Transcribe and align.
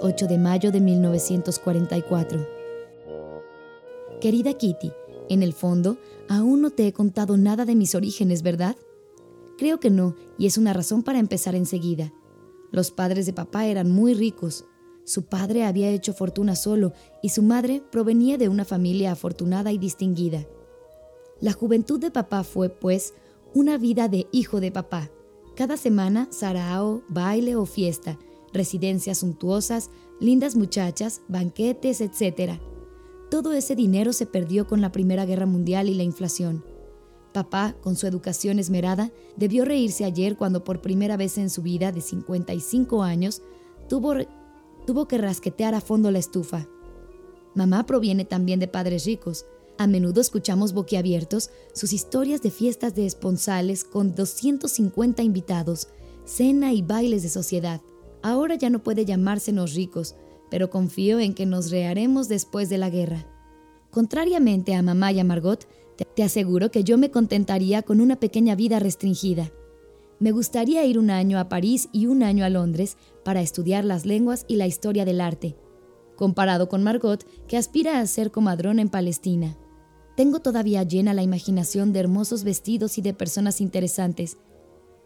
lunes 0.00 0.14
8 0.14 0.26
de 0.26 0.38
mayo 0.38 0.72
de 0.72 0.80
1944. 0.80 2.46
Querida 4.20 4.54
Kitty, 4.54 4.92
en 5.28 5.42
el 5.42 5.52
fondo, 5.52 5.98
aún 6.28 6.60
no 6.62 6.70
te 6.70 6.86
he 6.86 6.92
contado 6.92 7.36
nada 7.36 7.64
de 7.64 7.74
mis 7.74 7.94
orígenes, 7.94 8.42
¿verdad? 8.42 8.76
Creo 9.58 9.78
que 9.78 9.90
no, 9.90 10.14
y 10.38 10.46
es 10.46 10.58
una 10.58 10.72
razón 10.72 11.02
para 11.02 11.18
empezar 11.18 11.54
enseguida. 11.54 12.12
Los 12.72 12.90
padres 12.90 13.26
de 13.26 13.32
papá 13.32 13.66
eran 13.66 13.90
muy 13.90 14.14
ricos. 14.14 14.64
Su 15.04 15.24
padre 15.24 15.64
había 15.64 15.90
hecho 15.90 16.12
fortuna 16.12 16.54
solo 16.54 16.92
y 17.22 17.30
su 17.30 17.42
madre 17.42 17.82
provenía 17.90 18.38
de 18.38 18.48
una 18.48 18.64
familia 18.64 19.12
afortunada 19.12 19.72
y 19.72 19.78
distinguida. 19.78 20.46
La 21.40 21.52
juventud 21.52 22.00
de 22.00 22.10
papá 22.10 22.44
fue, 22.44 22.68
pues, 22.68 23.14
una 23.54 23.78
vida 23.78 24.08
de 24.08 24.26
hijo 24.30 24.60
de 24.60 24.70
papá. 24.70 25.10
Cada 25.56 25.76
semana, 25.76 26.28
sarao, 26.30 27.02
baile 27.08 27.56
o 27.56 27.66
fiesta, 27.66 28.18
residencias 28.52 29.18
suntuosas, 29.18 29.90
lindas 30.20 30.56
muchachas, 30.56 31.22
banquetes, 31.28 32.00
etc. 32.00 32.60
Todo 33.30 33.52
ese 33.52 33.76
dinero 33.76 34.12
se 34.12 34.26
perdió 34.26 34.66
con 34.66 34.80
la 34.80 34.92
Primera 34.92 35.24
Guerra 35.24 35.46
Mundial 35.46 35.88
y 35.88 35.94
la 35.94 36.02
inflación. 36.02 36.64
Papá, 37.32 37.76
con 37.80 37.94
su 37.94 38.06
educación 38.06 38.58
esmerada, 38.58 39.12
debió 39.36 39.64
reírse 39.64 40.04
ayer 40.04 40.36
cuando 40.36 40.64
por 40.64 40.82
primera 40.82 41.16
vez 41.16 41.38
en 41.38 41.48
su 41.48 41.62
vida 41.62 41.92
de 41.92 42.00
55 42.00 43.02
años 43.04 43.42
tuvo, 43.88 44.14
tuvo 44.84 45.06
que 45.06 45.18
rasquetear 45.18 45.74
a 45.74 45.80
fondo 45.80 46.10
la 46.10 46.18
estufa. 46.18 46.66
Mamá 47.54 47.86
proviene 47.86 48.24
también 48.24 48.58
de 48.58 48.68
padres 48.68 49.04
ricos. 49.04 49.46
A 49.78 49.86
menudo 49.86 50.20
escuchamos 50.20 50.72
boquiabiertos 50.72 51.50
sus 51.72 51.92
historias 51.92 52.42
de 52.42 52.50
fiestas 52.50 52.94
de 52.94 53.06
esponsales 53.06 53.84
con 53.84 54.14
250 54.14 55.22
invitados, 55.22 55.88
cena 56.24 56.72
y 56.72 56.82
bailes 56.82 57.22
de 57.22 57.28
sociedad. 57.28 57.80
Ahora 58.22 58.54
ya 58.54 58.70
no 58.70 58.82
puede 58.82 59.04
llamársenos 59.04 59.74
ricos, 59.74 60.16
pero 60.50 60.70
confío 60.70 61.20
en 61.20 61.34
que 61.34 61.46
nos 61.46 61.70
reharemos 61.70 62.28
después 62.28 62.68
de 62.68 62.78
la 62.78 62.90
guerra. 62.90 63.26
Contrariamente 63.90 64.74
a 64.74 64.82
mamá 64.82 65.12
y 65.12 65.20
a 65.20 65.24
Margot, 65.24 65.66
te 66.14 66.22
aseguro 66.22 66.70
que 66.70 66.84
yo 66.84 66.98
me 66.98 67.10
contentaría 67.10 67.82
con 67.82 68.00
una 68.00 68.16
pequeña 68.16 68.54
vida 68.54 68.78
restringida. 68.78 69.50
Me 70.18 70.32
gustaría 70.32 70.84
ir 70.84 70.98
un 70.98 71.10
año 71.10 71.38
a 71.38 71.48
París 71.48 71.88
y 71.92 72.06
un 72.06 72.22
año 72.22 72.44
a 72.44 72.50
Londres 72.50 72.96
para 73.24 73.40
estudiar 73.40 73.84
las 73.84 74.04
lenguas 74.04 74.44
y 74.48 74.56
la 74.56 74.66
historia 74.66 75.04
del 75.04 75.20
arte, 75.20 75.56
comparado 76.16 76.68
con 76.68 76.82
Margot, 76.82 77.24
que 77.46 77.56
aspira 77.56 78.00
a 78.00 78.06
ser 78.06 78.30
comadrona 78.30 78.82
en 78.82 78.90
Palestina. 78.90 79.56
Tengo 80.16 80.40
todavía 80.40 80.82
llena 80.82 81.14
la 81.14 81.22
imaginación 81.22 81.92
de 81.92 82.00
hermosos 82.00 82.44
vestidos 82.44 82.98
y 82.98 83.02
de 83.02 83.14
personas 83.14 83.60
interesantes. 83.62 84.36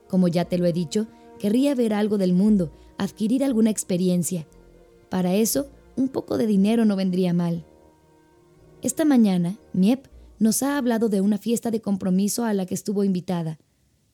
Como 0.08 0.26
ya 0.26 0.46
te 0.46 0.58
lo 0.58 0.66
he 0.66 0.72
dicho, 0.72 1.06
querría 1.38 1.74
ver 1.74 1.92
algo 1.94 2.18
del 2.18 2.32
mundo, 2.32 2.72
adquirir 2.98 3.44
alguna 3.44 3.70
experiencia. 3.70 4.46
Para 5.08 5.34
eso, 5.34 5.68
un 5.96 6.08
poco 6.08 6.36
de 6.38 6.46
dinero 6.46 6.84
no 6.84 6.96
vendría 6.96 7.32
mal. 7.32 7.64
Esta 8.82 9.04
mañana, 9.04 9.58
Miep 9.72 10.08
nos 10.38 10.62
ha 10.62 10.76
hablado 10.76 11.08
de 11.08 11.20
una 11.20 11.38
fiesta 11.38 11.70
de 11.70 11.80
compromiso 11.80 12.44
a 12.44 12.52
la 12.52 12.66
que 12.66 12.74
estuvo 12.74 13.04
invitada. 13.04 13.58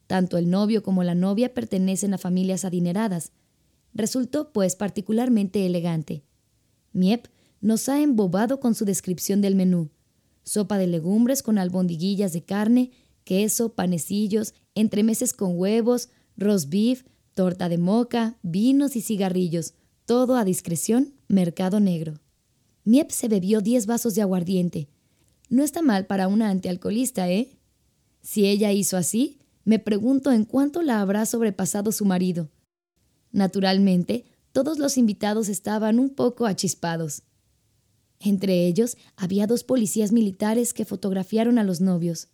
Tanto 0.07 0.39
el 0.39 0.51
novio 0.51 0.83
como 0.83 1.03
la 1.03 1.15
novia 1.15 1.55
pertenecen 1.55 2.15
a 2.15 2.19
familias 2.19 2.65
adineradas. 2.65 3.33
Resultó, 3.95 4.53
pues, 4.53 4.77
particularmente 4.77 5.67
elegante. 5.67 6.23
Miep 6.93 7.27
nos 7.61 7.89
ha 7.89 8.01
embobado 8.01 8.61
con 8.61 8.75
su 8.75 8.85
descripción 8.85 9.41
del 9.41 9.55
menú. 9.55 9.91
Sopa 10.43 10.79
de 10.79 10.87
legumbres 10.87 11.43
con 11.43 11.59
albondiguillas 11.59 12.33
de 12.33 12.43
carne, 12.43 12.91
queso, 13.25 13.75
panecillos, 13.75 14.55
entremeses 14.75 15.33
con 15.33 15.59
huevos, 15.59 16.09
roast 16.41 16.69
beef, 16.71 17.05
torta 17.35 17.69
de 17.69 17.79
moca, 17.79 18.39
vinos 18.43 18.97
y 18.97 19.03
cigarrillos, 19.03 19.75
todo 20.07 20.35
a 20.37 20.45
discreción, 20.45 21.15
mercado 21.29 21.79
negro. 21.79 22.19
Miep 22.85 23.11
se 23.11 23.29
bebió 23.29 23.61
diez 23.61 23.87
vasos 23.87 24.15
de 24.15 24.23
aguardiente. 24.23 24.89
No 25.49 25.63
está 25.63 25.83
mal 25.83 26.07
para 26.07 26.27
una 26.27 26.51
antialcoholista, 26.51 27.31
¿eh? 27.31 27.57
Si 28.23 28.47
ella 28.47 28.73
hizo 28.73 28.97
así, 28.97 29.39
me 29.65 29.79
pregunto 29.79 30.33
en 30.33 30.45
cuánto 30.45 30.83
la 30.83 31.01
habrá 31.01 31.27
sobrepasado 31.27 31.93
su 31.93 32.05
marido. 32.05 32.51
Naturalmente, 33.31 34.25
todos 34.53 34.79
los 34.79 34.99
invitados 34.99 35.49
estaban 35.49 35.99
un 35.99 36.11
poco 36.11 36.47
achispados. 36.47 37.23
Entre 38.19 38.67
ellos 38.67 38.97
había 39.17 39.47
dos 39.47 39.65
policías 39.65 40.13
militares 40.13 40.75
que 40.75 40.85
fotografiaron 40.85 41.59
a 41.59 41.65
los 41.65 41.81
novios. 41.81 42.29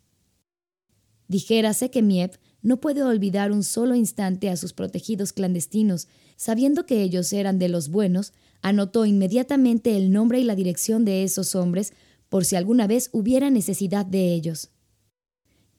Dijérase 1.27 1.91
que 1.91 2.01
Miep 2.01 2.35
no 2.61 2.81
puede 2.81 3.03
olvidar 3.03 3.51
un 3.51 3.63
solo 3.63 3.95
instante 3.95 4.49
a 4.49 4.57
sus 4.57 4.73
protegidos 4.73 5.33
clandestinos, 5.33 6.07
sabiendo 6.35 6.85
que 6.85 7.01
ellos 7.01 7.31
eran 7.33 7.59
de 7.59 7.69
los 7.69 7.89
buenos, 7.89 8.33
anotó 8.61 9.05
inmediatamente 9.05 9.95
el 9.95 10.11
nombre 10.11 10.39
y 10.39 10.43
la 10.43 10.55
dirección 10.55 11.05
de 11.05 11.23
esos 11.23 11.55
hombres 11.55 11.93
por 12.29 12.45
si 12.45 12.55
alguna 12.55 12.87
vez 12.87 13.09
hubiera 13.13 13.49
necesidad 13.49 14.05
de 14.05 14.33
ellos. 14.33 14.69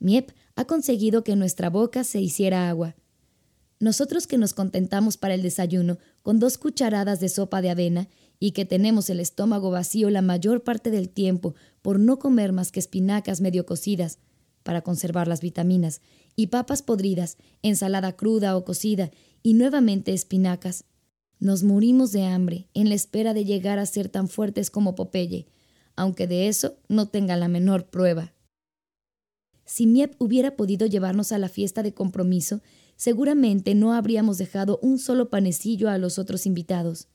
Miep 0.00 0.30
ha 0.54 0.64
conseguido 0.64 1.24
que 1.24 1.36
nuestra 1.36 1.70
boca 1.70 2.04
se 2.04 2.20
hiciera 2.20 2.68
agua. 2.68 2.96
Nosotros 3.80 4.26
que 4.26 4.38
nos 4.38 4.54
contentamos 4.54 5.16
para 5.16 5.34
el 5.34 5.42
desayuno 5.42 5.98
con 6.22 6.40
dos 6.40 6.58
cucharadas 6.58 7.20
de 7.20 7.28
sopa 7.28 7.62
de 7.62 7.70
avena 7.70 8.08
y 8.40 8.52
que 8.52 8.64
tenemos 8.64 9.10
el 9.10 9.20
estómago 9.20 9.70
vacío 9.70 10.10
la 10.10 10.22
mayor 10.22 10.64
parte 10.64 10.90
del 10.90 11.08
tiempo 11.08 11.54
por 11.82 12.00
no 12.00 12.18
comer 12.18 12.52
más 12.52 12.72
que 12.72 12.80
espinacas 12.80 13.40
medio 13.40 13.66
cocidas, 13.66 14.18
para 14.62 14.82
conservar 14.82 15.28
las 15.28 15.40
vitaminas, 15.40 16.00
y 16.38 16.46
papas 16.46 16.82
podridas, 16.82 17.36
ensalada 17.62 18.12
cruda 18.12 18.56
o 18.56 18.64
cocida, 18.64 19.10
y 19.42 19.54
nuevamente 19.54 20.12
espinacas. 20.12 20.84
Nos 21.40 21.64
morimos 21.64 22.12
de 22.12 22.26
hambre 22.26 22.68
en 22.74 22.88
la 22.88 22.94
espera 22.94 23.34
de 23.34 23.44
llegar 23.44 23.80
a 23.80 23.86
ser 23.86 24.08
tan 24.08 24.28
fuertes 24.28 24.70
como 24.70 24.94
Popeye, 24.94 25.48
aunque 25.96 26.28
de 26.28 26.46
eso 26.46 26.76
no 26.88 27.08
tenga 27.08 27.36
la 27.36 27.48
menor 27.48 27.86
prueba. 27.90 28.34
Si 29.64 29.88
Miep 29.88 30.14
hubiera 30.20 30.54
podido 30.54 30.86
llevarnos 30.86 31.32
a 31.32 31.38
la 31.38 31.48
fiesta 31.48 31.82
de 31.82 31.92
compromiso, 31.92 32.62
seguramente 32.94 33.74
no 33.74 33.92
habríamos 33.92 34.38
dejado 34.38 34.78
un 34.80 35.00
solo 35.00 35.30
panecillo 35.30 35.90
a 35.90 35.98
los 35.98 36.20
otros 36.20 36.46
invitados. 36.46 37.08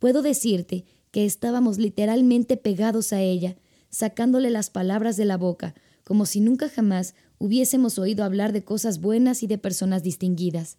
Puedo 0.00 0.22
decirte 0.22 0.84
que 1.12 1.26
estábamos 1.26 1.78
literalmente 1.78 2.56
pegados 2.56 3.12
a 3.12 3.20
ella, 3.20 3.56
sacándole 3.88 4.50
las 4.50 4.68
palabras 4.68 5.16
de 5.16 5.26
la 5.26 5.36
boca, 5.36 5.76
como 6.02 6.24
si 6.24 6.40
nunca 6.40 6.68
jamás 6.68 7.14
hubiésemos 7.38 7.98
oído 7.98 8.24
hablar 8.24 8.52
de 8.52 8.64
cosas 8.64 9.00
buenas 9.00 9.42
y 9.42 9.46
de 9.46 9.58
personas 9.58 10.02
distinguidas. 10.02 10.78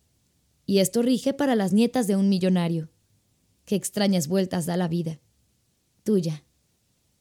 Y 0.66 0.80
esto 0.80 1.02
rige 1.02 1.34
para 1.34 1.56
las 1.56 1.74
nietas 1.74 2.08
de 2.08 2.16
un 2.16 2.30
millonario. 2.30 2.90
Qué 3.66 3.76
extrañas 3.76 4.28
vueltas 4.28 4.66
da 4.66 4.78
la 4.78 4.88
vida. 4.88 5.20
Tuya, 6.04 6.44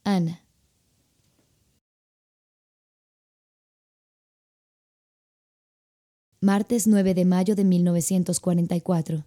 Ana. 0.04 0.42
Martes 6.40 6.86
9 6.86 7.14
de 7.14 7.24
mayo 7.24 7.56
de 7.56 7.64
1944. 7.64 9.26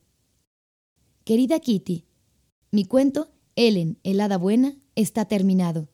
Querida 1.25 1.59
Kitty, 1.59 2.05
mi 2.71 2.85
cuento, 2.85 3.31
Ellen, 3.55 3.99
el 4.03 4.21
hada 4.21 4.37
buena, 4.37 4.77
está 4.95 5.25
terminado. 5.25 5.89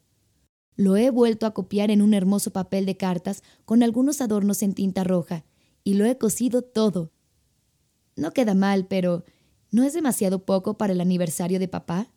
Lo 0.76 0.98
he 0.98 1.10
vuelto 1.10 1.46
a 1.46 1.54
copiar 1.54 1.92
en 1.92 2.02
un 2.02 2.14
hermoso 2.14 2.52
papel 2.52 2.86
de 2.86 2.98
cartas 2.98 3.44
con 3.64 3.84
algunos 3.84 4.22
adornos 4.22 4.62
en 4.62 4.74
tinta 4.74 5.04
roja, 5.04 5.46
y 5.84 5.94
lo 5.94 6.06
he 6.06 6.18
cosido 6.18 6.62
todo. 6.62 7.12
No 8.16 8.32
queda 8.32 8.54
mal, 8.54 8.88
pero 8.88 9.24
¿no 9.72 9.84
es 9.84 9.94
demasiado 9.94 10.46
poco 10.46 10.78
para 10.78 10.94
el 10.94 11.02
aniversario 11.02 11.60
de 11.60 11.68
papá? 11.68 12.12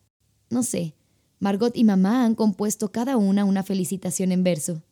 No 0.51 0.63
sé. 0.63 0.95
Margot 1.41 1.77
y 1.77 1.85
mamá 1.85 2.25
han 2.25 2.35
compuesto 2.35 2.91
cada 2.91 3.17
una 3.17 3.45
una 3.45 3.63
felicitación 3.63 4.33
en 4.33 4.43
verso. 4.43 4.83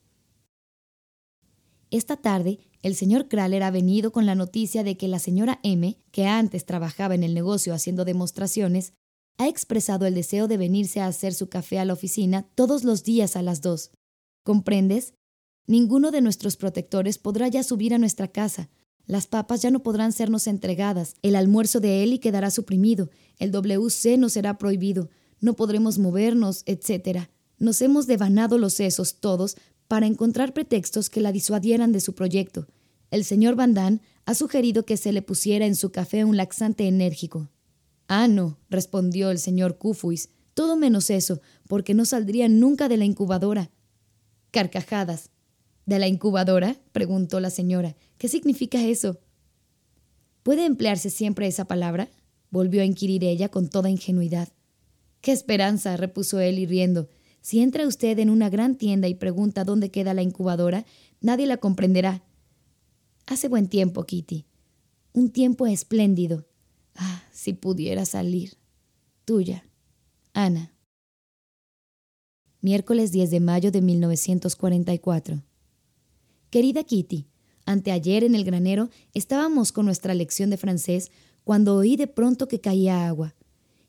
Esta 1.91 2.17
tarde, 2.17 2.59
el 2.83 2.95
señor 2.95 3.29
Kraler 3.29 3.63
ha 3.63 3.71
venido 3.71 4.13
con 4.13 4.27
la 4.27 4.35
noticia 4.35 4.85
de 4.85 4.97
que 4.97 5.09
la 5.09 5.19
señora 5.19 5.61
M, 5.63 5.97
que 6.13 6.27
antes 6.27 6.67
trabajaba 6.67 7.15
en 7.15 7.25
el 7.25 7.35
negocio 7.35 7.75
haciendo 7.75 8.05
demostraciones, 8.05 8.93
ha 9.39 9.49
expresado 9.49 10.07
el 10.07 10.15
deseo 10.15 10.49
de 10.49 10.57
venirse 10.57 11.01
a 11.01 11.07
hacer 11.07 11.35
su 11.35 11.49
café 11.49 11.79
a 11.79 11.85
la 11.85 11.93
oficina 11.93 12.49
todos 12.55 12.85
los 12.85 13.05
días 13.05 13.37
a 13.37 13.43
las 13.43 13.61
dos. 13.61 13.91
¿Comprendes? 14.43 15.15
Ninguno 15.67 16.11
de 16.11 16.21
nuestros 16.21 16.57
protectores 16.57 17.19
podrá 17.19 17.49
ya 17.49 17.63
subir 17.63 17.93
a 17.93 17.99
nuestra 17.99 18.29
casa. 18.29 18.71
Las 19.07 19.27
papas 19.27 19.63
ya 19.63 19.71
no 19.71 19.83
podrán 19.83 20.13
sernos 20.13 20.47
entregadas. 20.47 21.15
El 21.23 21.37
almuerzo 21.37 21.81
de 21.81 22.03
Eli 22.03 22.19
quedará 22.19 22.51
suprimido. 22.51 23.11
El 23.39 23.51
WC 23.51 24.17
no 24.19 24.29
será 24.29 24.59
prohibido. 24.59 25.11
No 25.41 25.55
podremos 25.55 25.99
movernos, 25.99 26.63
etc. 26.67 27.29
Nos 27.59 27.83
hemos 27.83 28.07
devanado 28.07 28.59
los 28.59 28.75
sesos 28.75 29.17
todos 29.21 29.57
para 29.89 30.07
encontrar 30.07 30.55
pretextos 30.55 31.11
que 31.11 31.21
la 31.21 31.33
disuadieran 31.33 31.93
de 31.93 32.01
su 32.01 32.15
proyecto. 32.15 32.67
El 33.11 33.25
señor 33.25 33.55
Van 33.55 33.75
Damme 33.75 34.01
ha 34.25 34.35
sugerido 34.35 34.85
que 34.85 34.97
se 34.97 35.13
le 35.13 35.23
pusiera 35.23 35.67
en 35.67 35.77
su 35.77 35.91
café 35.91 36.25
un 36.25 36.37
laxante 36.37 36.89
enérgico. 36.89 37.49
Ah, 38.09 38.29
no, 38.29 38.59
respondió 38.71 39.31
el 39.31 39.39
señor 39.39 39.79
Cufuis, 39.79 40.31
todo 40.55 40.77
menos 40.77 41.11
eso, 41.11 41.41
porque 41.69 41.93
no 41.93 42.05
saldría 42.05 42.49
nunca 42.49 42.89
de 42.89 42.97
la 42.97 43.05
incubadora. 43.05 43.71
Carcajadas. 44.51 45.31
¿De 45.85 45.99
la 45.99 46.09
incubadora? 46.09 46.77
preguntó 46.93 47.41
la 47.41 47.51
señora. 47.51 47.97
¿Qué 48.19 48.29
significa 48.29 48.83
eso? 48.83 49.19
¿Puede 50.43 50.65
emplearse 50.65 51.11
siempre 51.11 51.47
esa 51.47 51.67
palabra? 51.67 52.09
volvió 52.51 52.83
a 52.83 52.85
inquirir 52.85 53.25
ella 53.25 53.49
con 53.49 53.69
toda 53.69 53.91
ingenuidad. 53.91 54.49
Qué 55.21 55.33
esperanza, 55.33 55.97
repuso 55.97 56.41
él 56.41 56.59
y 56.59 56.67
riendo. 56.67 57.09
Si 57.41 57.61
entra 57.61 57.87
usted 57.87 58.19
en 58.19 58.31
una 58.31 58.49
gran 58.49 58.77
tienda 58.77 59.09
y 59.09 59.15
pregunta 59.15 59.65
dónde 59.65 59.91
queda 59.91 60.15
la 60.15 60.23
incubadora, 60.23 60.87
nadie 61.21 61.47
la 61.47 61.59
comprenderá. 61.59 62.23
Hace 63.27 63.49
buen 63.49 63.69
tiempo, 63.69 64.05
Kitty. 64.05 64.47
Un 65.13 65.31
tiempo 65.31 65.67
espléndido. 65.67 66.47
Ah, 66.97 67.23
si 67.33 67.53
pudiera 67.53 68.05
salir. 68.05 68.55
Tuya, 69.25 69.67
Ana. 70.33 70.73
Miércoles 72.61 73.13
10 73.13 73.31
de 73.31 73.41
mayo 73.41 73.71
de 73.71 73.83
1944. 73.83 75.43
Querida 76.51 76.85
Kitty, 76.85 77.29
anteayer 77.65 78.25
en 78.25 78.35
el 78.35 78.45
granero 78.45 78.89
estábamos 79.15 79.73
con 79.73 79.85
nuestra 79.87 80.15
lección 80.15 80.51
de 80.51 80.57
francés 80.57 81.11
cuando 81.45 81.77
oí 81.77 81.97
de 81.97 82.07
pronto 82.07 82.49
que 82.49 82.61
caía 82.61 83.07
agua. 83.07 83.35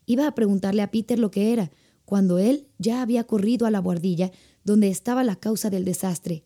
Iba 0.05 0.27
a 0.27 0.35
preguntarle 0.35 0.81
a 0.81 0.91
Peter 0.91 1.17
lo 1.17 1.31
que 1.31 1.53
era, 1.53 1.71
cuando 2.05 2.39
él 2.39 2.67
ya 2.77 3.01
había 3.01 3.23
corrido 3.25 3.65
a 3.65 3.71
la 3.71 3.79
guardilla 3.79 4.31
donde 4.63 4.89
estaba 4.89 5.23
la 5.23 5.35
causa 5.35 5.69
del 5.69 5.85
desastre. 5.85 6.43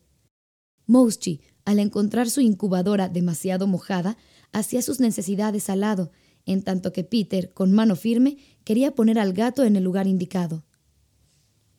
Mouschi, 0.86 1.42
al 1.66 1.80
encontrar 1.80 2.30
su 2.30 2.42
incubadora 2.42 3.10
demasiado 3.10 3.68
mojada, 3.68 4.18
hacía 4.52 4.82
sus 4.82 5.00
necesidades 5.00 5.70
al 5.70 5.82
lado, 5.82 6.12
en 6.46 6.64
tanto 6.64 6.92
que 6.94 7.04
Peter, 7.04 7.54
con 7.54 7.72
mano 7.72 7.96
firme, 7.96 8.38
quería 8.64 8.96
poner 8.96 9.20
al 9.20 9.34
gato 9.34 9.64
en 9.64 9.76
el 9.76 9.84
lugar 9.84 10.08
indicado. 10.08 10.64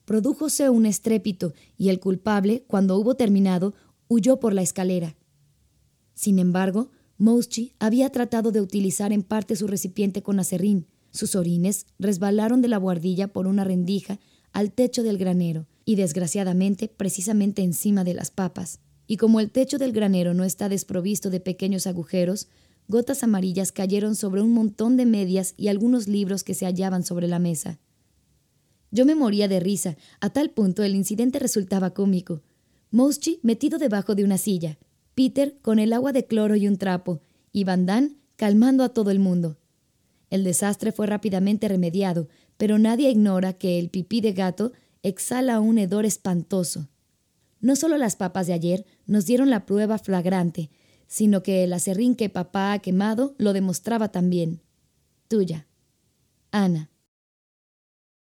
Prodújose 0.05 0.69
un 0.69 0.85
estrépito 0.85 1.53
y 1.77 1.89
el 1.89 1.99
culpable, 1.99 2.63
cuando 2.67 2.97
hubo 2.97 3.15
terminado, 3.15 3.73
huyó 4.07 4.39
por 4.39 4.53
la 4.53 4.61
escalera. 4.61 5.15
Sin 6.13 6.39
embargo, 6.39 6.91
Mouschi 7.17 7.73
había 7.79 8.09
tratado 8.09 8.51
de 8.51 8.59
utilizar 8.59 9.13
en 9.13 9.23
parte 9.23 9.55
su 9.55 9.67
recipiente 9.67 10.21
con 10.21 10.39
acerrín. 10.39 10.87
Sus 11.11 11.35
orines 11.35 11.85
resbalaron 11.99 12.61
de 12.61 12.67
la 12.67 12.79
buhardilla 12.79 13.29
por 13.29 13.47
una 13.47 13.63
rendija 13.63 14.19
al 14.51 14.71
techo 14.71 15.03
del 15.03 15.17
granero 15.17 15.67
y 15.85 15.95
desgraciadamente 15.95 16.87
precisamente 16.87 17.61
encima 17.61 18.03
de 18.03 18.13
las 18.13 18.31
papas. 18.31 18.79
Y 19.07 19.17
como 19.17 19.39
el 19.39 19.51
techo 19.51 19.77
del 19.77 19.91
granero 19.91 20.33
no 20.33 20.43
está 20.43 20.69
desprovisto 20.69 21.29
de 21.29 21.39
pequeños 21.39 21.87
agujeros, 21.87 22.47
gotas 22.87 23.23
amarillas 23.23 23.71
cayeron 23.71 24.15
sobre 24.15 24.41
un 24.41 24.53
montón 24.53 24.97
de 24.97 25.05
medias 25.05 25.53
y 25.57 25.67
algunos 25.67 26.07
libros 26.07 26.43
que 26.43 26.53
se 26.53 26.65
hallaban 26.65 27.03
sobre 27.03 27.27
la 27.27 27.39
mesa. 27.39 27.79
Yo 28.91 29.05
me 29.05 29.15
moría 29.15 29.47
de 29.47 29.59
risa, 29.59 29.97
a 30.19 30.29
tal 30.29 30.51
punto 30.51 30.83
el 30.83 30.95
incidente 30.95 31.39
resultaba 31.39 31.95
cómico. 31.95 32.41
Mouschi 32.91 33.39
metido 33.41 33.79
debajo 33.79 34.13
de 34.13 34.23
una 34.23 34.37
silla, 34.37 34.77
Peter 35.15 35.57
con 35.61 35.79
el 35.79 35.93
agua 35.93 36.13
de 36.13 36.25
cloro 36.25 36.55
y 36.55 36.67
un 36.67 36.77
trapo, 36.77 37.21
y 37.51 37.63
Van 37.63 37.85
Damme 37.85 38.17
calmando 38.35 38.83
a 38.83 38.89
todo 38.89 39.09
el 39.09 39.19
mundo. 39.19 39.57
El 40.29 40.43
desastre 40.43 40.91
fue 40.91 41.07
rápidamente 41.07 41.67
remediado, 41.67 42.27
pero 42.57 42.77
nadie 42.77 43.09
ignora 43.09 43.53
que 43.53 43.79
el 43.79 43.89
pipí 43.89 44.21
de 44.21 44.33
gato 44.33 44.73
exhala 45.01 45.59
un 45.59 45.77
hedor 45.77 46.05
espantoso. 46.05 46.87
No 47.61 47.75
solo 47.75 47.97
las 47.97 48.15
papas 48.15 48.47
de 48.47 48.53
ayer 48.53 48.85
nos 49.05 49.25
dieron 49.25 49.49
la 49.49 49.65
prueba 49.65 49.97
flagrante, 49.97 50.69
sino 51.13 51.43
que 51.43 51.63
el 51.63 51.71
acerrín 51.73 52.15
que 52.15 52.27
papá 52.27 52.73
ha 52.73 52.79
quemado 52.79 53.35
lo 53.37 53.53
demostraba 53.53 54.11
también. 54.11 54.61
Tuya. 55.27 55.67
Ana. 56.49 56.89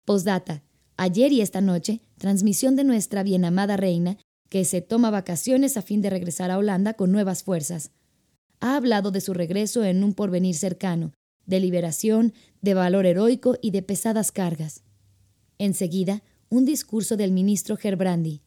Postdata. 0.04 0.62
Ayer 0.98 1.32
y 1.32 1.40
esta 1.40 1.62
noche, 1.62 2.02
transmisión 2.18 2.76
de 2.76 2.84
nuestra 2.84 3.22
bien 3.22 3.46
amada 3.46 3.78
reina, 3.78 4.18
que 4.50 4.66
se 4.66 4.82
toma 4.82 5.08
vacaciones 5.08 5.78
a 5.78 5.82
fin 5.82 6.02
de 6.02 6.10
regresar 6.10 6.50
a 6.50 6.58
Holanda 6.58 6.92
con 6.92 7.10
nuevas 7.12 7.42
fuerzas. 7.44 7.92
Ha 8.60 8.76
hablado 8.76 9.10
de 9.10 9.22
su 9.22 9.32
regreso 9.32 9.84
en 9.84 10.04
un 10.04 10.12
porvenir 10.12 10.54
cercano, 10.54 11.14
de 11.46 11.60
liberación, 11.60 12.34
de 12.60 12.74
valor 12.74 13.06
heroico 13.06 13.56
y 13.62 13.70
de 13.70 13.80
pesadas 13.80 14.32
cargas. 14.32 14.82
Enseguida, 15.56 16.22
un 16.50 16.66
discurso 16.66 17.16
del 17.16 17.32
ministro 17.32 17.78
Gerbrandi. 17.78 18.42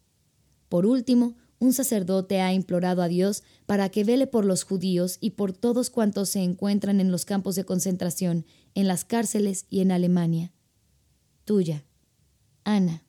Por 0.69 0.85
último, 0.85 1.35
un 1.65 1.73
sacerdote 1.73 2.41
ha 2.41 2.53
implorado 2.53 3.01
a 3.01 3.07
Dios 3.07 3.43
para 3.65 3.89
que 3.89 4.03
vele 4.03 4.27
por 4.27 4.45
los 4.45 4.63
judíos 4.63 5.17
y 5.19 5.31
por 5.31 5.51
todos 5.51 5.89
cuantos 5.89 6.29
se 6.29 6.41
encuentran 6.43 6.99
en 7.01 7.11
los 7.11 7.25
campos 7.25 7.55
de 7.55 7.65
concentración, 7.65 8.45
en 8.75 8.87
las 8.87 9.03
cárceles 9.03 9.65
y 9.69 9.81
en 9.81 9.91
Alemania. 9.91 10.53
Tuya, 11.43 11.83
Ana. 12.63 13.03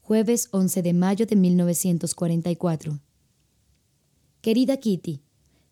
Jueves 0.00 0.48
11 0.52 0.82
de 0.82 0.92
mayo 0.92 1.26
de 1.26 1.36
1944. 1.36 3.00
Querida 4.40 4.76
Kitty, 4.78 5.22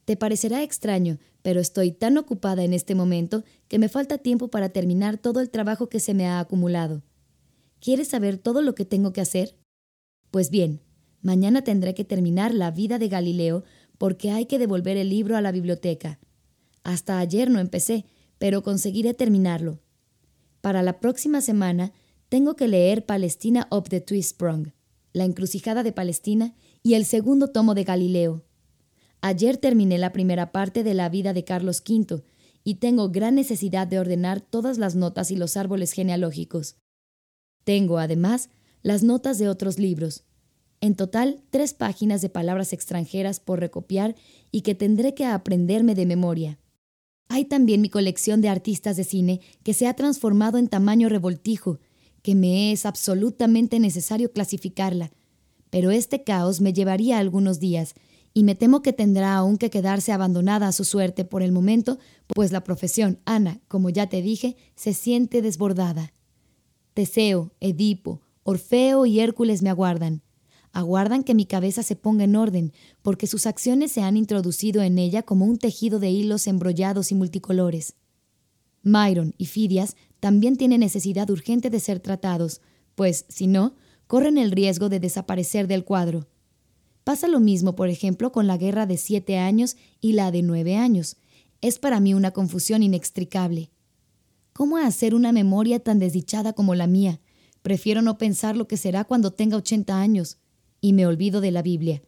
te 0.04 0.16
parecerá 0.16 0.62
extraño, 0.62 1.18
pero 1.42 1.60
estoy 1.60 1.92
tan 1.92 2.16
ocupada 2.18 2.64
en 2.64 2.72
este 2.72 2.94
momento 2.94 3.44
que 3.68 3.78
me 3.78 3.88
falta 3.88 4.18
tiempo 4.18 4.48
para 4.48 4.68
terminar 4.68 5.18
todo 5.18 5.40
el 5.40 5.50
trabajo 5.50 5.88
que 5.88 6.00
se 6.00 6.14
me 6.14 6.26
ha 6.26 6.40
acumulado. 6.40 7.02
¿Quieres 7.80 8.08
saber 8.08 8.38
todo 8.38 8.62
lo 8.62 8.74
que 8.74 8.84
tengo 8.84 9.12
que 9.12 9.20
hacer? 9.20 9.56
Pues 10.30 10.50
bien, 10.50 10.80
mañana 11.22 11.62
tendré 11.62 11.94
que 11.94 12.04
terminar 12.04 12.54
la 12.54 12.70
vida 12.70 12.98
de 12.98 13.08
Galileo 13.08 13.64
porque 13.98 14.30
hay 14.30 14.46
que 14.46 14.58
devolver 14.58 14.96
el 14.96 15.08
libro 15.10 15.36
a 15.36 15.40
la 15.40 15.52
biblioteca. 15.52 16.18
Hasta 16.82 17.18
ayer 17.18 17.50
no 17.50 17.58
empecé, 17.58 18.06
pero 18.38 18.62
conseguiré 18.62 19.12
terminarlo. 19.12 19.80
Para 20.60 20.82
la 20.82 21.00
próxima 21.00 21.40
semana 21.40 21.92
tengo 22.28 22.54
que 22.54 22.68
leer 22.68 23.04
Palestina 23.04 23.66
of 23.70 23.88
the 23.88 24.00
Twisprung, 24.00 24.72
La 25.12 25.24
encrucijada 25.24 25.82
de 25.82 25.92
Palestina 25.92 26.54
y 26.82 26.94
el 26.94 27.04
segundo 27.04 27.48
tomo 27.48 27.74
de 27.74 27.84
Galileo. 27.84 28.44
Ayer 29.20 29.56
terminé 29.56 29.98
la 29.98 30.12
primera 30.12 30.52
parte 30.52 30.82
de 30.82 30.94
la 30.94 31.08
vida 31.08 31.32
de 31.32 31.44
Carlos 31.44 31.82
V 31.86 32.22
y 32.62 32.76
tengo 32.76 33.10
gran 33.10 33.34
necesidad 33.34 33.86
de 33.86 33.98
ordenar 33.98 34.40
todas 34.40 34.78
las 34.78 34.94
notas 34.94 35.30
y 35.30 35.36
los 35.36 35.56
árboles 35.56 35.92
genealógicos. 35.92 36.76
Tengo, 37.64 37.98
además, 37.98 38.48
las 38.82 39.02
notas 39.02 39.38
de 39.38 39.48
otros 39.48 39.78
libros. 39.78 40.24
En 40.80 40.94
total, 40.94 41.42
tres 41.50 41.74
páginas 41.74 42.22
de 42.22 42.30
palabras 42.30 42.72
extranjeras 42.72 43.38
por 43.40 43.60
recopiar 43.60 44.14
y 44.50 44.62
que 44.62 44.74
tendré 44.74 45.14
que 45.14 45.26
aprenderme 45.26 45.94
de 45.94 46.06
memoria. 46.06 46.58
Hay 47.28 47.44
también 47.44 47.80
mi 47.80 47.90
colección 47.90 48.40
de 48.40 48.48
artistas 48.48 48.96
de 48.96 49.04
cine 49.04 49.40
que 49.62 49.74
se 49.74 49.86
ha 49.86 49.94
transformado 49.94 50.58
en 50.58 50.68
tamaño 50.68 51.08
revoltijo, 51.08 51.78
que 52.22 52.34
me 52.34 52.72
es 52.72 52.86
absolutamente 52.86 53.78
necesario 53.78 54.32
clasificarla. 54.32 55.12
Pero 55.70 55.90
este 55.90 56.24
caos 56.24 56.60
me 56.60 56.72
llevaría 56.72 57.18
algunos 57.18 57.60
días, 57.60 57.94
y 58.32 58.44
me 58.44 58.54
temo 58.54 58.80
que 58.82 58.92
tendrá 58.92 59.36
aún 59.36 59.58
que 59.58 59.70
quedarse 59.70 60.12
abandonada 60.12 60.68
a 60.68 60.72
su 60.72 60.84
suerte 60.84 61.24
por 61.24 61.42
el 61.42 61.52
momento, 61.52 61.98
pues 62.34 62.52
la 62.52 62.62
profesión, 62.62 63.18
Ana, 63.24 63.60
como 63.68 63.90
ya 63.90 64.08
te 64.08 64.22
dije, 64.22 64.56
se 64.76 64.94
siente 64.94 65.42
desbordada. 65.42 66.12
Teseo, 66.94 67.52
Edipo, 67.60 68.20
Orfeo 68.42 69.06
y 69.06 69.20
Hércules 69.20 69.62
me 69.62 69.70
aguardan 69.70 70.22
aguardan 70.72 71.24
que 71.24 71.34
mi 71.34 71.46
cabeza 71.46 71.82
se 71.82 71.96
ponga 71.96 72.24
en 72.24 72.36
orden, 72.36 72.72
porque 73.02 73.26
sus 73.26 73.46
acciones 73.46 73.92
se 73.92 74.02
han 74.02 74.16
introducido 74.16 74.82
en 74.82 74.98
ella 74.98 75.22
como 75.22 75.44
un 75.44 75.58
tejido 75.58 75.98
de 75.98 76.10
hilos 76.10 76.46
embrollados 76.46 77.10
y 77.10 77.14
multicolores. 77.14 77.94
Myron 78.82 79.34
y 79.36 79.46
Fidias 79.46 79.96
también 80.20 80.56
tienen 80.56 80.80
necesidad 80.80 81.28
urgente 81.30 81.70
de 81.70 81.80
ser 81.80 82.00
tratados, 82.00 82.60
pues, 82.94 83.24
si 83.28 83.46
no, 83.46 83.74
corren 84.06 84.38
el 84.38 84.50
riesgo 84.50 84.88
de 84.88 85.00
desaparecer 85.00 85.66
del 85.66 85.84
cuadro. 85.84 86.28
Pasa 87.04 87.28
lo 87.28 87.40
mismo, 87.40 87.74
por 87.74 87.88
ejemplo, 87.88 88.32
con 88.32 88.46
la 88.46 88.56
guerra 88.56 88.86
de 88.86 88.96
siete 88.96 89.38
años 89.38 89.76
y 90.00 90.12
la 90.12 90.30
de 90.30 90.42
nueve 90.42 90.76
años. 90.76 91.16
Es 91.60 91.78
para 91.78 92.00
mí 92.00 92.14
una 92.14 92.30
confusión 92.30 92.82
inextricable. 92.82 93.70
¿Cómo 94.52 94.76
hacer 94.76 95.14
una 95.14 95.32
memoria 95.32 95.80
tan 95.80 95.98
desdichada 95.98 96.52
como 96.52 96.74
la 96.74 96.86
mía? 96.86 97.20
Prefiero 97.62 98.02
no 98.02 98.18
pensar 98.18 98.56
lo 98.56 98.66
que 98.66 98.76
será 98.76 99.04
cuando 99.04 99.32
tenga 99.32 99.56
ochenta 99.56 100.00
años 100.00 100.38
y 100.80 100.92
me 100.92 101.06
olvido 101.06 101.40
de 101.40 101.50
la 101.50 101.62
Biblia. 101.62 102.02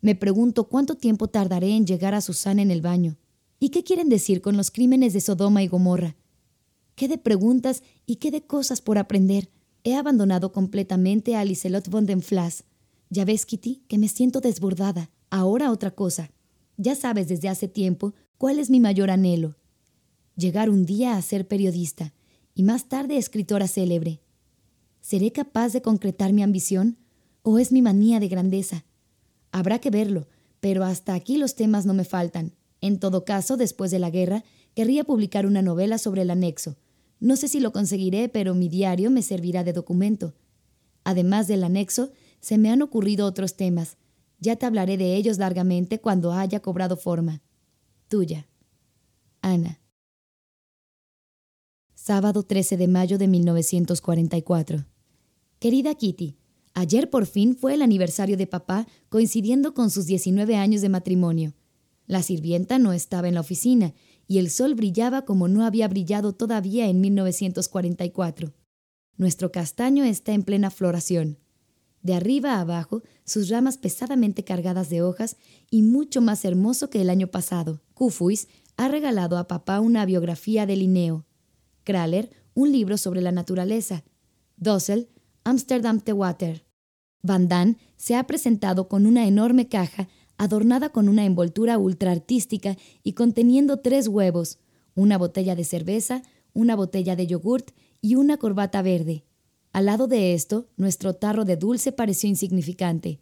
Me 0.00 0.14
pregunto 0.14 0.68
cuánto 0.68 0.96
tiempo 0.96 1.28
tardaré 1.28 1.76
en 1.76 1.86
llegar 1.86 2.14
a 2.14 2.20
Susana 2.20 2.62
en 2.62 2.70
el 2.70 2.82
baño. 2.82 3.16
¿Y 3.58 3.70
qué 3.70 3.84
quieren 3.84 4.08
decir 4.08 4.42
con 4.42 4.56
los 4.56 4.70
crímenes 4.70 5.12
de 5.12 5.20
Sodoma 5.20 5.62
y 5.62 5.68
Gomorra? 5.68 6.16
¿Qué 6.94 7.08
de 7.08 7.18
preguntas 7.18 7.82
y 8.04 8.16
qué 8.16 8.30
de 8.30 8.42
cosas 8.42 8.80
por 8.80 8.98
aprender? 8.98 9.50
He 9.84 9.94
abandonado 9.94 10.52
completamente 10.52 11.36
a 11.36 11.44
Liselot 11.44 11.88
von 11.88 12.06
den 12.06 12.22
Flass. 12.22 12.64
Ya 13.08 13.24
ves, 13.24 13.46
Kitty, 13.46 13.84
que 13.86 13.98
me 13.98 14.08
siento 14.08 14.40
desbordada. 14.40 15.10
Ahora 15.30 15.70
otra 15.70 15.92
cosa. 15.92 16.30
Ya 16.76 16.94
sabes 16.94 17.28
desde 17.28 17.48
hace 17.48 17.68
tiempo 17.68 18.14
cuál 18.38 18.58
es 18.58 18.68
mi 18.68 18.80
mayor 18.80 19.10
anhelo. 19.10 19.56
Llegar 20.36 20.68
un 20.68 20.84
día 20.84 21.16
a 21.16 21.22
ser 21.22 21.46
periodista 21.48 22.12
y 22.54 22.62
más 22.62 22.88
tarde 22.88 23.16
escritora 23.16 23.68
célebre. 23.68 24.20
¿Seré 25.06 25.30
capaz 25.30 25.72
de 25.72 25.82
concretar 25.82 26.32
mi 26.32 26.42
ambición? 26.42 26.98
¿O 27.42 27.60
es 27.60 27.70
mi 27.70 27.80
manía 27.80 28.18
de 28.18 28.26
grandeza? 28.26 28.84
Habrá 29.52 29.78
que 29.78 29.88
verlo, 29.88 30.26
pero 30.58 30.82
hasta 30.82 31.14
aquí 31.14 31.36
los 31.36 31.54
temas 31.54 31.86
no 31.86 31.94
me 31.94 32.02
faltan. 32.02 32.56
En 32.80 32.98
todo 32.98 33.24
caso, 33.24 33.56
después 33.56 33.92
de 33.92 34.00
la 34.00 34.10
guerra, 34.10 34.42
querría 34.74 35.04
publicar 35.04 35.46
una 35.46 35.62
novela 35.62 35.98
sobre 35.98 36.22
el 36.22 36.30
anexo. 36.30 36.76
No 37.20 37.36
sé 37.36 37.46
si 37.46 37.60
lo 37.60 37.70
conseguiré, 37.70 38.28
pero 38.28 38.56
mi 38.56 38.68
diario 38.68 39.12
me 39.12 39.22
servirá 39.22 39.62
de 39.62 39.72
documento. 39.72 40.34
Además 41.04 41.46
del 41.46 41.62
anexo, 41.62 42.10
se 42.40 42.58
me 42.58 42.72
han 42.72 42.82
ocurrido 42.82 43.26
otros 43.26 43.54
temas. 43.54 43.98
Ya 44.40 44.56
te 44.56 44.66
hablaré 44.66 44.96
de 44.96 45.14
ellos 45.14 45.38
largamente 45.38 46.00
cuando 46.00 46.32
haya 46.32 46.58
cobrado 46.58 46.96
forma. 46.96 47.42
Tuya. 48.08 48.48
Ana. 49.40 49.78
Sábado 51.94 52.42
13 52.42 52.76
de 52.76 52.88
mayo 52.88 53.18
de 53.18 53.28
1944. 53.28 54.84
Querida 55.58 55.94
Kitty, 55.94 56.36
ayer 56.74 57.08
por 57.08 57.24
fin 57.24 57.56
fue 57.56 57.74
el 57.74 57.82
aniversario 57.82 58.36
de 58.36 58.46
papá 58.46 58.86
coincidiendo 59.08 59.72
con 59.72 59.90
sus 59.90 60.04
19 60.04 60.54
años 60.56 60.82
de 60.82 60.90
matrimonio. 60.90 61.54
La 62.06 62.22
sirvienta 62.22 62.78
no 62.78 62.92
estaba 62.92 63.28
en 63.28 63.34
la 63.34 63.40
oficina 63.40 63.94
y 64.28 64.38
el 64.38 64.50
sol 64.50 64.74
brillaba 64.74 65.24
como 65.24 65.48
no 65.48 65.64
había 65.64 65.88
brillado 65.88 66.34
todavía 66.34 66.88
en 66.88 67.00
1944. 67.00 68.52
Nuestro 69.16 69.50
castaño 69.50 70.04
está 70.04 70.32
en 70.32 70.42
plena 70.42 70.70
floración. 70.70 71.38
De 72.02 72.14
arriba 72.14 72.54
a 72.54 72.60
abajo, 72.60 73.02
sus 73.24 73.48
ramas 73.48 73.78
pesadamente 73.78 74.44
cargadas 74.44 74.90
de 74.90 75.02
hojas 75.02 75.36
y 75.70 75.82
mucho 75.82 76.20
más 76.20 76.44
hermoso 76.44 76.90
que 76.90 77.00
el 77.00 77.08
año 77.08 77.28
pasado. 77.28 77.80
Kufuis 77.94 78.48
ha 78.76 78.88
regalado 78.88 79.38
a 79.38 79.48
papá 79.48 79.80
una 79.80 80.04
biografía 80.04 80.66
de 80.66 80.76
Linneo. 80.76 81.24
Kraler, 81.82 82.30
un 82.54 82.72
libro 82.72 82.98
sobre 82.98 83.22
la 83.22 83.32
naturaleza. 83.32 84.04
Dossel, 84.56 85.08
Amsterdam 85.46 86.00
the 86.00 86.12
Water. 86.12 86.66
Van 87.22 87.46
Damme 87.46 87.76
se 87.96 88.16
ha 88.16 88.26
presentado 88.26 88.88
con 88.88 89.06
una 89.06 89.28
enorme 89.28 89.68
caja 89.68 90.08
adornada 90.38 90.88
con 90.88 91.08
una 91.08 91.24
envoltura 91.24 91.78
ultra 91.78 92.10
artística 92.10 92.76
y 93.04 93.12
conteniendo 93.12 93.76
tres 93.76 94.08
huevos, 94.08 94.58
una 94.96 95.16
botella 95.16 95.54
de 95.54 95.62
cerveza, 95.62 96.22
una 96.52 96.74
botella 96.74 97.14
de 97.14 97.28
yogurt 97.28 97.70
y 98.00 98.16
una 98.16 98.38
corbata 98.38 98.82
verde. 98.82 99.24
Al 99.72 99.86
lado 99.86 100.08
de 100.08 100.34
esto, 100.34 100.66
nuestro 100.76 101.14
tarro 101.14 101.44
de 101.44 101.56
dulce 101.56 101.92
pareció 101.92 102.28
insignificante. 102.28 103.20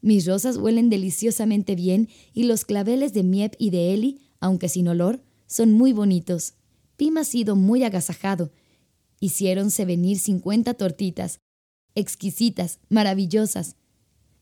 Mis 0.00 0.26
rosas 0.28 0.58
huelen 0.58 0.90
deliciosamente 0.90 1.74
bien 1.74 2.08
y 2.32 2.44
los 2.44 2.64
claveles 2.64 3.14
de 3.14 3.24
Miep 3.24 3.56
y 3.58 3.70
de 3.70 3.92
Eli, 3.94 4.20
aunque 4.38 4.68
sin 4.68 4.86
olor, 4.86 5.24
son 5.48 5.72
muy 5.72 5.92
bonitos. 5.92 6.54
Pim 6.96 7.16
ha 7.16 7.24
sido 7.24 7.56
muy 7.56 7.82
agasajado. 7.82 8.52
Hiciéronse 9.22 9.84
venir 9.84 10.18
cincuenta 10.18 10.74
tortitas, 10.74 11.38
exquisitas, 11.94 12.80
maravillosas. 12.88 13.76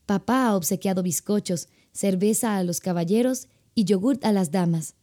Papá 0.07 0.47
ha 0.47 0.55
obsequiado 0.55 1.03
bizcochos, 1.03 1.69
cerveza 1.91 2.57
a 2.57 2.63
los 2.63 2.79
caballeros 2.79 3.47
y 3.75 3.83
yogurt 3.83 4.25
a 4.25 4.31
las 4.31 4.49
damas. 4.49 4.95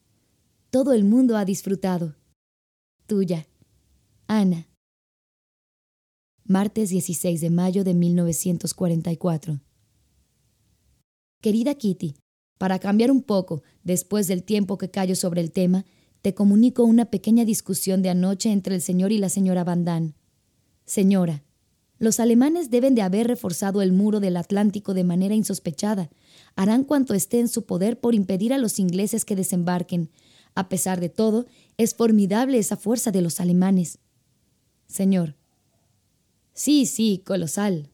Todo 0.71 0.95
el 0.95 1.05
mundo 1.05 1.37
ha 1.37 1.45
disfrutado. 1.45 2.17
Tuya, 3.07 3.47
Ana. 4.27 4.67
Martes 6.43 6.91
16 6.91 7.41
de 7.41 7.51
mayo 7.51 7.85
de 7.85 7.95
1944. 7.95 9.61
Querida 11.41 11.77
Kitty, 11.77 12.17
para 12.59 12.81
cambiar 12.81 13.13
un 13.13 13.23
poco, 13.23 13.63
después 13.85 14.27
del 14.27 14.43
tiempo 14.43 14.77
que 14.77 14.91
callo 14.91 15.15
sobre 15.15 15.41
el 15.41 15.53
tema, 15.53 15.85
te 16.23 16.35
comunico 16.35 16.85
una 16.85 17.07
pequeña 17.07 17.45
discusión 17.45 18.03
de 18.03 18.11
anoche 18.11 18.51
entre 18.51 18.75
el 18.75 18.83
señor 18.83 19.13
y 19.13 19.19
la 19.19 19.29
señora 19.29 19.65
Van. 19.65 20.15
Señora, 20.85 21.45
los 21.99 22.21
alemanes 22.21 22.71
deben 22.71 22.95
de 22.95 23.03
haber 23.03 23.27
reforzado 23.27 23.83
el 23.83 23.93
muro 23.93 24.21
del 24.21 24.37
Atlántico 24.37 24.95
de 24.95 25.05
manera 25.05 25.35
insospechada. 25.35 26.11
Harán 26.55 26.85
cuanto 26.85 27.15
esté 27.15 27.41
en 27.41 27.49
su 27.49 27.67
poder 27.67 27.99
por 27.99 28.15
impedir 28.15 28.53
a 28.53 28.59
los 28.59 28.79
ingleses 28.79 29.25
que 29.25 29.37
desembarquen. 29.37 30.11
A 30.55 30.69
pesar 30.69 31.01
de 31.01 31.09
todo, 31.09 31.47
es 31.77 31.95
formidable 31.95 32.59
esa 32.59 32.77
fuerza 32.77 33.11
de 33.11 33.23
los 33.23 33.41
alemanes. 33.41 33.99
Señor. 34.87 35.37
Sí, 36.53 36.87
sí, 36.87 37.23
colosal. 37.25 37.91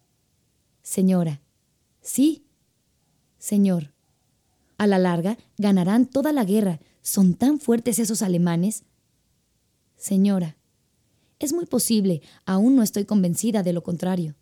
Señora. 0.82 1.40
Sí. 2.02 2.44
Señor. 3.38 3.92
A 4.76 4.86
la 4.86 4.98
larga, 4.98 5.38
ganarán 5.56 6.06
toda 6.06 6.32
la 6.32 6.44
guerra. 6.44 6.80
Son 7.04 7.34
tan 7.34 7.60
fuertes 7.60 7.98
esos 7.98 8.22
alemanes. 8.22 8.82
Señora. 9.96 10.56
Es 11.38 11.52
muy 11.52 11.66
posible, 11.66 12.22
aún 12.46 12.76
no 12.76 12.82
estoy 12.82 13.04
convencida 13.04 13.62
de 13.62 13.74
lo 13.74 13.82
contrario. 13.82 14.34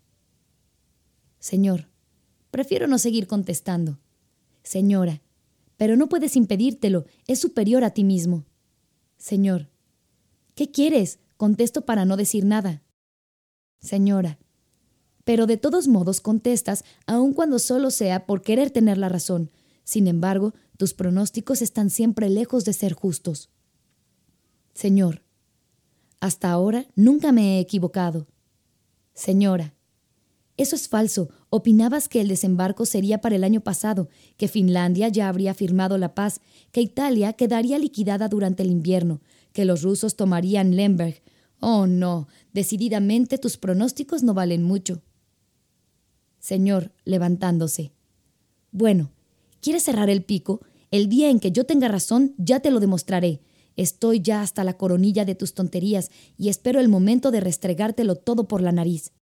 Señor, 1.40 1.88
prefiero 2.52 2.86
no 2.86 2.98
seguir 2.98 3.26
contestando. 3.26 3.98
Señora, 4.62 5.22
pero 5.76 5.96
no 5.96 6.08
puedes 6.08 6.36
impedírtelo, 6.36 7.04
es 7.26 7.40
superior 7.40 7.82
a 7.82 7.90
ti 7.90 8.04
mismo. 8.04 8.44
Señor, 9.18 9.68
¿qué 10.54 10.70
quieres? 10.70 11.18
Contesto 11.36 11.84
para 11.84 12.04
no 12.04 12.16
decir 12.16 12.44
nada. 12.44 12.84
Señora, 13.80 14.38
pero 15.24 15.48
de 15.48 15.56
todos 15.56 15.88
modos 15.88 16.20
contestas, 16.20 16.84
aun 17.06 17.32
cuando 17.32 17.58
solo 17.58 17.90
sea 17.90 18.24
por 18.24 18.42
querer 18.42 18.70
tener 18.70 18.98
la 18.98 19.08
razón. 19.08 19.50
Sin 19.82 20.06
embargo, 20.06 20.54
tus 20.82 20.94
pronósticos 20.94 21.62
están 21.62 21.90
siempre 21.90 22.28
lejos 22.28 22.64
de 22.64 22.72
ser 22.72 22.92
justos. 22.92 23.50
Señor, 24.74 25.22
hasta 26.18 26.50
ahora 26.50 26.88
nunca 26.96 27.30
me 27.30 27.56
he 27.56 27.60
equivocado. 27.60 28.26
Señora, 29.14 29.76
eso 30.56 30.74
es 30.74 30.88
falso. 30.88 31.28
Opinabas 31.50 32.08
que 32.08 32.20
el 32.20 32.26
desembarco 32.26 32.84
sería 32.84 33.20
para 33.20 33.36
el 33.36 33.44
año 33.44 33.60
pasado, 33.60 34.08
que 34.36 34.48
Finlandia 34.48 35.06
ya 35.06 35.28
habría 35.28 35.54
firmado 35.54 35.98
la 35.98 36.16
paz, 36.16 36.40
que 36.72 36.80
Italia 36.80 37.34
quedaría 37.34 37.78
liquidada 37.78 38.26
durante 38.26 38.64
el 38.64 38.72
invierno, 38.72 39.20
que 39.52 39.64
los 39.64 39.82
rusos 39.82 40.16
tomarían 40.16 40.74
Lemberg. 40.74 41.22
Oh, 41.60 41.86
no, 41.86 42.26
decididamente 42.52 43.38
tus 43.38 43.56
pronósticos 43.56 44.24
no 44.24 44.34
valen 44.34 44.64
mucho. 44.64 45.00
Señor, 46.40 46.90
levantándose. 47.04 47.92
Bueno, 48.72 49.12
¿quieres 49.60 49.84
cerrar 49.84 50.10
el 50.10 50.24
pico? 50.24 50.60
El 50.92 51.08
día 51.08 51.30
en 51.30 51.40
que 51.40 51.52
yo 51.52 51.64
tenga 51.64 51.88
razón, 51.88 52.34
ya 52.36 52.60
te 52.60 52.70
lo 52.70 52.78
demostraré. 52.78 53.40
Estoy 53.76 54.20
ya 54.20 54.42
hasta 54.42 54.62
la 54.62 54.76
coronilla 54.76 55.24
de 55.24 55.34
tus 55.34 55.54
tonterías 55.54 56.10
y 56.36 56.50
espero 56.50 56.80
el 56.80 56.90
momento 56.90 57.30
de 57.30 57.40
restregártelo 57.40 58.16
todo 58.16 58.46
por 58.46 58.60
la 58.60 58.72
nariz. 58.72 59.12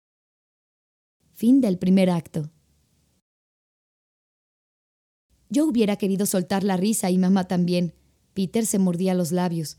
Fin 1.33 1.61
del 1.61 1.79
primer 1.79 2.11
acto. 2.11 2.51
Yo 5.49 5.65
hubiera 5.65 5.95
querido 5.95 6.27
soltar 6.27 6.65
la 6.65 6.77
risa 6.77 7.09
y 7.09 7.19
mamá 7.19 7.47
también. 7.47 7.95
Peter 8.35 8.67
se 8.67 8.81
mordía 8.81 9.15
los 9.15 9.31
labios. 9.31 9.77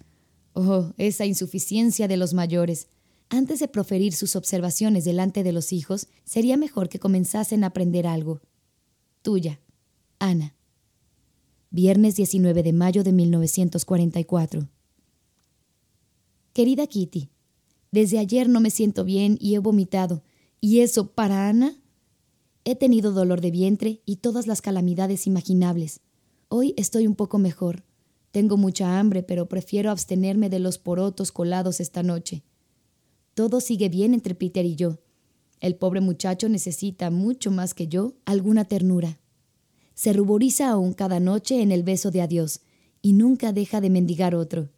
Oh, 0.54 0.94
esa 0.98 1.26
insuficiencia 1.26 2.08
de 2.08 2.16
los 2.16 2.34
mayores. 2.34 2.88
Antes 3.28 3.60
de 3.60 3.68
proferir 3.68 4.14
sus 4.14 4.38
observaciones 4.38 5.04
delante 5.04 5.44
de 5.44 5.52
los 5.52 5.74
hijos, 5.74 6.08
sería 6.24 6.56
mejor 6.56 6.88
que 6.88 7.00
comenzasen 7.00 7.66
a 7.66 7.68
aprender 7.68 8.08
algo. 8.08 8.42
Tuya, 9.22 9.60
Ana. 10.20 10.56
Viernes 11.74 12.18
19 12.18 12.64
de 12.64 12.74
mayo 12.74 13.02
de 13.02 13.14
1944. 13.14 14.68
Querida 16.52 16.86
Kitty, 16.86 17.30
desde 17.92 18.20
ayer 18.20 18.50
no 18.50 18.60
me 18.60 18.70
siento 18.70 19.06
bien 19.06 19.38
y 19.40 19.56
he 19.56 19.60
vomitado. 19.60 20.22
¿Y 20.60 20.82
eso 20.82 21.14
para 21.14 21.48
Ana? 21.48 21.80
He 22.66 22.76
tenido 22.76 23.14
dolor 23.14 23.40
de 23.40 23.52
vientre 23.52 24.02
y 24.06 24.18
todas 24.18 24.48
las 24.48 24.62
calamidades 24.62 25.28
imaginables. 25.28 26.02
Hoy 26.50 26.74
estoy 26.76 27.08
un 27.08 27.16
poco 27.16 27.38
mejor. 27.38 27.86
Tengo 28.32 28.58
mucha 28.58 29.00
hambre, 29.00 29.24
pero 29.24 29.48
prefiero 29.48 29.92
abstenerme 29.92 30.50
de 30.50 30.60
los 30.60 30.78
porotos 30.78 31.32
colados 31.32 31.80
esta 31.80 32.04
noche. 32.04 32.44
Todo 33.34 33.62
sigue 33.62 33.88
bien 33.88 34.14
entre 34.14 34.36
Peter 34.36 34.66
y 34.66 34.76
yo. 34.76 35.00
El 35.62 35.78
pobre 35.78 36.02
muchacho 36.02 36.50
necesita 36.50 37.12
mucho 37.12 37.50
más 37.50 37.74
que 37.74 37.88
yo 37.88 38.16
alguna 38.26 38.66
ternura 38.66 39.21
se 40.02 40.14
ruboriza 40.14 40.68
aún 40.68 40.94
cada 40.94 41.20
noche 41.20 41.62
en 41.62 41.72
el 41.72 41.84
beso 41.84 42.10
de 42.10 42.24
adiós 42.24 42.62
y 43.04 43.14
nunca 43.14 43.54
deja 43.54 43.82
de 43.82 43.92
mendigar 43.92 44.34
otro. 44.34 44.72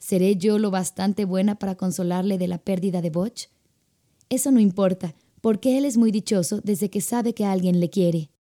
¿Seré 0.00 0.34
yo 0.34 0.58
lo 0.58 0.72
bastante 0.72 1.24
buena 1.24 1.60
para 1.60 1.76
consolarle 1.76 2.38
de 2.38 2.48
la 2.48 2.58
pérdida 2.58 3.00
de 3.00 3.10
Botch? 3.10 3.44
Eso 4.28 4.50
no 4.50 4.58
importa, 4.58 5.14
porque 5.40 5.78
él 5.78 5.84
es 5.84 5.96
muy 5.96 6.10
dichoso 6.10 6.60
desde 6.60 6.90
que 6.90 7.00
sabe 7.00 7.34
que 7.34 7.44
alguien 7.44 7.78
le 7.78 7.88
quiere. 7.88 8.32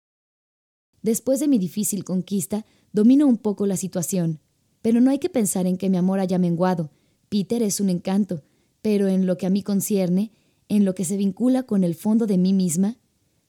Después 1.03 1.39
de 1.39 1.49
mi 1.49 1.59
difícil 1.59 2.03
conquista, 2.03 2.65
domino 2.95 3.27
un 3.27 3.37
poco 3.37 3.67
la 3.67 3.77
situación, 3.77 4.41
pero 4.81 5.03
no 5.03 5.11
hay 5.11 5.19
que 5.19 5.29
pensar 5.29 5.67
en 5.67 5.77
que 5.77 5.91
mi 5.91 5.99
amor 5.99 6.19
haya 6.19 6.39
menguado. 6.39 6.93
Peter 7.29 7.63
es 7.63 7.79
un 7.79 7.91
encanto, 7.91 8.43
pero 8.81 9.07
en 9.07 9.27
lo 9.27 9.37
que 9.37 9.45
a 9.45 9.51
mí 9.51 9.63
concierne, 9.63 10.33
en 10.71 10.87
lo 10.87 10.95
que 10.95 11.05
se 11.05 11.19
vincula 11.19 11.65
con 11.65 11.85
el 11.85 11.95
fondo 11.95 12.27
de 12.27 12.39
mí 12.39 12.55
misma, 12.55 12.97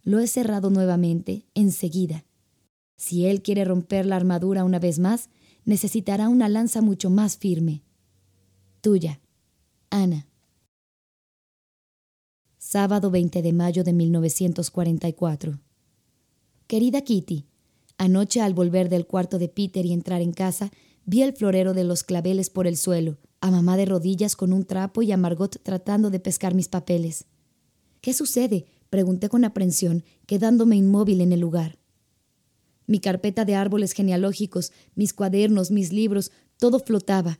lo 0.03 0.19
he 0.19 0.27
cerrado 0.27 0.69
nuevamente, 0.69 1.45
enseguida. 1.55 2.25
Si 3.05 3.25
él 3.25 3.41
quiere 3.41 3.65
romper 3.65 4.05
la 4.05 4.15
armadura 4.15 4.63
una 4.63 4.79
vez 4.79 4.97
más, 4.97 5.27
necesitará 5.65 6.29
una 6.29 6.47
lanza 6.47 6.81
mucho 6.81 7.09
más 7.09 7.35
firme. 7.35 7.83
Tuya, 8.79 9.19
Ana. 9.89 10.25
Sábado 12.57 13.11
20 13.11 13.41
de 13.41 13.51
mayo 13.51 13.83
de 13.83 13.91
1944. 13.91 15.59
Querida 16.65 17.01
Kitty, 17.01 17.45
anoche 17.97 18.39
al 18.39 18.53
volver 18.53 18.87
del 18.87 19.05
cuarto 19.05 19.37
de 19.37 19.49
Peter 19.49 19.85
y 19.85 19.91
entrar 19.91 20.21
en 20.21 20.31
casa, 20.31 20.71
vi 21.05 21.23
el 21.23 21.33
florero 21.33 21.73
de 21.73 21.83
los 21.83 22.03
claveles 22.05 22.49
por 22.49 22.67
el 22.67 22.77
suelo, 22.77 23.17
a 23.41 23.51
mamá 23.51 23.75
de 23.75 23.83
rodillas 23.83 24.37
con 24.37 24.53
un 24.53 24.63
trapo 24.63 25.01
y 25.01 25.11
a 25.11 25.17
Margot 25.17 25.61
tratando 25.61 26.09
de 26.09 26.21
pescar 26.21 26.53
mis 26.53 26.69
papeles. 26.69 27.25
¿Qué 27.99 28.13
sucede? 28.13 28.65
pregunté 28.89 29.27
con 29.27 29.43
aprensión, 29.43 30.05
quedándome 30.25 30.77
inmóvil 30.77 31.19
en 31.19 31.33
el 31.33 31.41
lugar. 31.41 31.82
Mi 32.93 32.99
carpeta 32.99 33.43
de 33.43 33.55
árboles 33.55 33.93
genealógicos, 33.93 34.71
mis 34.93 35.13
cuadernos, 35.13 35.71
mis 35.71 35.91
libros, 35.91 36.31
todo 36.59 36.79
flotaba. 36.79 37.39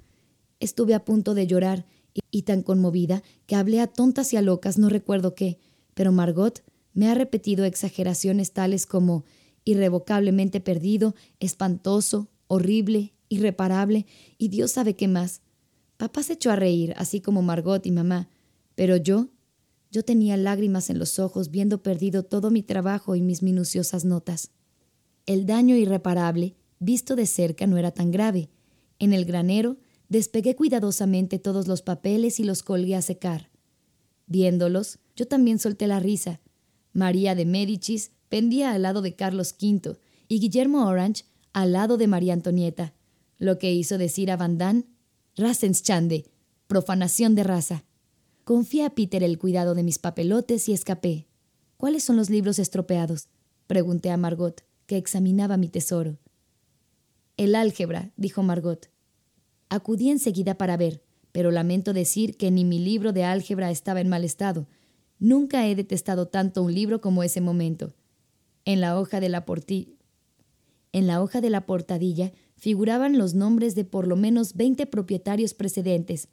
Estuve 0.59 0.95
a 0.95 1.05
punto 1.05 1.35
de 1.35 1.45
llorar 1.45 1.85
y 2.31 2.41
tan 2.41 2.63
conmovida 2.63 3.21
que 3.45 3.55
hablé 3.55 3.79
a 3.79 3.85
tontas 3.85 4.33
y 4.33 4.37
a 4.37 4.41
locas 4.41 4.79
no 4.79 4.89
recuerdo 4.89 5.35
qué, 5.35 5.59
pero 5.93 6.11
Margot 6.11 6.63
me 6.95 7.07
ha 7.07 7.13
repetido 7.13 7.65
exageraciones 7.65 8.51
tales 8.51 8.87
como 8.87 9.25
irrevocablemente 9.63 10.59
perdido, 10.59 11.13
espantoso, 11.39 12.29
horrible, 12.47 13.13
irreparable 13.29 14.07
y 14.39 14.47
Dios 14.47 14.71
sabe 14.71 14.95
qué 14.95 15.07
más. 15.07 15.41
Papá 15.97 16.23
se 16.23 16.33
echó 16.33 16.49
a 16.49 16.55
reír, 16.55 16.95
así 16.97 17.21
como 17.21 17.43
Margot 17.43 17.85
y 17.85 17.91
mamá, 17.91 18.27
pero 18.73 18.97
yo, 18.97 19.27
yo 19.91 20.03
tenía 20.03 20.35
lágrimas 20.35 20.89
en 20.89 20.97
los 20.97 21.19
ojos 21.19 21.51
viendo 21.51 21.83
perdido 21.83 22.23
todo 22.23 22.49
mi 22.49 22.63
trabajo 22.63 23.15
y 23.15 23.21
mis 23.21 23.43
minuciosas 23.43 24.03
notas. 24.03 24.49
El 25.25 25.45
daño 25.45 25.75
irreparable, 25.75 26.55
visto 26.79 27.15
de 27.15 27.25
cerca, 27.25 27.65
no 27.65 27.77
era 27.77 27.91
tan 27.91 28.11
grave. 28.11 28.49
En 28.99 29.13
el 29.13 29.25
granero 29.25 29.77
despegué 30.09 30.55
cuidadosamente 30.55 31.39
todos 31.39 31.67
los 31.67 31.81
papeles 31.81 32.39
y 32.39 32.43
los 32.43 32.61
colgué 32.61 32.95
a 32.95 33.01
secar. 33.01 33.49
Viéndolos, 34.27 34.99
yo 35.15 35.27
también 35.27 35.59
solté 35.59 35.87
la 35.87 35.99
risa. 35.99 36.41
María 36.91 37.35
de 37.35 37.45
Médicis 37.45 38.11
pendía 38.29 38.71
al 38.71 38.81
lado 38.81 39.01
de 39.01 39.15
Carlos 39.15 39.55
V 39.61 39.97
y 40.27 40.39
Guillermo 40.39 40.87
Orange 40.87 41.25
al 41.53 41.71
lado 41.71 41.97
de 41.97 42.07
María 42.07 42.33
Antonieta, 42.33 42.93
lo 43.37 43.59
que 43.59 43.73
hizo 43.73 43.97
decir 43.97 44.31
a 44.31 44.37
Van 44.37 44.57
Damme, 44.57 44.85
Rasenschande, 45.35 46.25
profanación 46.67 47.35
de 47.35 47.43
raza. 47.43 47.85
Confié 48.43 48.85
a 48.85 48.89
Peter 48.89 49.23
el 49.23 49.37
cuidado 49.37 49.73
de 49.73 49.83
mis 49.83 49.99
papelotes 49.99 50.67
y 50.67 50.73
escapé. 50.73 51.27
¿Cuáles 51.77 52.03
son 52.03 52.17
los 52.17 52.29
libros 52.29 52.59
estropeados? 52.59 53.29
Pregunté 53.67 54.09
a 54.11 54.17
Margot, 54.17 54.63
que 54.85 54.97
examinaba 54.97 55.57
mi 55.57 55.69
tesoro. 55.69 56.17
El 57.37 57.55
álgebra, 57.55 58.11
dijo 58.15 58.43
Margot. 58.43 58.89
Acudí 59.69 60.09
enseguida 60.09 60.57
para 60.57 60.77
ver, 60.77 61.01
pero 61.31 61.51
lamento 61.51 61.93
decir 61.93 62.37
que 62.37 62.51
ni 62.51 62.63
mi 62.63 62.79
libro 62.79 63.11
de 63.11 63.23
álgebra 63.23 63.71
estaba 63.71 64.01
en 64.01 64.09
mal 64.09 64.23
estado. 64.23 64.67
Nunca 65.19 65.67
he 65.67 65.75
detestado 65.75 66.27
tanto 66.27 66.61
un 66.61 66.73
libro 66.73 67.01
como 67.01 67.23
ese 67.23 67.41
momento. 67.41 67.93
En 68.65 68.81
la 68.81 68.99
hoja 68.99 69.19
de 69.19 69.29
la 69.29 69.45
en 70.93 71.07
la 71.07 71.21
hoja 71.23 71.41
de 71.41 71.49
la 71.49 71.65
portadilla 71.65 72.31
figuraban 72.55 73.17
los 73.17 73.33
nombres 73.33 73.73
de 73.73 73.83
por 73.83 74.07
lo 74.07 74.15
menos 74.15 74.53
veinte 74.53 74.85
propietarios 74.85 75.53
precedentes. 75.53 76.29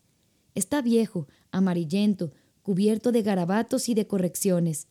Está 0.55 0.83
viejo, 0.83 1.27
amarillento, 1.51 2.31
cubierto 2.63 3.11
de 3.11 3.23
garabatos 3.23 3.89
y 3.89 3.95
de 3.95 4.07
correcciones. 4.07 4.87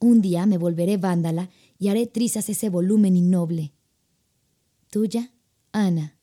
Un 0.00 0.20
día 0.20 0.44
me 0.44 0.58
volveré 0.58 0.96
vándala 0.96 1.50
y 1.78 1.88
haré 1.88 2.06
trizas 2.06 2.48
ese 2.48 2.68
volumen 2.68 3.16
innoble. 3.16 3.72
Tuya, 4.90 5.32
Ana. 5.72 6.18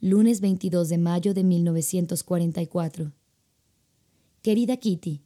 Lunes 0.00 0.40
22 0.40 0.88
de 0.88 0.98
mayo 0.98 1.34
de 1.34 1.44
1944. 1.44 3.12
Querida 4.42 4.76
Kitty, 4.76 5.22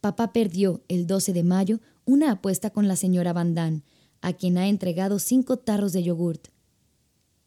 papá 0.00 0.32
perdió 0.32 0.82
el 0.88 1.06
12 1.06 1.32
de 1.32 1.44
mayo 1.44 1.80
una 2.04 2.32
apuesta 2.32 2.70
con 2.70 2.88
la 2.88 2.96
señora 2.96 3.32
Van 3.32 3.54
Damme, 3.54 3.84
a 4.20 4.32
quien 4.32 4.58
ha 4.58 4.68
entregado 4.68 5.18
cinco 5.18 5.58
tarros 5.58 5.92
de 5.92 6.02
yogurt. 6.02 6.48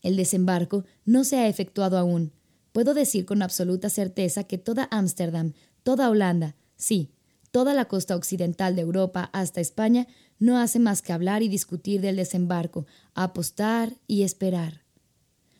El 0.01 0.15
desembarco 0.15 0.85
no 1.03 1.23
se 1.23 1.37
ha 1.37 1.47
efectuado 1.47 1.97
aún. 1.97 2.31
Puedo 2.71 2.93
decir 2.93 3.25
con 3.25 3.41
absoluta 3.41 3.89
certeza 3.89 4.43
que 4.43 4.57
toda 4.57 4.87
Ámsterdam, 4.91 5.53
toda 5.83 6.09
Holanda, 6.09 6.55
sí, 6.75 7.14
toda 7.55 7.73
la 7.73 7.85
costa 7.85 8.17
occidental 8.17 8.75
de 8.75 8.81
Europa 8.81 9.29
hasta 9.31 9.61
España 9.61 10.07
no 10.39 10.57
hace 10.57 10.77
más 10.77 11.01
que 11.01 11.13
hablar 11.13 11.41
y 11.41 11.47
discutir 11.47 12.01
del 12.01 12.17
desembarco, 12.17 12.85
apostar 13.13 13.95
y 14.07 14.23
esperar. 14.23 14.81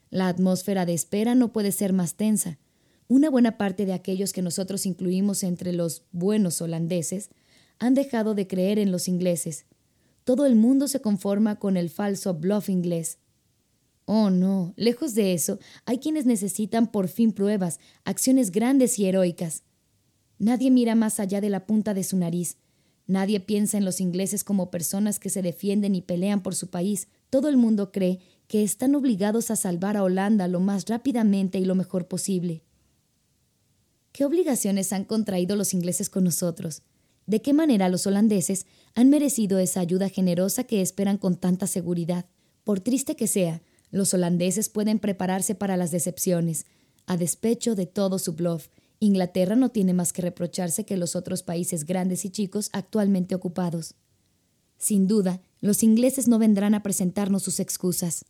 La 0.10 0.28
atmósfera 0.28 0.86
de 0.86 0.94
espera 0.94 1.36
no 1.36 1.54
puede 1.54 1.72
ser 1.72 1.94
más 1.94 2.16
tensa. 2.16 2.60
Una 3.08 3.30
buena 3.30 3.58
parte 3.58 3.86
de 3.86 3.94
aquellos 3.94 4.34
que 4.34 4.42
nosotros 4.42 4.86
incluimos 4.86 5.42
entre 5.44 5.72
los 5.72 6.04
buenos 6.12 6.60
holandeses 6.60 7.30
han 7.80 7.94
dejado 7.94 8.36
de 8.36 8.46
creer 8.46 8.78
en 8.78 8.92
los 8.92 9.08
ingleses. 9.08 9.66
Todo 10.26 10.46
el 10.46 10.58
mundo 10.58 10.90
se 10.90 11.00
conforma 11.00 11.60
con 11.60 11.78
el 11.78 11.90
falso 11.90 12.34
bluff 12.34 12.68
inglés. 12.68 13.20
Oh, 14.04 14.30
no, 14.30 14.74
lejos 14.76 15.16
de 15.16 15.34
eso, 15.34 15.60
hay 15.86 16.00
quienes 16.00 16.26
necesitan 16.26 16.92
por 16.92 17.08
fin 17.08 17.32
pruebas, 17.32 17.80
acciones 18.04 18.52
grandes 18.52 19.00
y 19.00 19.06
heroicas. 19.06 19.64
Nadie 20.38 20.72
mira 20.72 20.96
más 20.96 21.20
allá 21.20 21.42
de 21.42 21.50
la 21.50 21.66
punta 21.66 21.94
de 21.94 22.04
su 22.04 22.18
nariz. 22.18 22.58
Nadie 23.08 23.40
piensa 23.40 23.78
en 23.78 23.86
los 23.86 24.02
ingleses 24.02 24.44
como 24.44 24.72
personas 24.72 25.20
que 25.20 25.30
se 25.30 25.42
defienden 25.42 25.96
y 25.96 26.02
pelean 26.02 26.42
por 26.42 26.56
su 26.56 26.70
país. 26.70 27.08
Todo 27.30 27.50
el 27.50 27.58
mundo 27.58 27.92
cree 27.92 28.20
que 28.48 28.64
están 28.64 28.96
obligados 28.96 29.52
a 29.52 29.56
salvar 29.56 29.98
a 29.98 30.04
Holanda 30.04 30.48
lo 30.48 30.60
más 30.60 30.86
rápidamente 30.88 31.60
y 31.60 31.66
lo 31.66 31.76
mejor 31.76 32.08
posible. 32.08 32.64
¿Qué 34.12 34.26
obligaciones 34.26 34.94
han 34.94 35.04
contraído 35.06 35.56
los 35.56 35.74
ingleses 35.74 36.10
con 36.10 36.24
nosotros? 36.24 36.84
de 37.28 37.42
qué 37.42 37.54
manera 37.54 37.90
los 37.90 38.06
holandeses 38.08 38.66
han 38.94 39.10
merecido 39.10 39.60
esa 39.60 39.80
ayuda 39.80 40.10
generosa 40.10 40.64
que 40.64 40.82
esperan 40.82 41.18
con 41.18 41.36
tanta 41.36 41.68
seguridad. 41.68 42.26
Por 42.64 42.80
triste 42.80 43.16
que 43.16 43.28
sea, 43.28 43.62
los 43.92 44.14
holandeses 44.14 44.70
pueden 44.70 45.00
prepararse 45.00 45.56
para 45.56 45.78
las 45.78 45.92
decepciones. 45.92 46.66
A 47.08 47.18
despecho 47.18 47.76
de 47.76 47.86
todo 47.86 48.20
su 48.20 48.34
bluff, 48.34 48.68
Inglaterra 49.00 49.56
no 49.56 49.70
tiene 49.70 49.94
más 49.94 50.14
que 50.14 50.22
reprocharse 50.22 50.86
que 50.86 50.98
los 50.98 51.16
otros 51.16 51.44
países 51.44 51.86
grandes 51.86 52.26
y 52.26 52.30
chicos 52.30 52.70
actualmente 52.74 53.36
ocupados. 53.36 53.96
Sin 54.78 55.08
duda, 55.08 55.42
los 55.62 55.84
ingleses 55.84 56.28
no 56.28 56.40
vendrán 56.40 56.76
a 56.76 56.84
presentarnos 56.84 57.44
sus 57.44 57.60
excusas. 57.60 58.26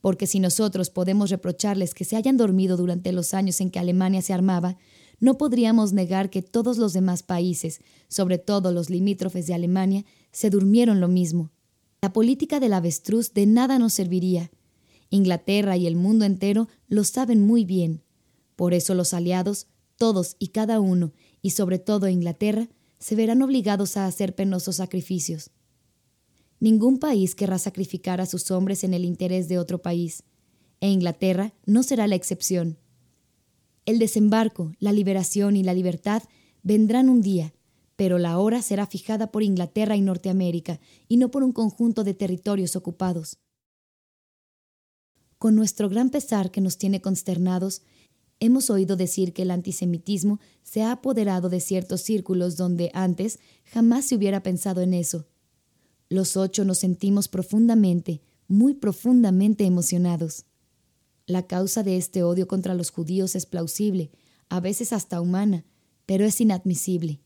Porque 0.00 0.26
si 0.26 0.40
nosotros 0.40 0.90
podemos 0.90 1.30
reprocharles 1.30 1.94
que 1.94 2.04
se 2.04 2.16
hayan 2.16 2.36
dormido 2.36 2.76
durante 2.76 3.12
los 3.12 3.34
años 3.34 3.60
en 3.60 3.70
que 3.70 3.78
Alemania 3.78 4.22
se 4.22 4.32
armaba, 4.32 4.78
no 5.18 5.36
podríamos 5.36 5.92
negar 5.92 6.30
que 6.30 6.40
todos 6.40 6.78
los 6.78 6.94
demás 6.94 7.22
países, 7.22 7.80
sobre 8.08 8.38
todo 8.38 8.72
los 8.72 8.88
limítrofes 8.88 9.46
de 9.46 9.54
Alemania, 9.54 10.06
se 10.32 10.48
durmieron 10.48 11.00
lo 11.00 11.08
mismo. 11.08 11.50
La 12.00 12.14
política 12.14 12.60
del 12.60 12.72
avestruz 12.72 13.34
de 13.34 13.44
nada 13.44 13.78
nos 13.78 13.92
serviría. 13.92 14.50
Inglaterra 15.10 15.76
y 15.76 15.86
el 15.86 15.96
mundo 15.96 16.24
entero 16.24 16.68
lo 16.88 17.04
saben 17.04 17.46
muy 17.46 17.66
bien. 17.66 18.02
Por 18.60 18.74
eso 18.74 18.92
los 18.92 19.14
aliados, 19.14 19.68
todos 19.96 20.36
y 20.38 20.48
cada 20.48 20.80
uno, 20.80 21.14
y 21.40 21.52
sobre 21.52 21.78
todo 21.78 22.08
Inglaterra, 22.08 22.68
se 22.98 23.14
verán 23.14 23.40
obligados 23.40 23.96
a 23.96 24.04
hacer 24.04 24.34
penosos 24.34 24.76
sacrificios. 24.76 25.50
Ningún 26.58 26.98
país 26.98 27.34
querrá 27.34 27.58
sacrificar 27.58 28.20
a 28.20 28.26
sus 28.26 28.50
hombres 28.50 28.84
en 28.84 28.92
el 28.92 29.06
interés 29.06 29.48
de 29.48 29.58
otro 29.58 29.80
país, 29.80 30.24
e 30.82 30.90
Inglaterra 30.90 31.54
no 31.64 31.82
será 31.82 32.06
la 32.06 32.16
excepción. 32.16 32.76
El 33.86 33.98
desembarco, 33.98 34.74
la 34.78 34.92
liberación 34.92 35.56
y 35.56 35.62
la 35.62 35.72
libertad 35.72 36.22
vendrán 36.62 37.08
un 37.08 37.22
día, 37.22 37.54
pero 37.96 38.18
la 38.18 38.38
hora 38.38 38.60
será 38.60 38.84
fijada 38.84 39.32
por 39.32 39.42
Inglaterra 39.42 39.96
y 39.96 40.02
Norteamérica, 40.02 40.80
y 41.08 41.16
no 41.16 41.30
por 41.30 41.44
un 41.44 41.54
conjunto 41.54 42.04
de 42.04 42.12
territorios 42.12 42.76
ocupados. 42.76 43.38
Con 45.38 45.56
nuestro 45.56 45.88
gran 45.88 46.10
pesar 46.10 46.50
que 46.50 46.60
nos 46.60 46.76
tiene 46.76 47.00
consternados, 47.00 47.80
hemos 48.40 48.70
oído 48.70 48.96
decir 48.96 49.32
que 49.32 49.42
el 49.42 49.50
antisemitismo 49.50 50.40
se 50.62 50.82
ha 50.82 50.92
apoderado 50.92 51.48
de 51.48 51.60
ciertos 51.60 52.00
círculos 52.00 52.56
donde 52.56 52.90
antes 52.94 53.38
jamás 53.64 54.06
se 54.06 54.16
hubiera 54.16 54.42
pensado 54.42 54.80
en 54.80 54.94
eso. 54.94 55.26
Los 56.08 56.36
ocho 56.36 56.64
nos 56.64 56.78
sentimos 56.78 57.28
profundamente, 57.28 58.22
muy 58.48 58.74
profundamente 58.74 59.64
emocionados. 59.64 60.46
La 61.26 61.46
causa 61.46 61.84
de 61.84 61.96
este 61.96 62.24
odio 62.24 62.48
contra 62.48 62.74
los 62.74 62.90
judíos 62.90 63.36
es 63.36 63.46
plausible, 63.46 64.10
a 64.48 64.58
veces 64.58 64.92
hasta 64.92 65.20
humana, 65.20 65.64
pero 66.06 66.24
es 66.24 66.40
inadmisible. 66.40 67.20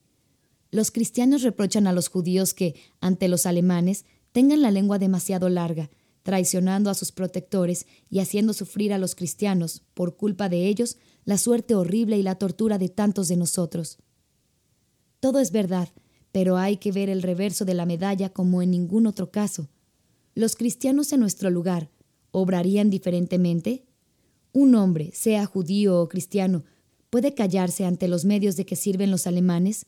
Los 0.70 0.90
cristianos 0.90 1.42
reprochan 1.42 1.86
a 1.86 1.92
los 1.92 2.08
judíos 2.08 2.52
que, 2.52 2.74
ante 3.00 3.28
los 3.28 3.46
alemanes, 3.46 4.04
tengan 4.32 4.60
la 4.60 4.72
lengua 4.72 4.98
demasiado 4.98 5.48
larga, 5.48 5.88
traicionando 6.24 6.90
a 6.90 6.94
sus 6.94 7.12
protectores 7.12 7.86
y 8.10 8.18
haciendo 8.18 8.52
sufrir 8.52 8.92
a 8.92 8.98
los 8.98 9.14
cristianos, 9.14 9.82
por 9.94 10.16
culpa 10.16 10.48
de 10.48 10.66
ellos, 10.66 10.98
la 11.24 11.38
suerte 11.38 11.76
horrible 11.76 12.18
y 12.18 12.24
la 12.24 12.34
tortura 12.34 12.78
de 12.78 12.88
tantos 12.88 13.28
de 13.28 13.36
nosotros. 13.36 13.98
Todo 15.20 15.38
es 15.38 15.52
verdad, 15.52 15.90
pero 16.32 16.56
hay 16.56 16.78
que 16.78 16.90
ver 16.90 17.08
el 17.08 17.22
reverso 17.22 17.64
de 17.64 17.74
la 17.74 17.86
medalla 17.86 18.30
como 18.30 18.60
en 18.60 18.72
ningún 18.72 19.06
otro 19.06 19.30
caso. 19.30 19.68
Los 20.34 20.56
cristianos 20.56 21.12
en 21.12 21.20
nuestro 21.20 21.48
lugar, 21.50 21.90
¿obrarían 22.32 22.90
diferentemente? 22.90 23.84
un 24.54 24.76
hombre, 24.76 25.10
sea 25.12 25.44
judío 25.44 26.00
o 26.00 26.08
cristiano, 26.08 26.64
puede 27.10 27.34
callarse 27.34 27.84
ante 27.84 28.08
los 28.08 28.24
medios 28.24 28.56
de 28.56 28.64
que 28.64 28.76
sirven 28.76 29.10
los 29.10 29.26
alemanes? 29.26 29.86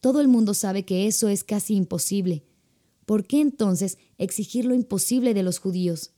Todo 0.00 0.20
el 0.20 0.28
mundo 0.28 0.52
sabe 0.52 0.84
que 0.84 1.06
eso 1.06 1.28
es 1.28 1.44
casi 1.44 1.76
imposible. 1.76 2.44
¿Por 3.06 3.26
qué 3.26 3.40
entonces 3.40 3.98
exigir 4.18 4.64
lo 4.64 4.74
imposible 4.74 5.34
de 5.34 5.42
los 5.42 5.58
judíos? 5.58 6.12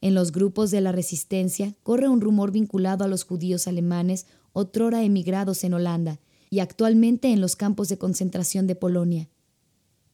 En 0.00 0.14
los 0.14 0.32
grupos 0.32 0.70
de 0.70 0.80
la 0.80 0.92
resistencia 0.92 1.74
corre 1.82 2.08
un 2.08 2.20
rumor 2.20 2.52
vinculado 2.52 3.04
a 3.04 3.08
los 3.08 3.24
judíos 3.24 3.66
alemanes 3.66 4.26
otrora 4.52 5.02
emigrados 5.02 5.64
en 5.64 5.74
Holanda 5.74 6.20
y 6.50 6.60
actualmente 6.60 7.32
en 7.32 7.40
los 7.40 7.56
campos 7.56 7.88
de 7.88 7.98
concentración 7.98 8.66
de 8.66 8.74
Polonia. 8.74 9.28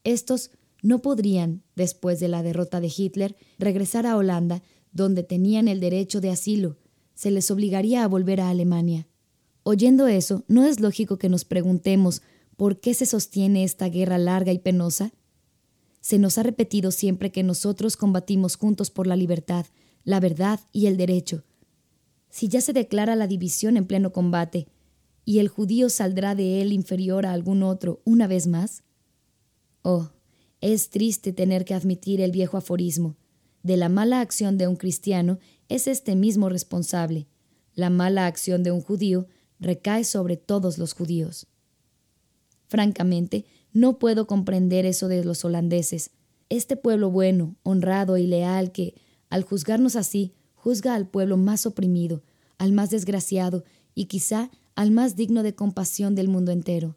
Estos 0.03 0.51
no 0.81 1.01
podrían, 1.01 1.63
después 1.75 2.19
de 2.19 2.27
la 2.27 2.43
derrota 2.43 2.79
de 2.79 2.91
Hitler, 2.95 3.35
regresar 3.57 4.05
a 4.05 4.17
Holanda, 4.17 4.61
donde 4.91 5.23
tenían 5.23 5.67
el 5.67 5.79
derecho 5.79 6.21
de 6.21 6.29
asilo, 6.29 6.77
se 7.13 7.31
les 7.31 7.49
obligaría 7.49 8.03
a 8.03 8.07
volver 8.07 8.41
a 8.41 8.49
Alemania. 8.49 9.07
Oyendo 9.63 10.07
eso, 10.07 10.43
¿no 10.47 10.65
es 10.65 10.79
lógico 10.79 11.17
que 11.17 11.29
nos 11.29 11.43
preguntemos 11.45 12.21
por 12.55 12.79
qué 12.79 12.93
se 12.93 13.05
sostiene 13.05 13.63
esta 13.63 13.89
guerra 13.89 14.17
larga 14.17 14.51
y 14.51 14.59
penosa? 14.59 15.11
Se 16.05 16.19
nos 16.19 16.37
ha 16.37 16.43
repetido 16.43 16.91
siempre 16.91 17.31
que 17.31 17.41
nosotros 17.41 17.97
combatimos 17.97 18.57
juntos 18.57 18.91
por 18.91 19.07
la 19.07 19.15
libertad, 19.15 19.65
la 20.03 20.19
verdad 20.19 20.59
y 20.71 20.85
el 20.85 20.97
derecho. 20.97 21.43
Si 22.29 22.47
ya 22.47 22.61
se 22.61 22.73
declara 22.73 23.15
la 23.15 23.25
división 23.25 23.75
en 23.75 23.87
pleno 23.87 24.13
combate, 24.13 24.67
¿y 25.25 25.39
el 25.39 25.47
judío 25.47 25.89
saldrá 25.89 26.35
de 26.35 26.61
él 26.61 26.73
inferior 26.73 27.25
a 27.25 27.33
algún 27.33 27.63
otro 27.63 28.03
una 28.05 28.27
vez 28.27 28.45
más? 28.45 28.83
Oh, 29.81 30.11
es 30.61 30.91
triste 30.91 31.33
tener 31.33 31.65
que 31.65 31.73
admitir 31.73 32.21
el 32.21 32.31
viejo 32.31 32.57
aforismo. 32.57 33.17
De 33.63 33.75
la 33.75 33.89
mala 33.89 34.21
acción 34.21 34.59
de 34.59 34.67
un 34.67 34.75
cristiano 34.75 35.39
es 35.69 35.87
este 35.87 36.15
mismo 36.15 36.49
responsable. 36.49 37.25
La 37.73 37.89
mala 37.89 38.27
acción 38.27 38.61
de 38.61 38.69
un 38.69 38.81
judío 38.81 39.25
recae 39.59 40.03
sobre 40.03 40.37
todos 40.37 40.77
los 40.77 40.93
judíos. 40.93 41.47
Francamente, 42.67 43.45
no 43.75 43.99
puedo 43.99 44.25
comprender 44.25 44.85
eso 44.85 45.09
de 45.09 45.25
los 45.25 45.43
holandeses. 45.43 46.11
Este 46.47 46.77
pueblo 46.77 47.11
bueno, 47.11 47.57
honrado 47.61 48.15
y 48.15 48.25
leal 48.25 48.71
que, 48.71 48.95
al 49.29 49.43
juzgarnos 49.43 49.97
así, 49.97 50.33
juzga 50.53 50.95
al 50.95 51.09
pueblo 51.09 51.35
más 51.35 51.65
oprimido, 51.65 52.23
al 52.57 52.71
más 52.71 52.89
desgraciado 52.89 53.65
y 53.93 54.05
quizá 54.05 54.49
al 54.75 54.91
más 54.91 55.17
digno 55.17 55.43
de 55.43 55.55
compasión 55.55 56.15
del 56.15 56.29
mundo 56.29 56.53
entero. 56.53 56.95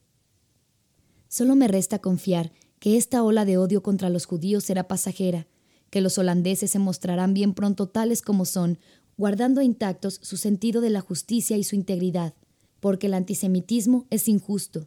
Solo 1.27 1.57
me 1.57 1.67
resta 1.67 1.99
confiar 1.99 2.53
que 2.79 2.97
esta 2.97 3.25
ola 3.25 3.45
de 3.45 3.59
odio 3.59 3.83
contra 3.83 4.09
los 4.09 4.27
judíos 4.27 4.63
será 4.63 4.87
pasajera, 4.87 5.49
que 5.91 6.01
los 6.01 6.17
holandeses 6.17 6.71
se 6.71 6.79
mostrarán 6.79 7.35
bien 7.35 7.55
pronto 7.55 7.89
tales 7.89 8.23
como 8.23 8.45
son, 8.45 8.79
guardando 9.17 9.63
intactos 9.63 10.21
su 10.23 10.37
sentido 10.37 10.81
de 10.81 10.91
la 10.91 11.01
justicia 11.01 11.57
y 11.57 11.65
su 11.65 11.75
integridad, 11.75 12.35
porque 12.79 13.09
el 13.09 13.15
antisemitismo 13.15 14.07
es 14.11 14.29
injusto. 14.29 14.87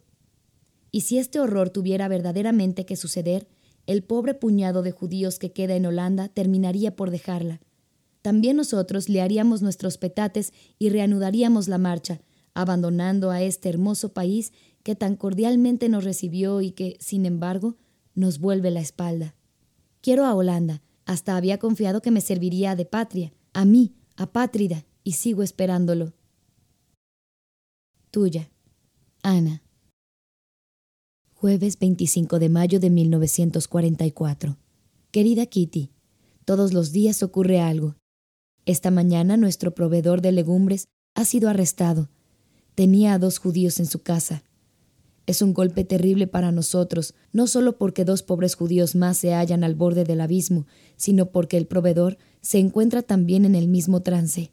Y 0.92 1.00
si 1.00 1.18
este 1.18 1.40
horror 1.40 1.70
tuviera 1.70 2.06
verdaderamente 2.06 2.84
que 2.84 2.96
suceder, 2.96 3.48
el 3.86 4.04
pobre 4.04 4.34
puñado 4.34 4.82
de 4.82 4.92
judíos 4.92 5.38
que 5.38 5.50
queda 5.50 5.74
en 5.74 5.86
Holanda 5.86 6.28
terminaría 6.28 6.94
por 6.94 7.10
dejarla. 7.10 7.60
También 8.20 8.56
nosotros 8.56 9.08
le 9.08 9.20
haríamos 9.20 9.62
nuestros 9.62 9.98
petates 9.98 10.52
y 10.78 10.90
reanudaríamos 10.90 11.66
la 11.66 11.78
marcha, 11.78 12.20
abandonando 12.54 13.30
a 13.30 13.42
este 13.42 13.68
hermoso 13.68 14.12
país 14.12 14.52
que 14.84 14.94
tan 14.94 15.16
cordialmente 15.16 15.88
nos 15.88 16.04
recibió 16.04 16.60
y 16.60 16.72
que, 16.72 16.96
sin 17.00 17.26
embargo, 17.26 17.76
nos 18.14 18.38
vuelve 18.38 18.70
la 18.70 18.80
espalda. 18.80 19.34
Quiero 20.02 20.26
a 20.26 20.34
Holanda, 20.34 20.82
hasta 21.04 21.36
había 21.36 21.58
confiado 21.58 22.02
que 22.02 22.10
me 22.10 22.20
serviría 22.20 22.76
de 22.76 22.84
patria, 22.84 23.32
a 23.52 23.64
mí, 23.64 23.94
apátrida, 24.16 24.84
y 25.04 25.12
sigo 25.12 25.42
esperándolo. 25.42 26.12
Tuya, 28.10 28.50
Ana. 29.22 29.62
Jueves 31.42 31.76
25 31.80 32.38
de 32.38 32.48
mayo 32.48 32.78
de 32.78 32.88
1944. 32.88 34.58
Querida 35.10 35.44
Kitty, 35.46 35.90
todos 36.44 36.72
los 36.72 36.92
días 36.92 37.24
ocurre 37.24 37.58
algo. 37.58 37.96
Esta 38.64 38.92
mañana 38.92 39.36
nuestro 39.36 39.74
proveedor 39.74 40.22
de 40.22 40.30
legumbres 40.30 40.86
ha 41.16 41.24
sido 41.24 41.48
arrestado. 41.48 42.08
Tenía 42.76 43.14
a 43.14 43.18
dos 43.18 43.38
judíos 43.38 43.80
en 43.80 43.86
su 43.86 44.04
casa. 44.04 44.44
Es 45.26 45.42
un 45.42 45.52
golpe 45.52 45.82
terrible 45.82 46.28
para 46.28 46.52
nosotros, 46.52 47.12
no 47.32 47.48
solo 47.48 47.76
porque 47.76 48.04
dos 48.04 48.22
pobres 48.22 48.54
judíos 48.54 48.94
más 48.94 49.16
se 49.16 49.34
hallan 49.34 49.64
al 49.64 49.74
borde 49.74 50.04
del 50.04 50.20
abismo, 50.20 50.68
sino 50.94 51.32
porque 51.32 51.56
el 51.56 51.66
proveedor 51.66 52.18
se 52.40 52.60
encuentra 52.60 53.02
también 53.02 53.44
en 53.44 53.56
el 53.56 53.66
mismo 53.66 54.00
trance. 54.00 54.52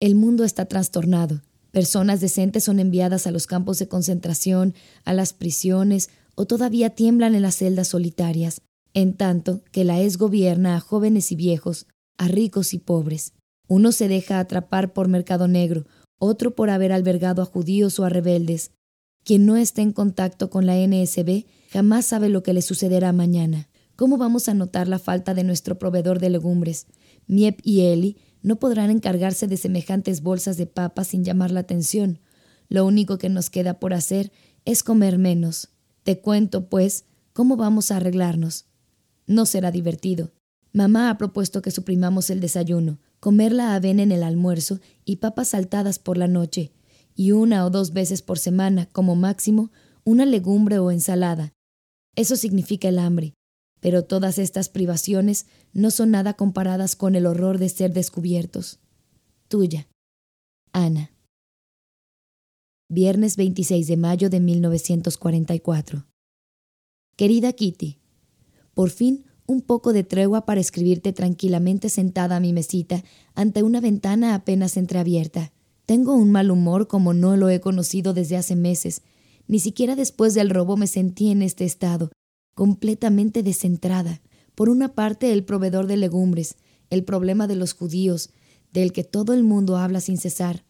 El 0.00 0.16
mundo 0.16 0.42
está 0.42 0.66
trastornado. 0.66 1.42
Personas 1.70 2.20
decentes 2.20 2.64
son 2.64 2.80
enviadas 2.80 3.26
a 3.26 3.30
los 3.30 3.46
campos 3.46 3.78
de 3.78 3.88
concentración, 3.88 4.74
a 5.04 5.12
las 5.12 5.32
prisiones, 5.32 6.10
o 6.34 6.46
todavía 6.46 6.90
tiemblan 6.90 7.34
en 7.34 7.42
las 7.42 7.56
celdas 7.56 7.88
solitarias, 7.88 8.62
en 8.94 9.14
tanto 9.14 9.62
que 9.72 9.84
la 9.84 10.00
es 10.00 10.16
gobierna 10.16 10.76
a 10.76 10.80
jóvenes 10.80 11.32
y 11.32 11.36
viejos, 11.36 11.86
a 12.16 12.28
ricos 12.28 12.74
y 12.74 12.78
pobres. 12.78 13.32
Uno 13.68 13.92
se 13.92 14.08
deja 14.08 14.38
atrapar 14.38 14.92
por 14.92 15.08
mercado 15.08 15.48
negro, 15.48 15.86
otro 16.18 16.54
por 16.54 16.70
haber 16.70 16.92
albergado 16.92 17.42
a 17.42 17.44
judíos 17.44 17.98
o 17.98 18.04
a 18.04 18.08
rebeldes, 18.08 18.72
quien 19.28 19.44
no 19.44 19.56
esté 19.56 19.82
en 19.82 19.92
contacto 19.92 20.48
con 20.48 20.64
la 20.64 20.74
NSB 20.74 21.44
jamás 21.70 22.06
sabe 22.06 22.30
lo 22.30 22.42
que 22.42 22.54
le 22.54 22.62
sucederá 22.62 23.12
mañana. 23.12 23.68
¿Cómo 23.94 24.16
vamos 24.16 24.48
a 24.48 24.54
notar 24.54 24.88
la 24.88 24.98
falta 24.98 25.34
de 25.34 25.44
nuestro 25.44 25.78
proveedor 25.78 26.18
de 26.18 26.30
legumbres? 26.30 26.86
Miep 27.26 27.60
y 27.62 27.82
Eli 27.82 28.16
no 28.42 28.56
podrán 28.56 28.90
encargarse 28.90 29.46
de 29.46 29.56
semejantes 29.56 30.22
bolsas 30.22 30.56
de 30.56 30.66
papas 30.66 31.08
sin 31.08 31.24
llamar 31.24 31.50
la 31.50 31.60
atención. 31.60 32.20
Lo 32.68 32.84
único 32.86 33.18
que 33.18 33.28
nos 33.28 33.50
queda 33.50 33.80
por 33.80 33.94
hacer 33.94 34.32
es 34.64 34.82
comer 34.82 35.18
menos. 35.18 35.70
Te 36.02 36.20
cuento, 36.20 36.68
pues, 36.68 37.04
cómo 37.32 37.56
vamos 37.56 37.90
a 37.90 37.96
arreglarnos. 37.96 38.66
No 39.26 39.46
será 39.46 39.70
divertido. 39.70 40.32
Mamá 40.72 41.10
ha 41.10 41.18
propuesto 41.18 41.62
que 41.62 41.70
suprimamos 41.70 42.30
el 42.30 42.40
desayuno, 42.40 42.98
comer 43.20 43.52
la 43.52 43.74
avena 43.74 44.02
en 44.02 44.12
el 44.12 44.22
almuerzo 44.22 44.80
y 45.04 45.16
papas 45.16 45.48
saltadas 45.48 45.98
por 45.98 46.18
la 46.18 46.28
noche, 46.28 46.72
y 47.14 47.32
una 47.32 47.64
o 47.64 47.70
dos 47.70 47.92
veces 47.92 48.22
por 48.22 48.38
semana, 48.38 48.86
como 48.92 49.16
máximo, 49.16 49.70
una 50.04 50.24
legumbre 50.26 50.78
o 50.78 50.90
ensalada. 50.90 51.52
Eso 52.16 52.36
significa 52.36 52.88
el 52.88 52.98
hambre, 52.98 53.34
pero 53.80 54.04
todas 54.04 54.38
estas 54.38 54.68
privaciones 54.68 55.46
no 55.72 55.90
son 55.90 56.10
nada 56.10 56.34
comparadas 56.34 56.96
con 56.96 57.14
el 57.14 57.26
horror 57.26 57.58
de 57.58 57.68
ser 57.68 57.92
descubiertos. 57.92 58.80
Tuya, 59.48 59.88
Ana. 60.72 61.12
Viernes 62.90 63.36
26 63.36 63.86
de 63.86 63.96
mayo 63.96 64.30
de 64.30 64.40
1944. 64.40 66.06
Querida 67.16 67.52
Kitty, 67.52 67.98
por 68.74 68.90
fin 68.90 69.24
un 69.46 69.62
poco 69.62 69.94
de 69.94 70.04
tregua 70.04 70.44
para 70.44 70.60
escribirte 70.60 71.12
tranquilamente 71.14 71.88
sentada 71.88 72.36
a 72.36 72.40
mi 72.40 72.52
mesita 72.52 73.02
ante 73.34 73.62
una 73.62 73.80
ventana 73.80 74.34
apenas 74.34 74.76
entreabierta. 74.76 75.52
Tengo 75.86 76.14
un 76.14 76.30
mal 76.30 76.50
humor 76.50 76.86
como 76.86 77.14
no 77.14 77.34
lo 77.36 77.48
he 77.48 77.60
conocido 77.60 78.12
desde 78.12 78.36
hace 78.36 78.56
meses. 78.56 79.00
Ni 79.46 79.58
siquiera 79.58 79.96
después 79.96 80.34
del 80.34 80.50
robo 80.50 80.76
me 80.76 80.86
sentí 80.86 81.30
en 81.30 81.40
este 81.40 81.64
estado, 81.64 82.10
completamente 82.58 83.44
descentrada. 83.44 84.20
Por 84.56 84.68
una 84.68 84.92
parte, 84.96 85.32
el 85.32 85.44
proveedor 85.44 85.86
de 85.86 85.96
legumbres, 85.96 86.56
el 86.90 87.04
problema 87.04 87.46
de 87.46 87.54
los 87.54 87.72
judíos, 87.72 88.30
del 88.72 88.92
que 88.92 89.04
todo 89.04 89.32
el 89.32 89.44
mundo 89.44 89.76
habla 89.76 90.00
sin 90.00 90.18
cesar, 90.18 90.64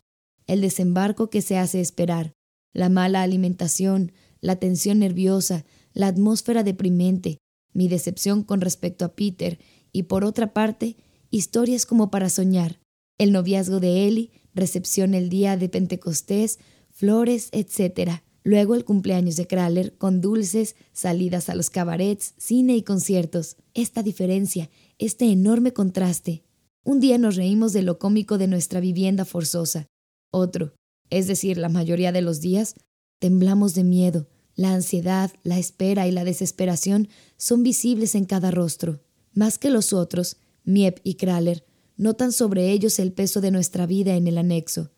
el 0.46 0.60
desembarco 0.60 1.30
que 1.30 1.40
se 1.40 1.56
hace 1.56 1.80
esperar, 1.80 2.34
la 2.74 2.90
mala 2.90 3.22
alimentación, 3.22 4.12
la 4.42 4.56
tensión 4.56 4.98
nerviosa, 4.98 5.64
la 5.94 6.08
atmósfera 6.08 6.62
deprimente, 6.62 7.38
mi 7.72 7.88
decepción 7.88 8.42
con 8.42 8.60
respecto 8.60 9.06
a 9.06 9.14
Peter, 9.14 9.58
y 9.90 10.02
por 10.02 10.24
otra 10.24 10.52
parte, 10.52 10.98
historias 11.30 11.86
como 11.86 12.10
para 12.10 12.28
soñar, 12.28 12.80
el 13.16 13.32
noviazgo 13.32 13.80
de 13.80 14.06
Ellie, 14.06 14.30
recepción 14.52 15.14
el 15.14 15.30
día 15.30 15.56
de 15.56 15.70
Pentecostés, 15.70 16.58
flores, 16.90 17.48
etc. 17.52 18.20
Luego 18.48 18.74
el 18.74 18.86
cumpleaños 18.86 19.36
de 19.36 19.46
Kraler 19.46 19.92
con 19.98 20.22
dulces, 20.22 20.74
salidas 20.94 21.50
a 21.50 21.54
los 21.54 21.68
cabarets, 21.68 22.32
cine 22.38 22.78
y 22.78 22.82
conciertos. 22.82 23.56
Esta 23.74 24.02
diferencia, 24.02 24.70
este 24.96 25.30
enorme 25.30 25.74
contraste. 25.74 26.44
Un 26.82 26.98
día 26.98 27.18
nos 27.18 27.36
reímos 27.36 27.74
de 27.74 27.82
lo 27.82 27.98
cómico 27.98 28.38
de 28.38 28.46
nuestra 28.46 28.80
vivienda 28.80 29.26
forzosa. 29.26 29.86
Otro, 30.30 30.72
es 31.10 31.26
decir, 31.26 31.58
la 31.58 31.68
mayoría 31.68 32.10
de 32.10 32.22
los 32.22 32.40
días, 32.40 32.76
temblamos 33.18 33.74
de 33.74 33.84
miedo. 33.84 34.28
La 34.54 34.72
ansiedad, 34.72 35.30
la 35.42 35.58
espera 35.58 36.08
y 36.08 36.10
la 36.10 36.24
desesperación 36.24 37.10
son 37.36 37.62
visibles 37.62 38.14
en 38.14 38.24
cada 38.24 38.50
rostro. 38.50 39.02
Más 39.34 39.58
que 39.58 39.68
los 39.68 39.92
otros, 39.92 40.38
Miep 40.64 41.00
y 41.04 41.16
Kraler 41.16 41.66
notan 41.98 42.32
sobre 42.32 42.72
ellos 42.72 42.98
el 42.98 43.12
peso 43.12 43.42
de 43.42 43.50
nuestra 43.50 43.84
vida 43.84 44.16
en 44.16 44.26
el 44.26 44.38
anexo. 44.38 44.90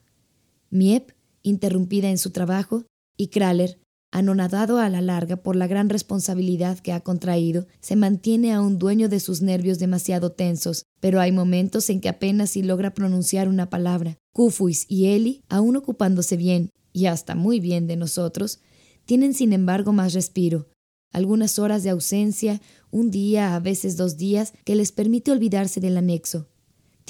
Miep, 0.71 1.11
interrumpida 1.43 2.11
en 2.11 2.19
su 2.19 2.31
trabajo, 2.31 2.85
y 3.21 3.29
Kraler, 3.29 3.79
anonadado 4.11 4.79
a 4.79 4.89
la 4.89 5.03
larga 5.03 5.37
por 5.37 5.55
la 5.55 5.67
gran 5.67 5.91
responsabilidad 5.91 6.79
que 6.79 6.93
ha 6.93 7.01
contraído, 7.01 7.67
se 7.81 7.95
mantiene 7.95 8.53
aún 8.53 8.79
dueño 8.79 9.11
de 9.11 9.21
sus 9.21 9.43
nervios 9.43 9.79
demasiado 9.79 10.33
tensos, 10.33 10.85
pero 11.01 11.21
hay 11.21 11.31
momentos 11.31 11.91
en 11.91 12.01
que 12.01 12.09
apenas 12.09 12.51
si 12.51 12.63
logra 12.63 12.95
pronunciar 12.95 13.49
una 13.49 13.69
palabra. 13.69 14.17
Kufuis 14.33 14.87
y 14.89 15.09
Eli, 15.09 15.43
aún 15.51 15.77
ocupándose 15.77 16.39
bien, 16.39 16.71
y 16.95 17.07
hasta 17.07 17.35
muy 17.35 17.61
bien 17.61 17.87
de 17.87 17.97
nosotros, 17.97 18.61
tienen 19.05 19.35
sin 19.35 19.53
embargo 19.53 19.93
más 19.93 20.15
respiro, 20.15 20.69
algunas 21.13 21.59
horas 21.59 21.83
de 21.83 21.91
ausencia, 21.91 22.63
un 22.91 23.11
día, 23.11 23.55
a 23.55 23.61
veces 23.61 23.99
dos 23.99 24.17
días, 24.17 24.55
que 24.65 24.77
les 24.77 24.93
permite 24.93 25.31
olvidarse 25.31 25.81
del 25.81 25.99
anexo 25.99 26.49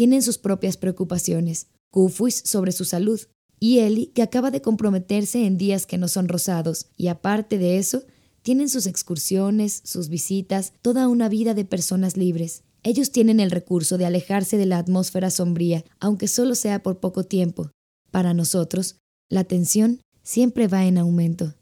tienen 0.01 0.23
sus 0.23 0.39
propias 0.39 0.79
preocupaciones. 0.79 1.67
Kufuis 1.91 2.43
sobre 2.47 2.73
su 2.73 2.87
salud 2.87 3.21
y 3.61 3.81
Eli, 3.81 4.07
que 4.07 4.23
acaba 4.23 4.51
de 4.51 4.63
comprometerse 4.63 5.47
en 5.47 5.59
días 5.59 5.87
que 5.87 5.99
no 5.99 6.09
son 6.09 6.29
rosados, 6.29 6.87
y 6.97 7.09
aparte 7.09 7.59
de 7.59 7.77
eso, 7.79 8.03
tienen 8.43 8.71
sus 8.71 8.87
excursiones, 8.87 9.83
sus 9.85 10.09
visitas, 10.09 10.73
toda 10.81 11.09
una 11.09 11.29
vida 11.29 11.53
de 11.53 11.67
personas 11.67 12.17
libres. 12.17 12.65
Ellos 12.83 13.13
tienen 13.13 13.39
el 13.39 13.51
recurso 13.51 13.99
de 13.99 14.07
alejarse 14.07 14.57
de 14.57 14.65
la 14.65 14.79
atmósfera 14.79 15.31
sombría, 15.31 15.85
aunque 16.01 16.27
solo 16.27 16.55
sea 16.55 16.83
por 16.83 17.01
poco 17.01 17.25
tiempo. 17.25 17.71
Para 18.11 18.33
nosotros, 18.33 18.97
la 19.29 19.45
tensión 19.45 20.01
siempre 20.23 20.67
va 20.67 20.87
en 20.87 20.97
aumento. 20.97 21.55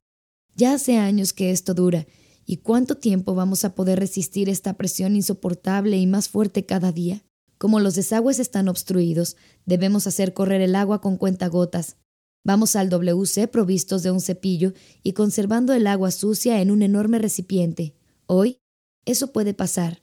Ya 0.55 0.75
hace 0.75 0.99
años 0.99 1.33
que 1.33 1.51
esto 1.51 1.75
dura, 1.75 2.07
¿y 2.47 2.59
cuánto 2.59 2.97
tiempo 2.97 3.35
vamos 3.35 3.65
a 3.65 3.75
poder 3.75 3.99
resistir 3.99 4.49
esta 4.49 4.75
presión 4.75 5.17
insoportable 5.17 5.99
y 5.99 6.07
más 6.07 6.29
fuerte 6.29 6.65
cada 6.65 6.93
día? 6.93 7.25
Como 7.59 7.81
los 7.81 7.97
desagües 7.97 8.39
están 8.39 8.69
obstruidos, 8.69 9.37
debemos 9.67 10.07
hacer 10.07 10.33
correr 10.33 10.61
el 10.61 10.77
agua 10.77 11.01
con 11.01 11.17
cuentagotas. 11.17 11.97
Vamos 12.45 12.77
al 12.77 12.89
WC 12.89 13.49
provistos 13.49 14.03
de 14.03 14.13
un 14.13 14.21
cepillo 14.21 14.73
y 15.03 15.13
conservando 15.13 15.75
el 15.75 15.87
agua 15.87 16.13
sucia 16.13 16.63
en 16.63 16.71
un 16.71 16.83
enorme 16.83 17.19
recipiente. 17.19 17.95
Hoy, 18.27 18.59
eso 19.05 19.33
puede 19.33 19.55
pasar. 19.55 20.03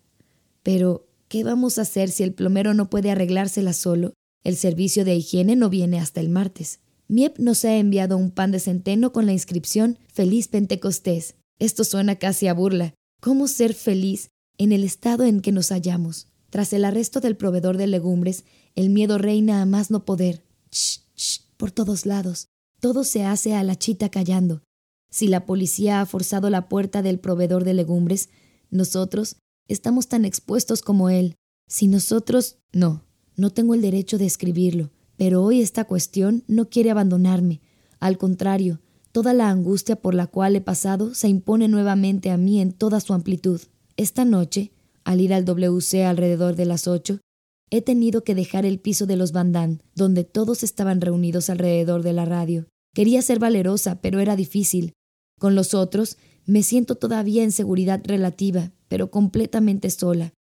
Pero, 0.61 1.07
¿qué 1.29 1.43
vamos 1.43 1.77
a 1.77 1.83
hacer 1.83 2.11
si 2.11 2.23
el 2.23 2.33
plomero 2.33 2.73
no 2.73 2.89
puede 2.89 3.09
arreglársela 3.09 3.71
solo? 3.71 4.13
El 4.43 4.57
servicio 4.57 5.05
de 5.05 5.15
higiene 5.15 5.55
no 5.55 5.69
viene 5.69 5.99
hasta 5.99 6.19
el 6.19 6.29
martes. 6.29 6.81
Miep 7.07 7.39
nos 7.39 7.63
ha 7.65 7.75
enviado 7.77 8.17
un 8.17 8.31
pan 8.31 8.51
de 8.51 8.59
centeno 8.59 9.13
con 9.13 9.25
la 9.25 9.33
inscripción 9.33 9.97
Feliz 10.11 10.47
Pentecostés. 10.47 11.35
Esto 11.57 11.83
suena 11.83 12.17
casi 12.17 12.47
a 12.47 12.53
burla. 12.53 12.93
¿Cómo 13.21 13.47
ser 13.47 13.73
feliz 13.73 14.29
en 14.57 14.71
el 14.71 14.83
estado 14.83 15.23
en 15.23 15.41
que 15.41 15.51
nos 15.51 15.69
hallamos? 15.69 16.27
Tras 16.55 16.71
el 16.71 16.85
arresto 16.85 17.19
del 17.19 17.35
proveedor 17.35 17.75
de 17.75 17.85
legumbres, 17.85 18.45
el 18.75 18.89
miedo 18.89 19.17
reina 19.17 19.61
a 19.61 19.65
más 19.65 19.91
no 19.91 20.05
poder. 20.05 20.45
Shh, 20.71 21.01
shh, 21.13 21.41
por 21.57 21.71
todos 21.71 22.05
lados. 22.05 22.47
Todo 22.79 23.03
se 23.03 23.25
hace 23.25 23.55
a 23.55 23.63
la 23.65 23.75
chita 23.75 24.07
callando. 24.07 24.63
Si 25.11 25.27
la 25.27 25.45
policía 25.45 25.99
ha 25.99 26.05
forzado 26.05 26.49
la 26.49 26.69
puerta 26.69 27.01
del 27.01 27.19
proveedor 27.19 27.65
de 27.65 27.73
legumbres, 27.73 28.29
nosotros 28.69 29.35
estamos 29.67 30.07
tan 30.07 30.23
expuestos 30.23 30.81
como 30.81 31.09
él. 31.09 31.35
Si 31.67 31.89
nosotros... 31.89 32.55
No, 32.71 33.03
no 33.35 33.49
tengo 33.49 33.73
el 33.73 33.81
derecho 33.81 34.17
de 34.17 34.25
escribirlo, 34.25 34.91
pero 35.17 35.43
hoy 35.43 35.59
esta 35.59 35.83
cuestión 35.83 36.45
no 36.47 36.69
quiere 36.69 36.89
abandonarme. 36.89 37.59
Al 37.99 38.17
contrario, 38.17 38.79
toda 39.11 39.33
la 39.33 39.49
angustia 39.49 39.97
por 39.97 40.15
la 40.15 40.27
cual 40.27 40.55
he 40.55 40.61
pasado 40.61 41.15
se 41.15 41.27
impone 41.27 41.67
nuevamente 41.67 42.31
a 42.31 42.37
mí 42.37 42.61
en 42.61 42.71
toda 42.71 43.01
su 43.01 43.13
amplitud. 43.13 43.59
Esta 43.97 44.23
noche 44.23 44.71
al 45.05 45.21
ir 45.21 45.33
al 45.33 45.45
WC 45.45 46.03
alrededor 46.03 46.55
de 46.55 46.65
las 46.65 46.87
ocho, 46.87 47.21
he 47.69 47.81
tenido 47.81 48.23
que 48.23 48.35
dejar 48.35 48.65
el 48.65 48.79
piso 48.79 49.05
de 49.05 49.15
los 49.15 49.31
Bandán, 49.31 49.81
donde 49.95 50.23
todos 50.23 50.63
estaban 50.63 50.99
reunidos 50.99 51.49
alrededor 51.49 52.03
de 52.03 52.13
la 52.13 52.25
radio. 52.25 52.67
Quería 52.93 53.21
ser 53.21 53.39
valerosa, 53.39 54.01
pero 54.01 54.19
era 54.19 54.35
difícil. 54.35 54.93
Con 55.39 55.55
los 55.55 55.73
otros, 55.73 56.17
me 56.45 56.63
siento 56.63 56.95
todavía 56.95 57.43
en 57.43 57.51
seguridad 57.51 58.01
relativa, 58.03 58.71
pero 58.87 59.09
completamente 59.11 59.89
sola. 59.89 60.33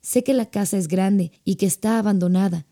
Sé 0.00 0.24
que 0.24 0.32
la 0.32 0.50
casa 0.50 0.78
es 0.78 0.88
grande 0.88 1.32
y 1.44 1.56
que 1.56 1.66
está 1.66 1.98
abandonada. 1.98 2.66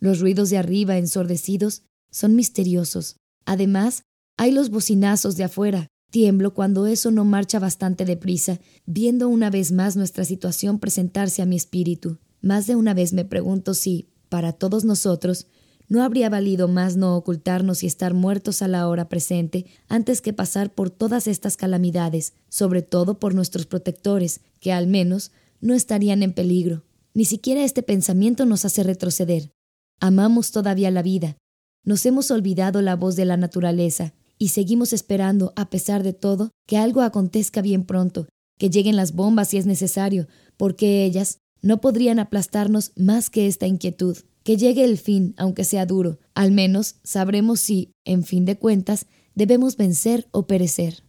Los 0.00 0.20
ruidos 0.20 0.50
de 0.50 0.58
arriba, 0.58 0.98
ensordecidos, 0.98 1.82
son 2.10 2.34
misteriosos. 2.34 3.16
Además, 3.46 4.02
hay 4.36 4.50
los 4.50 4.70
bocinazos 4.70 5.36
de 5.36 5.44
afuera, 5.44 5.88
Tiemblo 6.14 6.54
cuando 6.54 6.86
eso 6.86 7.10
no 7.10 7.24
marcha 7.24 7.58
bastante 7.58 8.04
deprisa, 8.04 8.60
viendo 8.86 9.28
una 9.28 9.50
vez 9.50 9.72
más 9.72 9.96
nuestra 9.96 10.24
situación 10.24 10.78
presentarse 10.78 11.42
a 11.42 11.44
mi 11.44 11.56
espíritu. 11.56 12.18
Más 12.40 12.68
de 12.68 12.76
una 12.76 12.94
vez 12.94 13.12
me 13.12 13.24
pregunto 13.24 13.74
si, 13.74 14.10
para 14.28 14.52
todos 14.52 14.84
nosotros, 14.84 15.48
no 15.88 16.04
habría 16.04 16.30
valido 16.30 16.68
más 16.68 16.96
no 16.96 17.16
ocultarnos 17.16 17.82
y 17.82 17.88
estar 17.88 18.14
muertos 18.14 18.62
a 18.62 18.68
la 18.68 18.86
hora 18.86 19.08
presente 19.08 19.66
antes 19.88 20.20
que 20.20 20.32
pasar 20.32 20.72
por 20.72 20.88
todas 20.88 21.26
estas 21.26 21.56
calamidades, 21.56 22.34
sobre 22.48 22.82
todo 22.82 23.18
por 23.18 23.34
nuestros 23.34 23.66
protectores, 23.66 24.40
que 24.60 24.72
al 24.72 24.86
menos 24.86 25.32
no 25.60 25.74
estarían 25.74 26.22
en 26.22 26.32
peligro. 26.32 26.84
Ni 27.12 27.24
siquiera 27.24 27.64
este 27.64 27.82
pensamiento 27.82 28.46
nos 28.46 28.64
hace 28.64 28.84
retroceder. 28.84 29.50
Amamos 29.98 30.52
todavía 30.52 30.92
la 30.92 31.02
vida. 31.02 31.38
Nos 31.82 32.06
hemos 32.06 32.30
olvidado 32.30 32.82
la 32.82 32.94
voz 32.94 33.16
de 33.16 33.24
la 33.24 33.36
naturaleza, 33.36 34.14
y 34.38 34.48
seguimos 34.48 34.92
esperando, 34.92 35.52
a 35.56 35.70
pesar 35.70 36.02
de 36.02 36.12
todo, 36.12 36.50
que 36.66 36.76
algo 36.76 37.02
acontezca 37.02 37.62
bien 37.62 37.84
pronto, 37.84 38.26
que 38.58 38.70
lleguen 38.70 38.96
las 38.96 39.12
bombas 39.12 39.48
si 39.48 39.58
es 39.58 39.66
necesario, 39.66 40.26
porque 40.56 41.04
ellas 41.04 41.38
no 41.62 41.80
podrían 41.80 42.18
aplastarnos 42.18 42.92
más 42.96 43.30
que 43.30 43.46
esta 43.46 43.66
inquietud. 43.66 44.18
Que 44.42 44.58
llegue 44.58 44.84
el 44.84 44.98
fin, 44.98 45.34
aunque 45.38 45.64
sea 45.64 45.86
duro, 45.86 46.18
al 46.34 46.52
menos 46.52 46.96
sabremos 47.02 47.60
si, 47.60 47.92
en 48.04 48.24
fin 48.24 48.44
de 48.44 48.58
cuentas, 48.58 49.06
debemos 49.34 49.78
vencer 49.78 50.28
o 50.32 50.46
perecer. 50.46 51.04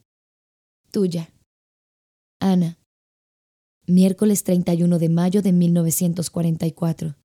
Tuya. 0.92 1.34
Ana. 2.40 2.80
Miércoles 3.88 4.46
31 4.46 4.98
de 4.98 5.10
mayo 5.10 5.42
de 5.42 5.52
1944. 5.52 7.18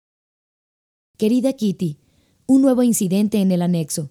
Querida 1.16 1.52
Kitty, 1.52 2.00
un 2.46 2.62
nuevo 2.62 2.82
incidente 2.82 3.40
en 3.40 3.52
el 3.52 3.62
anexo. 3.62 4.10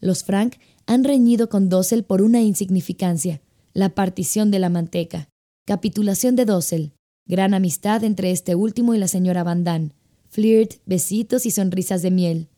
Los 0.00 0.22
Frank 0.22 0.54
han 0.90 1.04
reñido 1.04 1.48
con 1.48 1.68
Dossel 1.68 2.02
por 2.02 2.20
una 2.20 2.40
insignificancia, 2.40 3.40
la 3.74 3.90
partición 3.90 4.50
de 4.50 4.58
la 4.58 4.70
manteca. 4.70 5.28
Capitulación 5.64 6.34
de 6.34 6.44
Dossel. 6.44 6.94
Gran 7.26 7.54
amistad 7.54 8.02
entre 8.02 8.32
este 8.32 8.56
último 8.56 8.92
y 8.92 8.98
la 8.98 9.06
señora 9.06 9.44
Van 9.44 9.62
Damme. 9.62 9.92
Flirt, 10.30 10.80
besitos 10.86 11.46
y 11.46 11.52
sonrisas 11.52 12.02
de 12.02 12.10
miel. 12.10 12.48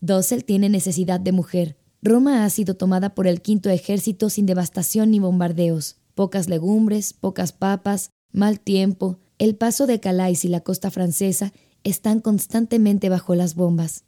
Dossel 0.00 0.46
tiene 0.46 0.70
necesidad 0.70 1.20
de 1.20 1.32
mujer. 1.32 1.76
Roma 2.00 2.46
ha 2.46 2.48
sido 2.48 2.74
tomada 2.74 3.14
por 3.14 3.26
el 3.26 3.42
quinto 3.42 3.68
ejército 3.68 4.30
sin 4.30 4.46
devastación 4.46 5.10
ni 5.10 5.18
bombardeos. 5.18 5.96
Pocas 6.14 6.48
legumbres, 6.48 7.12
pocas 7.12 7.52
papas, 7.52 8.08
mal 8.32 8.60
tiempo. 8.60 9.18
El 9.36 9.56
paso 9.56 9.86
de 9.86 10.00
Calais 10.00 10.46
y 10.46 10.48
la 10.48 10.62
costa 10.62 10.90
francesa 10.90 11.52
están 11.82 12.20
constantemente 12.20 13.10
bajo 13.10 13.34
las 13.34 13.54
bombas. 13.54 14.04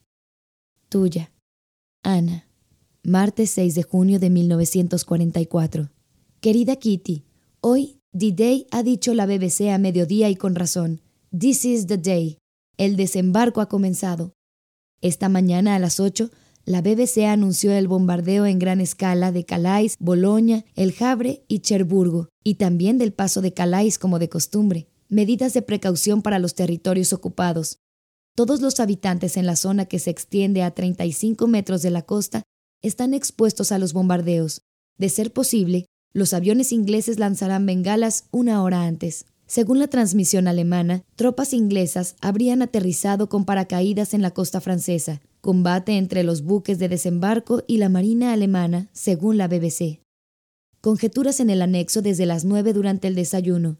Tuya, 0.89 1.31
Ana 2.03 2.46
martes 3.07 3.51
6 3.53 3.77
de 3.77 3.83
junio 3.85 4.19
de 4.19 4.31
1944. 4.31 5.91
Querida 6.41 6.75
Kitty, 6.75 7.25
hoy 7.61 8.01
D-Day 8.13 8.67
ha 8.73 8.83
dicho 8.83 9.15
la 9.15 9.27
BBC 9.27 9.71
a 9.73 9.79
mediodía 9.79 10.29
y 10.29 10.35
con 10.35 10.57
razón. 10.57 11.01
This 11.37 11.65
is 11.65 11.87
the 11.87 11.99
day. 11.99 12.39
El 12.77 12.97
desembarco 12.97 13.61
ha 13.61 13.69
comenzado. 13.69 14.33
Esta 15.01 15.29
mañana 15.29 15.77
a 15.77 15.79
las 15.79 16.01
8, 16.01 16.31
la 16.65 16.83
BBC 16.83 17.27
anunció 17.27 17.73
el 17.73 17.87
bombardeo 17.87 18.45
en 18.45 18.59
gran 18.59 18.81
escala 18.81 19.31
de 19.31 19.45
Calais, 19.45 19.97
Boloña, 20.01 20.65
El 20.75 20.93
Havre 20.99 21.45
y 21.47 21.61
Cherburgo, 21.61 22.29
y 22.43 22.55
también 22.55 22.99
del 22.99 23.13
paso 23.13 23.41
de 23.41 23.55
Calais 23.55 24.01
como 24.01 24.19
de 24.19 24.29
costumbre. 24.29 24.89
Medidas 25.09 25.55
de 25.55 25.63
precaución 25.63 26.23
para 26.23 26.41
los 26.41 26.57
territorios 26.57 27.13
ocupados. 27.13 27.79
Todos 28.35 28.61
los 28.61 28.81
habitantes 28.81 29.37
en 29.37 29.47
la 29.47 29.55
zona 29.55 29.85
que 29.85 30.01
se 30.01 30.11
extiende 30.11 30.65
a 30.65 30.73
35 30.73 31.47
metros 31.47 31.83
de 31.83 31.91
la 31.91 32.03
costa 32.03 32.43
están 32.87 33.15
expuestos 33.15 33.73
a 33.73 33.79
los 33.79 33.93
bombardeos. 33.93 34.63
De 34.99 35.09
ser 35.09 35.33
posible, 35.33 35.87
los 36.13 36.33
aviones 36.33 36.73
ingleses 36.73 37.19
lanzarán 37.19 37.67
bengalas 37.67 38.25
una 38.31 38.63
hora 38.63 38.83
antes. 38.83 39.27
Según 39.47 39.79
la 39.79 39.87
transmisión 39.87 40.49
alemana, 40.49 41.05
tropas 41.15 41.53
inglesas 41.53 42.17
habrían 42.21 42.63
aterrizado 42.63 43.29
con 43.29 43.45
paracaídas 43.45 44.15
en 44.15 44.23
la 44.23 44.33
costa 44.33 44.61
francesa. 44.61 45.21
Combate 45.41 45.97
entre 45.99 46.25
los 46.25 46.43
buques 46.43 46.79
de 46.79 46.89
desembarco 46.89 47.63
y 47.69 47.77
la 47.79 47.89
marina 47.89 48.33
alemana, 48.33 48.89
según 48.93 49.37
la 49.37 49.47
BBC. 49.47 50.01
Conjeturas 50.81 51.39
en 51.39 51.51
el 51.51 51.63
anexo 51.63 52.03
desde 52.03 52.27
las 52.27 52.45
nueve 52.45 52.73
durante 52.73 53.07
el 53.07 53.15
desayuno. 53.15 53.79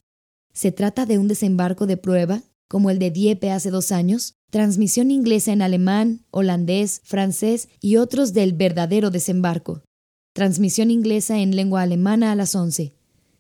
¿Se 0.53 0.71
trata 0.71 1.07
de 1.07 1.19
un 1.19 1.27
desembarco 1.27 1.87
de 1.87 1.97
prueba, 1.97 2.43
como 2.69 2.91
el 2.91 2.99
de 2.99 3.11
Dieppe 3.11 3.51
hace 3.51 3.71
dos 3.71 3.91
años? 3.93 4.36
Transmisión 4.51 5.11
inglesa 5.11 5.53
en 5.53 5.63
alemán, 5.63 6.25
holandés, 6.31 7.01
francés 7.05 7.69
y 7.81 7.97
otros 7.97 8.33
del 8.33 8.53
verdadero 8.53 9.11
desembarco. 9.11 9.83
Transmisión 10.35 10.91
inglesa 10.91 11.39
en 11.39 11.57
lengua 11.57 11.83
alemana 11.83 12.33
a 12.33 12.35
las 12.35 12.55
11. 12.55 12.95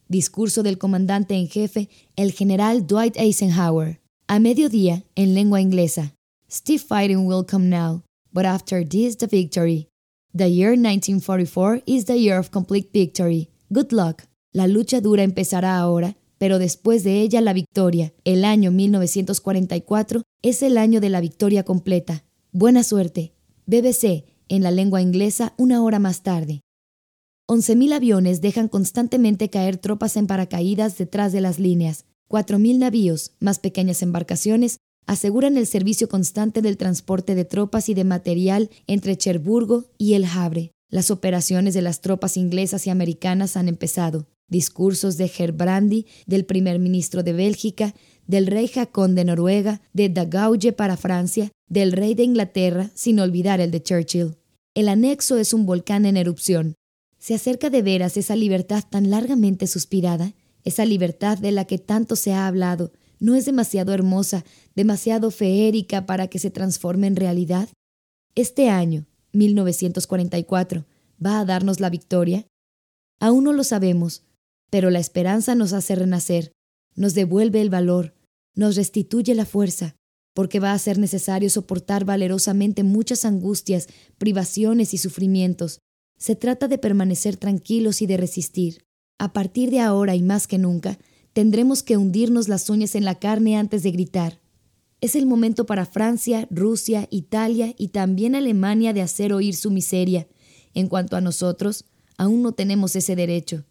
Discurso 0.09 0.63
del 0.63 0.79
comandante 0.79 1.35
en 1.35 1.49
jefe, 1.49 1.89
el 2.17 2.33
general 2.33 2.87
Dwight 2.87 3.17
Eisenhower. 3.17 4.01
A 4.29 4.39
mediodía, 4.41 5.05
en 5.15 5.35
lengua 5.35 5.61
inglesa. 5.61 6.15
Stiff 6.51 6.85
fighting 6.85 7.27
will 7.27 7.45
come 7.45 7.69
now, 7.69 8.03
but 8.33 8.45
after 8.45 8.87
this 8.87 9.17
the 9.17 9.27
victory. 9.27 9.89
The 10.33 10.51
year 10.51 10.71
1944 10.71 11.83
is 11.87 12.05
the 12.07 12.19
year 12.19 12.39
of 12.39 12.51
complete 12.51 12.91
victory. 12.93 13.51
Good 13.71 13.93
luck. 13.93 14.23
La 14.53 14.67
lucha 14.67 15.01
dura 15.01 15.23
empezará 15.23 15.77
ahora 15.79 16.17
pero 16.39 16.59
después 16.59 17.05
de 17.05 17.21
ella 17.21 17.41
la 17.41 17.53
victoria. 17.53 18.13
El 18.25 18.45
año 18.45 18.71
1944 18.71 20.23
es 20.43 20.63
el 20.63 20.79
año 20.79 21.01
de 21.01 21.11
la 21.11 21.21
victoria 21.21 21.63
completa. 21.65 22.25
Buena 22.53 22.83
suerte. 22.83 23.33
BBC, 23.67 24.25
en 24.49 24.63
la 24.63 24.71
lengua 24.71 25.03
inglesa, 25.03 25.55
una 25.57 25.83
hora 25.83 25.99
más 25.99 26.23
tarde. 26.23 26.61
11.000 27.49 27.95
aviones 27.95 28.41
dejan 28.41 28.69
constantemente 28.69 29.51
caer 29.51 29.77
tropas 29.77 30.17
en 30.17 30.27
paracaídas 30.27 30.99
detrás 30.99 31.33
de 31.33 31.41
las 31.41 31.59
líneas. 31.59 32.05
4.000 32.29 32.79
navíos, 32.79 33.33
más 33.39 33.61
pequeñas 33.61 34.03
embarcaciones, 34.03 34.79
aseguran 35.07 35.57
el 35.57 35.67
servicio 35.67 36.09
constante 36.09 36.61
del 36.61 36.77
transporte 36.77 37.35
de 37.37 37.45
tropas 37.45 37.89
y 37.89 37.95
de 37.95 38.05
material 38.05 38.71
entre 38.89 39.17
Cherburgo 39.17 39.85
y 39.97 40.15
El 40.15 40.25
Havre. 40.25 40.73
Las 40.89 41.11
operaciones 41.11 41.75
de 41.75 41.83
las 41.83 42.01
tropas 42.01 42.37
inglesas 42.37 42.87
y 42.87 42.91
americanas 42.91 43.57
han 43.57 43.69
empezado. 43.69 44.27
Discursos 44.49 45.17
de 45.17 45.29
Gerbrandy, 45.29 46.07
del 46.27 46.45
primer 46.45 46.79
ministro 46.79 47.23
de 47.23 47.33
Bélgica, 47.33 47.95
del 48.27 48.47
rey 48.47 48.69
Jacón 48.69 49.15
de 49.15 49.25
Noruega, 49.25 49.81
de 49.93 50.09
Gaulle 50.09 50.73
para 50.73 50.97
Francia, 50.97 51.51
del 51.69 51.93
rey 51.93 52.15
de 52.15 52.25
Inglaterra, 52.25 52.91
sin 52.95 53.21
olvidar 53.21 53.61
el 53.61 53.71
de 53.71 53.83
Churchill. 53.83 54.37
El 54.75 54.89
anexo 54.89 55.39
es 55.39 55.53
un 55.53 55.67
volcán 55.67 56.07
en 56.07 56.17
erupción. 56.17 56.75
Se 57.19 57.35
acerca 57.35 57.71
de 57.71 57.83
veras 57.83 58.17
esa 58.17 58.37
libertad 58.37 58.85
tan 58.89 59.11
largamente 59.11 59.67
suspirada, 59.67 60.35
esa 60.65 60.85
libertad 60.85 61.39
de 61.39 61.53
la 61.53 61.65
que 61.65 61.79
tanto 61.79 62.17
se 62.17 62.33
ha 62.33 62.47
hablado, 62.47 62.93
¿no 63.19 63.35
es 63.35 63.47
demasiado 63.47 63.95
hermosa, 63.95 64.45
demasiado 64.75 65.31
feérica 65.31 66.07
para 66.07 66.29
que 66.29 66.39
se 66.39 66.51
transforme 66.51 67.07
en 67.07 67.17
realidad? 67.17 67.69
Este 68.35 68.69
año, 68.69 69.07
1944, 69.33 70.85
¿va 71.25 71.41
a 71.41 71.45
darnos 71.45 71.81
la 71.81 71.89
victoria? 71.89 72.47
Aún 73.19 73.45
no 73.45 73.53
lo 73.55 73.65
sabemos, 73.65 74.26
pero 74.77 74.91
la 74.91 74.99
esperanza 74.99 75.55
nos 75.55 75.73
hace 75.73 75.95
renacer, 75.95 76.53
nos 76.97 77.15
devuelve 77.15 77.63
el 77.63 77.71
valor, 77.71 78.13
nos 78.55 78.77
restituye 78.77 79.35
la 79.35 79.47
fuerza, 79.47 79.97
porque 80.35 80.61
va 80.61 80.75
a 80.75 80.79
ser 80.79 80.99
necesario 80.99 81.49
soportar 81.49 82.05
valerosamente 82.05 82.83
muchas 82.83 83.25
angustias, 83.25 83.89
privaciones 84.19 84.93
y 84.93 84.99
sufrimientos. 84.99 85.79
Se 86.19 86.37
trata 86.37 86.69
de 86.69 86.77
permanecer 86.77 87.39
tranquilos 87.39 88.03
y 88.03 88.07
de 88.07 88.19
resistir. 88.19 88.85
A 89.19 89.33
partir 89.33 89.71
de 89.71 89.81
ahora 89.81 90.15
y 90.15 90.21
más 90.21 90.47
que 90.47 90.59
nunca, 90.59 90.99
tendremos 91.33 91.83
que 91.83 91.97
hundirnos 91.97 92.47
las 92.47 92.69
uñas 92.69 92.97
en 92.97 93.07
la 93.07 93.19
carne 93.19 93.57
antes 93.57 93.83
de 93.83 93.93
gritar. 93.93 94.43
Es 95.01 95.17
el 95.17 95.25
momento 95.25 95.65
para 95.65 95.87
Francia, 95.87 96.47
Rusia, 96.51 97.09
Italia 97.11 97.75
y 97.79 97.89
también 97.89 98.35
Alemania 98.35 98.93
de 98.93 99.01
hacer 99.01 99.33
oír 99.33 99.57
su 99.57 99.71
miseria. 99.71 100.29
En 100.75 100.89
cuanto 100.89 101.17
a 101.17 101.23
nosotros, 101.23 101.87
aún 102.19 102.43
no 102.43 102.53
tenemos 102.53 102.95
ese 102.95 103.17
derecho. 103.17 103.65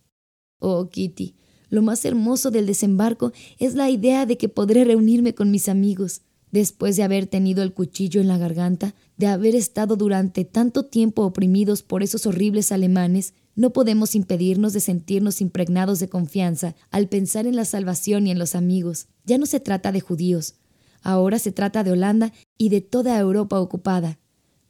Oh, 0.60 0.90
Kitty, 0.90 1.36
lo 1.70 1.82
más 1.82 2.06
hermoso 2.06 2.52
del 2.52 2.66
desembarco 2.66 3.34
es 3.60 3.76
la 3.76 3.90
idea 3.90 4.26
de 4.26 4.38
que 4.38 4.50
podré 4.50 4.86
reunirme 4.86 5.36
con 5.36 5.52
mis 5.52 5.68
amigos. 5.70 6.22
Después 6.52 6.96
de 6.96 7.04
haber 7.04 7.28
tenido 7.28 7.64
el 7.64 7.74
cuchillo 7.74 8.22
en 8.22 8.30
la 8.30 8.38
garganta, 8.38 8.96
de 9.18 9.28
haber 9.28 9.56
estado 9.56 9.98
durante 9.98 10.46
tanto 10.46 10.86
tiempo 10.86 11.24
oprimidos 11.24 11.84
por 11.84 12.02
esos 12.02 12.26
horribles 12.26 12.72
alemanes, 12.72 13.34
no 13.56 13.72
podemos 13.72 14.16
impedirnos 14.16 14.72
de 14.74 14.80
sentirnos 14.80 15.42
impregnados 15.42 16.00
de 16.00 16.08
confianza 16.08 16.76
al 16.92 17.10
pensar 17.10 17.46
en 17.46 17.56
la 17.56 17.66
salvación 17.66 18.28
y 18.28 18.32
en 18.32 18.40
los 18.40 18.56
amigos. 18.56 19.08
Ya 19.26 19.38
no 19.38 19.46
se 19.46 19.60
trata 19.60 19.92
de 19.92 20.02
judíos, 20.02 20.56
ahora 21.02 21.40
se 21.40 21.52
trata 21.52 21.84
de 21.84 21.92
Holanda 21.92 22.32
y 22.58 22.70
de 22.70 22.82
toda 22.82 23.20
Europa 23.20 23.60
ocupada. 23.60 24.20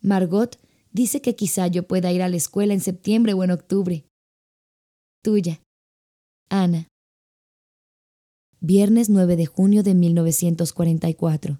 Margot 0.02 0.58
dice 0.91 1.21
que 1.21 1.36
quizá 1.36 1.67
yo 1.67 1.88
pueda 1.88 2.12
ir 2.12 2.21
a 2.21 2.30
la 2.30 2.38
escuela 2.38 2.74
en 2.74 2.82
septiembre 2.82 3.34
o 3.34 3.43
en 3.43 3.52
octubre. 3.52 4.06
Tuya, 5.24 5.62
Ana. 6.49 6.88
Viernes 8.60 9.10
9 9.10 9.36
de 9.36 9.45
junio 9.47 9.81
de 9.81 9.95
1944. 9.95 11.60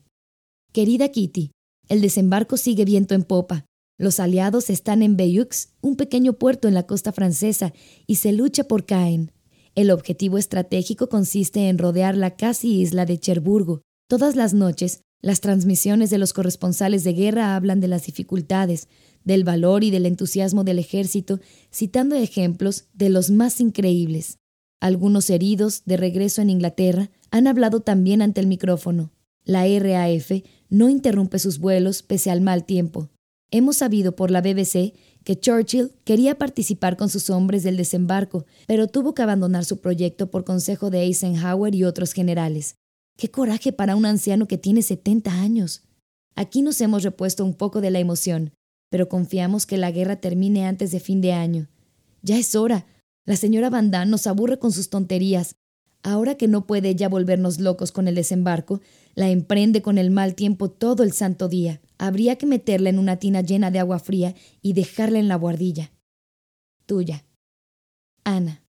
Querida 0.72 1.10
Kitty, 1.10 1.52
el 1.90 2.02
desembarco 2.02 2.56
sigue 2.58 2.86
viento 2.86 3.16
en 3.16 3.24
popa. 3.24 3.66
Los 3.98 4.20
aliados 4.20 4.70
están 4.70 5.02
en 5.02 5.18
Bayeux, 5.18 5.70
un 5.82 5.96
pequeño 5.96 6.34
puerto 6.34 6.68
en 6.68 6.76
la 6.76 6.86
costa 6.86 7.12
francesa, 7.12 7.74
y 8.06 8.16
se 8.16 8.32
lucha 8.32 8.66
por 8.66 8.86
Caen. 8.86 9.32
El 9.74 9.90
objetivo 9.90 10.38
estratégico 10.38 11.10
consiste 11.10 11.68
en 11.68 11.78
rodear 11.78 12.16
la 12.16 12.36
casi 12.36 12.82
isla 12.82 13.06
de 13.06 13.20
Cherburgo. 13.20 13.82
Todas 14.08 14.36
las 14.36 14.54
noches, 14.54 15.02
las 15.22 15.42
transmisiones 15.42 16.12
de 16.12 16.20
los 16.20 16.34
corresponsales 16.34 17.04
de 17.04 17.14
guerra 17.14 17.56
hablan 17.56 17.80
de 17.80 17.88
las 17.88 18.06
dificultades, 18.06 18.88
del 19.24 19.44
valor 19.44 19.84
y 19.84 19.90
del 19.90 20.06
entusiasmo 20.06 20.64
del 20.64 20.78
ejército, 20.78 21.40
citando 21.74 22.16
ejemplos 22.16 22.86
de 22.94 23.10
los 23.10 23.32
más 23.32 23.60
increíbles. 23.60 24.38
Algunos 24.86 25.32
heridos, 25.32 25.82
de 25.86 25.98
regreso 25.98 26.44
en 26.44 26.52
Inglaterra, 26.52 27.10
han 27.32 27.48
hablado 27.48 27.80
también 27.80 28.22
ante 28.22 28.40
el 28.40 28.46
micrófono. 28.46 29.10
La 29.44 29.64
RAF 29.64 30.30
no 30.70 30.90
interrumpe 30.90 31.40
sus 31.40 31.58
vuelos 31.58 32.04
pese 32.04 32.30
al 32.30 32.42
mal 32.42 32.66
tiempo. 32.66 33.10
Hemos 33.50 33.78
sabido 33.78 34.16
por 34.16 34.30
la 34.30 34.42
BBC 34.42 34.94
que 35.24 35.40
Churchill 35.40 35.90
quería 36.04 36.38
participar 36.38 36.98
con 36.98 37.10
sus 37.10 37.32
hombres 37.32 37.64
del 37.64 37.78
desembarco, 37.78 38.46
pero 38.68 38.86
tuvo 38.86 39.16
que 39.16 39.24
abandonar 39.24 39.66
su 39.66 39.82
proyecto 39.82 40.30
por 40.30 40.46
consejo 40.46 40.92
de 40.92 41.02
Eisenhower 41.02 41.74
y 41.74 41.84
otros 41.84 42.14
generales. 42.14 42.76
¡Qué 43.18 43.32
coraje 43.32 43.74
para 43.74 43.96
un 43.96 44.06
anciano 44.06 44.48
que 44.48 44.60
tiene 44.60 44.84
70 44.84 45.32
años! 45.32 45.82
Aquí 46.36 46.62
nos 46.62 46.80
hemos 46.80 47.02
repuesto 47.02 47.44
un 47.44 47.56
poco 47.56 47.82
de 47.82 47.90
la 47.90 47.98
emoción, 47.98 48.54
pero 48.92 49.10
confiamos 49.10 49.66
que 49.66 49.78
la 49.78 49.90
guerra 49.90 50.18
termine 50.18 50.68
antes 50.68 50.92
de 50.92 51.00
fin 51.00 51.22
de 51.22 51.34
año. 51.34 51.70
Ya 52.22 52.38
es 52.38 52.54
hora, 52.54 52.86
la 53.26 53.36
señora 53.36 53.70
Van 53.70 53.92
nos 54.10 54.28
aburre 54.28 54.60
con 54.60 54.72
sus 54.72 54.90
tonterías. 54.90 55.56
Ahora 56.04 56.36
que 56.36 56.48
no 56.48 56.68
puede 56.68 56.96
ya 56.96 57.10
volvernos 57.10 57.60
locos 57.60 57.92
con 57.92 58.08
el 58.08 58.14
desembarco, 58.14 58.82
la 59.16 59.30
emprende 59.30 59.82
con 59.82 59.98
el 59.98 60.12
mal 60.12 60.36
tiempo 60.36 60.70
todo 60.70 61.02
el 61.02 61.14
santo 61.14 61.48
día. 61.48 61.82
Habría 61.98 62.36
que 62.36 62.46
meterla 62.46 62.90
en 62.92 63.00
una 63.00 63.18
tina 63.18 63.42
llena 63.42 63.72
de 63.72 63.80
agua 63.80 63.98
fría 63.98 64.36
y 64.62 64.74
dejarla 64.74 65.18
en 65.18 65.28
la 65.28 65.36
guardilla. 65.36 65.92
Tuya. 66.86 67.26
Ana. 68.24 68.64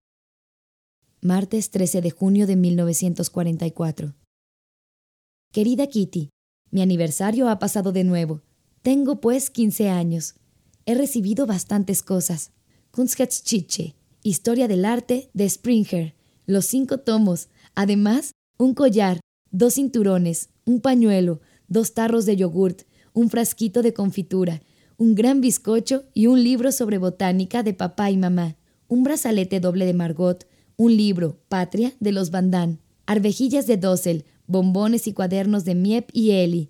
Martes 1.21 1.69
13 1.69 2.01
de 2.01 2.09
junio 2.09 2.47
de 2.47 2.55
1944. 2.55 4.15
Querida 5.51 5.87
Kitty, 5.87 6.29
mi 6.71 6.81
aniversario 6.81 7.49
ha 7.49 7.59
pasado 7.59 7.91
de 7.91 8.03
nuevo. 8.03 8.41
Tengo 8.81 9.21
pues 9.21 9.51
15 9.51 9.89
años. 9.89 10.35
He 10.85 10.95
recibido 10.95 11.45
bastantes 11.45 12.01
cosas. 12.01 12.51
Kunstgeschichte, 12.91 13.96
Historia 14.27 14.67
del 14.67 14.83
Arte 14.83 15.29
de 15.33 15.47
Springer, 15.47 16.13
los 16.45 16.65
cinco 16.65 16.97
tomos, 16.97 17.47
además 17.75 18.33
un 18.57 18.73
collar, 18.73 19.21
dos 19.51 19.75
cinturones, 19.75 20.49
un 20.65 20.81
pañuelo, 20.81 21.39
dos 21.69 21.93
tarros 21.93 22.25
de 22.25 22.35
yogurt, 22.35 22.81
un 23.13 23.29
frasquito 23.29 23.81
de 23.83 23.93
confitura, 23.93 24.61
un 24.97 25.15
gran 25.15 25.39
bizcocho 25.39 26.03
y 26.13 26.27
un 26.27 26.43
libro 26.43 26.73
sobre 26.73 26.97
botánica 26.97 27.63
de 27.63 27.73
papá 27.73 28.11
y 28.11 28.17
mamá, 28.17 28.57
un 28.89 29.05
brazalete 29.05 29.61
doble 29.61 29.85
de 29.85 29.93
Margot, 29.93 30.45
un 30.75 30.97
libro, 30.97 31.39
Patria, 31.47 31.93
de 32.01 32.11
los 32.11 32.29
Bandán, 32.29 32.81
arvejillas 33.05 33.65
de 33.65 33.77
Dossel, 33.77 34.25
bombones 34.45 35.07
y 35.07 35.13
cuadernos 35.13 35.63
de 35.63 35.75
Miep 35.75 36.09
y 36.11 36.31
Eli. 36.31 36.67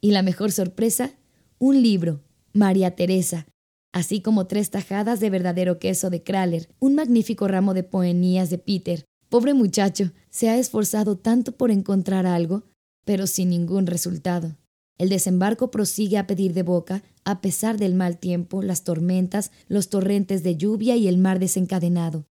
Y 0.00 0.12
la 0.12 0.22
mejor 0.22 0.52
sorpresa, 0.52 1.18
un 1.58 1.82
libro, 1.82 2.20
María 2.52 2.94
Teresa, 2.94 3.48
así 3.92 4.20
como 4.20 4.46
tres 4.46 4.70
tajadas 4.70 5.20
de 5.20 5.30
verdadero 5.30 5.78
queso 5.78 6.10
de 6.10 6.22
Kraler, 6.22 6.68
un 6.78 6.94
magnífico 6.94 7.48
ramo 7.48 7.74
de 7.74 7.82
poenías 7.82 8.50
de 8.50 8.58
Peter. 8.58 9.04
Pobre 9.28 9.54
muchacho, 9.54 10.12
se 10.28 10.48
ha 10.48 10.58
esforzado 10.58 11.16
tanto 11.16 11.52
por 11.52 11.70
encontrar 11.70 12.26
algo, 12.26 12.64
pero 13.04 13.26
sin 13.26 13.50
ningún 13.50 13.86
resultado. 13.86 14.56
El 14.98 15.08
desembarco 15.08 15.70
prosigue 15.70 16.18
a 16.18 16.26
pedir 16.26 16.52
de 16.52 16.62
boca, 16.62 17.02
a 17.24 17.40
pesar 17.40 17.78
del 17.78 17.94
mal 17.94 18.18
tiempo, 18.18 18.62
las 18.62 18.84
tormentas, 18.84 19.50
los 19.66 19.88
torrentes 19.88 20.42
de 20.42 20.56
lluvia 20.56 20.96
y 20.96 21.08
el 21.08 21.16
mar 21.16 21.38
desencadenado. 21.38 22.26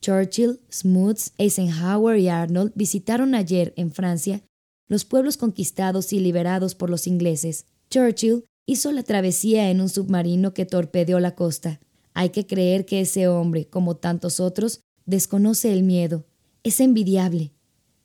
Churchill, 0.00 0.60
Smuts, 0.70 1.32
Eisenhower 1.38 2.18
y 2.18 2.28
Arnold 2.28 2.72
visitaron 2.74 3.34
ayer, 3.34 3.72
en 3.76 3.90
Francia, 3.90 4.42
los 4.88 5.04
pueblos 5.04 5.36
conquistados 5.36 6.12
y 6.12 6.20
liberados 6.20 6.74
por 6.74 6.90
los 6.90 7.06
ingleses. 7.06 7.66
Churchill 7.90 8.44
hizo 8.66 8.92
la 8.92 9.02
travesía 9.02 9.70
en 9.70 9.80
un 9.80 9.88
submarino 9.88 10.54
que 10.54 10.66
torpedeó 10.66 11.20
la 11.20 11.34
costa. 11.34 11.80
Hay 12.14 12.30
que 12.30 12.46
creer 12.46 12.86
que 12.86 13.00
ese 13.00 13.28
hombre, 13.28 13.66
como 13.66 13.96
tantos 13.96 14.40
otros, 14.40 14.80
desconoce 15.04 15.72
el 15.72 15.82
miedo. 15.82 16.24
Es 16.62 16.80
envidiable. 16.80 17.52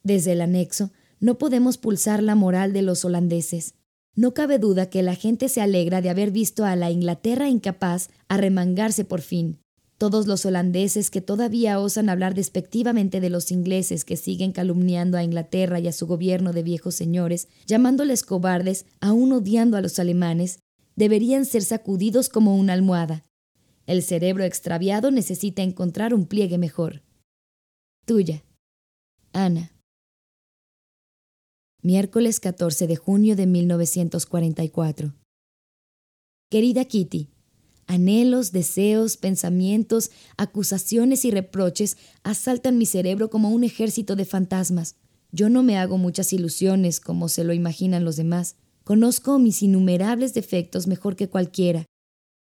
Desde 0.04 0.34
el 0.34 0.42
anexo, 0.42 0.92
no 1.20 1.38
podemos 1.38 1.78
pulsar 1.78 2.24
la 2.24 2.36
moral 2.36 2.74
de 2.74 2.82
los 2.82 3.06
holandeses. 3.06 3.76
No 4.16 4.34
cabe 4.34 4.58
duda 4.58 4.90
que 4.90 5.04
la 5.04 5.16
gente 5.16 5.48
se 5.48 5.62
alegra 5.62 6.02
de 6.02 6.10
haber 6.10 6.32
visto 6.32 6.66
a 6.66 6.76
la 6.76 6.92
Inglaterra 6.92 7.48
incapaz 7.48 8.10
arremangarse 8.28 9.06
por 9.06 9.22
fin. 9.22 9.59
Todos 10.00 10.28
los 10.28 10.46
holandeses 10.46 11.12
que 11.12 11.20
todavía 11.20 11.78
osan 11.78 12.08
hablar 12.08 12.34
despectivamente 12.34 13.20
de 13.20 13.30
los 13.30 13.52
ingleses 13.52 14.06
que 14.06 14.16
siguen 14.16 14.54
calumniando 14.54 15.18
a 15.18 15.24
Inglaterra 15.24 15.82
y 15.82 15.90
a 15.90 15.92
su 15.92 16.08
gobierno 16.08 16.54
de 16.54 16.64
viejos 16.64 16.96
señores, 16.96 17.50
llamándoles 17.66 18.24
cobardes, 18.24 18.86
aún 19.02 19.34
odiando 19.34 19.76
a 19.76 19.82
los 19.82 20.00
alemanes, 20.00 20.60
deberían 20.96 21.44
ser 21.46 21.64
sacudidos 21.64 22.30
como 22.30 22.56
una 22.56 22.72
almohada. 22.72 23.26
El 23.88 24.02
cerebro 24.02 24.46
extraviado 24.46 25.12
necesita 25.12 25.64
encontrar 25.64 26.14
un 26.14 26.28
pliegue 26.28 26.58
mejor. 26.58 27.02
Tuya. 28.06 28.42
Ana. 29.34 29.74
Miércoles 31.82 32.40
14 32.40 32.88
de 32.88 32.96
junio 32.96 33.36
de 33.36 33.48
1944. 33.48 35.14
Querida 36.50 36.86
Kitty, 36.86 37.28
Anhelos, 37.90 38.52
deseos, 38.52 39.18
pensamientos, 39.18 40.12
acusaciones 40.38 41.26
y 41.26 41.32
reproches 41.32 41.98
asaltan 42.22 42.78
mi 42.78 42.86
cerebro 42.86 43.32
como 43.32 43.50
un 43.50 43.64
ejército 43.64 44.16
de 44.16 44.26
fantasmas. 44.26 44.96
Yo 45.32 45.50
no 45.50 45.64
me 45.64 45.76
hago 45.76 45.98
muchas 45.98 46.32
ilusiones 46.32 47.00
como 47.00 47.30
se 47.30 47.44
lo 47.44 47.52
imaginan 47.52 48.06
los 48.06 48.16
demás. 48.16 48.58
Conozco 48.84 49.40
mis 49.40 49.64
innumerables 49.64 50.36
defectos 50.36 50.86
mejor 50.86 51.16
que 51.16 51.30
cualquiera. 51.30 51.88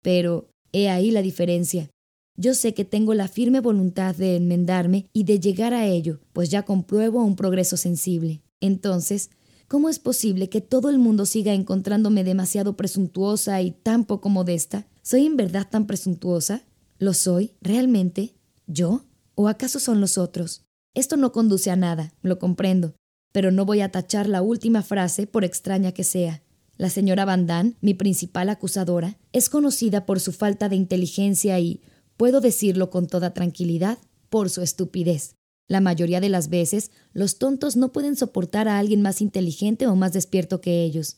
Pero 0.02 0.50
he 0.72 0.88
ahí 0.88 1.12
la 1.12 1.22
diferencia. 1.22 1.88
yo 2.36 2.54
sé 2.54 2.74
que 2.74 2.84
tengo 2.84 3.14
la 3.14 3.28
firme 3.28 3.60
voluntad 3.60 4.16
de 4.16 4.34
enmendarme 4.34 5.06
y 5.12 5.22
de 5.22 5.38
llegar 5.38 5.72
a 5.72 5.86
ello, 5.86 6.18
pues 6.32 6.50
ya 6.50 6.64
compruebo 6.64 7.22
un 7.22 7.36
progreso 7.36 7.76
sensible. 7.76 8.42
Entonces, 8.60 9.30
¿cómo 9.68 9.88
es 9.88 10.00
posible 10.00 10.48
que 10.48 10.60
todo 10.60 10.90
el 10.90 10.98
mundo 10.98 11.26
siga 11.26 11.52
encontrándome 11.54 12.24
demasiado 12.24 12.76
presuntuosa 12.76 13.62
y 13.62 13.70
tan 13.70 14.04
poco 14.04 14.30
modesta? 14.30 14.88
¿Soy 15.08 15.24
en 15.24 15.38
verdad 15.38 15.66
tan 15.66 15.86
presuntuosa? 15.86 16.66
¿Lo 16.98 17.14
soy? 17.14 17.54
¿Realmente? 17.62 18.34
¿Yo? 18.66 19.06
¿O 19.34 19.48
acaso 19.48 19.80
son 19.80 20.02
los 20.02 20.18
otros? 20.18 20.66
Esto 20.92 21.16
no 21.16 21.32
conduce 21.32 21.70
a 21.70 21.76
nada, 21.76 22.12
lo 22.20 22.38
comprendo, 22.38 22.94
pero 23.32 23.50
no 23.50 23.64
voy 23.64 23.80
a 23.80 23.90
tachar 23.90 24.28
la 24.28 24.42
última 24.42 24.82
frase 24.82 25.26
por 25.26 25.46
extraña 25.46 25.92
que 25.92 26.04
sea. 26.04 26.42
La 26.76 26.90
señora 26.90 27.24
Van 27.24 27.46
Damme, 27.46 27.76
mi 27.80 27.94
principal 27.94 28.50
acusadora, 28.50 29.16
es 29.32 29.48
conocida 29.48 30.04
por 30.04 30.20
su 30.20 30.32
falta 30.32 30.68
de 30.68 30.76
inteligencia 30.76 31.58
y, 31.58 31.80
puedo 32.18 32.42
decirlo 32.42 32.90
con 32.90 33.06
toda 33.06 33.32
tranquilidad, 33.32 33.96
por 34.28 34.50
su 34.50 34.60
estupidez. 34.60 35.36
La 35.68 35.80
mayoría 35.80 36.20
de 36.20 36.28
las 36.28 36.50
veces, 36.50 36.90
los 37.14 37.38
tontos 37.38 37.76
no 37.76 37.92
pueden 37.92 38.14
soportar 38.14 38.68
a 38.68 38.78
alguien 38.78 39.00
más 39.00 39.22
inteligente 39.22 39.86
o 39.86 39.96
más 39.96 40.12
despierto 40.12 40.60
que 40.60 40.82
ellos. 40.82 41.16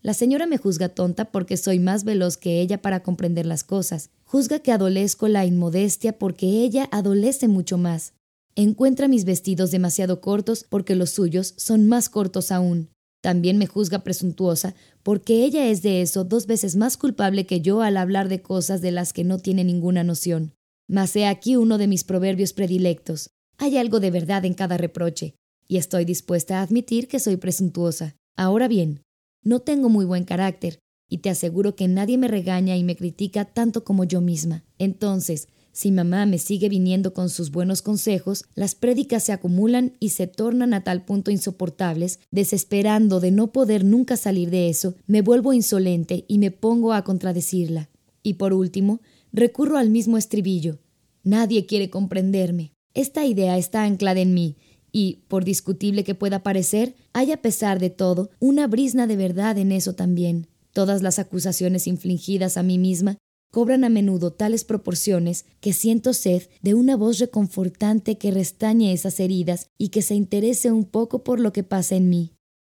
La 0.00 0.14
señora 0.14 0.46
me 0.46 0.58
juzga 0.58 0.88
tonta 0.88 1.32
porque 1.32 1.56
soy 1.56 1.80
más 1.80 2.04
veloz 2.04 2.36
que 2.36 2.60
ella 2.60 2.80
para 2.80 3.02
comprender 3.02 3.46
las 3.46 3.64
cosas. 3.64 4.10
Juzga 4.24 4.60
que 4.60 4.70
adolezco 4.70 5.26
la 5.26 5.44
inmodestia 5.44 6.18
porque 6.18 6.46
ella 6.46 6.88
adolece 6.92 7.48
mucho 7.48 7.78
más. 7.78 8.12
Encuentra 8.54 9.08
mis 9.08 9.24
vestidos 9.24 9.70
demasiado 9.70 10.20
cortos 10.20 10.64
porque 10.68 10.94
los 10.94 11.10
suyos 11.10 11.54
son 11.56 11.86
más 11.86 12.08
cortos 12.08 12.52
aún. 12.52 12.90
También 13.20 13.58
me 13.58 13.66
juzga 13.66 14.04
presuntuosa 14.04 14.74
porque 15.02 15.44
ella 15.44 15.66
es 15.66 15.82
de 15.82 16.02
eso 16.02 16.22
dos 16.24 16.46
veces 16.46 16.76
más 16.76 16.96
culpable 16.96 17.46
que 17.46 17.60
yo 17.60 17.82
al 17.82 17.96
hablar 17.96 18.28
de 18.28 18.40
cosas 18.40 18.80
de 18.80 18.92
las 18.92 19.12
que 19.12 19.24
no 19.24 19.38
tiene 19.38 19.64
ninguna 19.64 20.04
noción. 20.04 20.52
Mas 20.88 21.14
he 21.16 21.26
aquí 21.26 21.56
uno 21.56 21.76
de 21.76 21.88
mis 21.88 22.04
proverbios 22.04 22.52
predilectos. 22.52 23.30
Hay 23.58 23.76
algo 23.76 23.98
de 23.98 24.12
verdad 24.12 24.44
en 24.44 24.54
cada 24.54 24.76
reproche, 24.76 25.34
y 25.66 25.76
estoy 25.76 26.04
dispuesta 26.04 26.58
a 26.58 26.62
admitir 26.62 27.08
que 27.08 27.18
soy 27.18 27.36
presuntuosa. 27.36 28.14
Ahora 28.36 28.68
bien, 28.68 29.02
no 29.42 29.60
tengo 29.60 29.88
muy 29.88 30.04
buen 30.04 30.24
carácter, 30.24 30.78
y 31.08 31.18
te 31.18 31.30
aseguro 31.30 31.74
que 31.74 31.88
nadie 31.88 32.18
me 32.18 32.28
regaña 32.28 32.76
y 32.76 32.84
me 32.84 32.96
critica 32.96 33.44
tanto 33.46 33.84
como 33.84 34.04
yo 34.04 34.20
misma. 34.20 34.64
Entonces, 34.78 35.48
si 35.72 35.92
mamá 35.92 36.26
me 36.26 36.38
sigue 36.38 36.68
viniendo 36.68 37.14
con 37.14 37.30
sus 37.30 37.52
buenos 37.52 37.82
consejos, 37.82 38.44
las 38.54 38.74
prédicas 38.74 39.22
se 39.22 39.32
acumulan 39.32 39.94
y 40.00 40.08
se 40.08 40.26
tornan 40.26 40.74
a 40.74 40.82
tal 40.82 41.04
punto 41.04 41.30
insoportables, 41.30 42.18
desesperando 42.32 43.20
de 43.20 43.30
no 43.30 43.52
poder 43.52 43.84
nunca 43.84 44.16
salir 44.16 44.50
de 44.50 44.68
eso, 44.68 44.96
me 45.06 45.22
vuelvo 45.22 45.52
insolente 45.52 46.24
y 46.26 46.38
me 46.38 46.50
pongo 46.50 46.92
a 46.92 47.04
contradecirla. 47.04 47.90
Y 48.24 48.34
por 48.34 48.52
último, 48.52 49.00
recurro 49.32 49.78
al 49.78 49.90
mismo 49.90 50.18
estribillo. 50.18 50.80
Nadie 51.22 51.64
quiere 51.66 51.90
comprenderme. 51.90 52.72
Esta 52.94 53.24
idea 53.24 53.56
está 53.56 53.84
anclada 53.84 54.18
en 54.18 54.34
mí, 54.34 54.56
y, 54.92 55.20
por 55.28 55.44
discutible 55.44 56.04
que 56.04 56.14
pueda 56.14 56.42
parecer, 56.42 56.94
hay 57.12 57.32
a 57.32 57.42
pesar 57.42 57.78
de 57.78 57.90
todo 57.90 58.30
una 58.40 58.66
brisna 58.66 59.06
de 59.06 59.16
verdad 59.16 59.58
en 59.58 59.72
eso 59.72 59.94
también. 59.94 60.46
Todas 60.72 61.02
las 61.02 61.18
acusaciones 61.18 61.86
infligidas 61.86 62.56
a 62.56 62.62
mí 62.62 62.78
misma 62.78 63.18
cobran 63.50 63.84
a 63.84 63.88
menudo 63.88 64.32
tales 64.32 64.64
proporciones 64.64 65.46
que 65.60 65.72
siento 65.72 66.12
sed 66.12 66.42
de 66.62 66.74
una 66.74 66.96
voz 66.96 67.18
reconfortante 67.18 68.18
que 68.18 68.30
restañe 68.30 68.92
esas 68.92 69.20
heridas 69.20 69.68
y 69.78 69.88
que 69.88 70.02
se 70.02 70.14
interese 70.14 70.70
un 70.70 70.84
poco 70.84 71.24
por 71.24 71.40
lo 71.40 71.52
que 71.52 71.62
pasa 71.62 71.96
en 71.96 72.10
mí. 72.10 72.32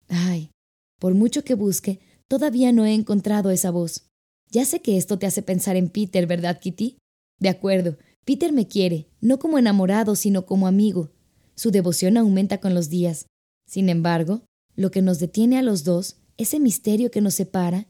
Ay, 0.07 0.49
por 0.99 1.13
mucho 1.13 1.43
que 1.43 1.53
busque, 1.53 1.99
todavía 2.27 2.71
no 2.71 2.85
he 2.85 2.93
encontrado 2.93 3.51
esa 3.51 3.71
voz. 3.71 4.07
Ya 4.51 4.65
sé 4.65 4.81
que 4.81 4.97
esto 4.97 5.17
te 5.17 5.25
hace 5.25 5.41
pensar 5.41 5.75
en 5.75 5.89
Peter, 5.89 6.27
¿verdad, 6.27 6.59
Kitty? 6.59 6.97
De 7.39 7.49
acuerdo, 7.49 7.97
Peter 8.25 8.53
me 8.53 8.67
quiere, 8.67 9.07
no 9.19 9.39
como 9.39 9.57
enamorado, 9.57 10.15
sino 10.15 10.45
como 10.45 10.67
amigo. 10.67 11.11
Su 11.55 11.71
devoción 11.71 12.17
aumenta 12.17 12.59
con 12.59 12.73
los 12.73 12.89
días. 12.89 13.27
Sin 13.67 13.89
embargo, 13.89 14.43
lo 14.75 14.91
que 14.91 15.01
nos 15.01 15.19
detiene 15.19 15.57
a 15.57 15.61
los 15.61 15.83
dos, 15.83 16.17
ese 16.37 16.59
misterio 16.59 17.11
que 17.11 17.21
nos 17.21 17.35
separa, 17.35 17.87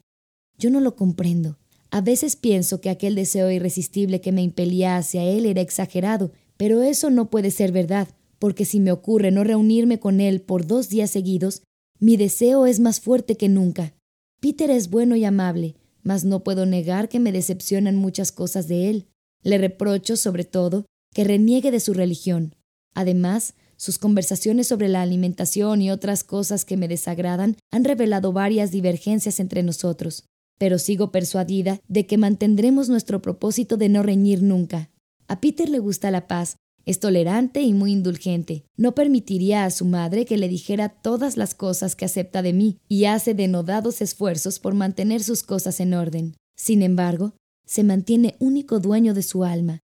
yo 0.57 0.69
no 0.69 0.79
lo 0.79 0.95
comprendo. 0.95 1.57
A 1.91 2.01
veces 2.01 2.35
pienso 2.35 2.81
que 2.81 2.89
aquel 2.89 3.15
deseo 3.15 3.51
irresistible 3.51 4.19
que 4.19 4.31
me 4.31 4.41
impelía 4.41 4.97
hacia 4.97 5.23
él 5.23 5.45
era 5.45 5.61
exagerado, 5.61 6.31
pero 6.57 6.81
eso 6.81 7.09
no 7.09 7.29
puede 7.29 7.51
ser 7.51 7.71
verdad, 7.71 8.07
porque 8.39 8.65
si 8.65 8.79
me 8.79 8.91
ocurre 8.91 9.31
no 9.31 9.43
reunirme 9.43 9.99
con 9.99 10.19
él 10.19 10.41
por 10.41 10.65
dos 10.65 10.89
días 10.89 11.11
seguidos, 11.11 11.63
mi 11.99 12.17
deseo 12.17 12.65
es 12.65 12.79
más 12.79 12.99
fuerte 12.99 13.37
que 13.37 13.47
nunca. 13.47 13.93
Peter 14.41 14.69
es 14.69 14.89
bueno 14.89 15.15
y 15.15 15.23
amable, 15.23 15.75
mas 16.01 16.25
no 16.25 16.43
puedo 16.43 16.65
negar 16.65 17.07
que 17.07 17.19
me 17.19 17.31
decepcionan 17.31 17.95
muchas 17.95 18.31
cosas 18.31 18.67
de 18.67 18.89
él. 18.89 19.07
Le 19.41 19.57
reprocho, 19.57 20.17
sobre 20.17 20.43
todo, 20.43 20.85
que 21.13 21.23
reniegue 21.23 21.71
de 21.71 21.79
su 21.79 21.93
religión. 21.93 22.55
Además, 22.93 23.55
sus 23.75 23.97
conversaciones 23.97 24.67
sobre 24.67 24.87
la 24.87 25.01
alimentación 25.01 25.81
y 25.81 25.91
otras 25.91 26.23
cosas 26.23 26.65
que 26.65 26.77
me 26.77 26.87
desagradan 26.87 27.57
han 27.71 27.83
revelado 27.83 28.33
varias 28.33 28.71
divergencias 28.71 29.39
entre 29.39 29.63
nosotros 29.63 30.25
pero 30.63 30.79
sigo 30.79 31.11
persuadida 31.11 31.81
de 31.89 32.05
que 32.05 32.17
mantendremos 32.17 32.87
nuestro 32.87 33.21
propósito 33.21 33.75
de 33.75 33.89
no 33.89 34.03
reñir 34.03 34.41
nunca. 34.41 34.89
A 35.27 35.41
Peter 35.41 35.67
le 35.67 35.79
gusta 35.79 36.11
la 36.11 36.27
paz, 36.27 36.55
es 36.85 36.99
tolerante 36.99 37.61
y 37.61 37.73
muy 37.73 37.91
indulgente. 37.91 38.63
No 38.75 38.93
permitiría 38.93 39.65
a 39.65 39.71
su 39.71 39.85
madre 39.85 40.25
que 40.25 40.37
le 40.37 40.47
dijera 40.47 40.87
todas 40.87 41.37
las 41.37 41.55
cosas 41.55 41.95
que 41.95 42.05
acepta 42.05 42.41
de 42.41 42.53
mí 42.53 42.77
y 42.87 43.05
hace 43.05 43.33
denodados 43.33 44.01
esfuerzos 44.01 44.59
por 44.59 44.73
mantener 44.73 45.23
sus 45.23 45.43
cosas 45.43 45.79
en 45.79 45.93
orden. 45.93 46.35
Sin 46.55 46.81
embargo, 46.81 47.35
se 47.65 47.83
mantiene 47.83 48.35
único 48.39 48.79
dueño 48.79 49.13
de 49.13 49.23
su 49.23 49.43
alma. 49.43 49.79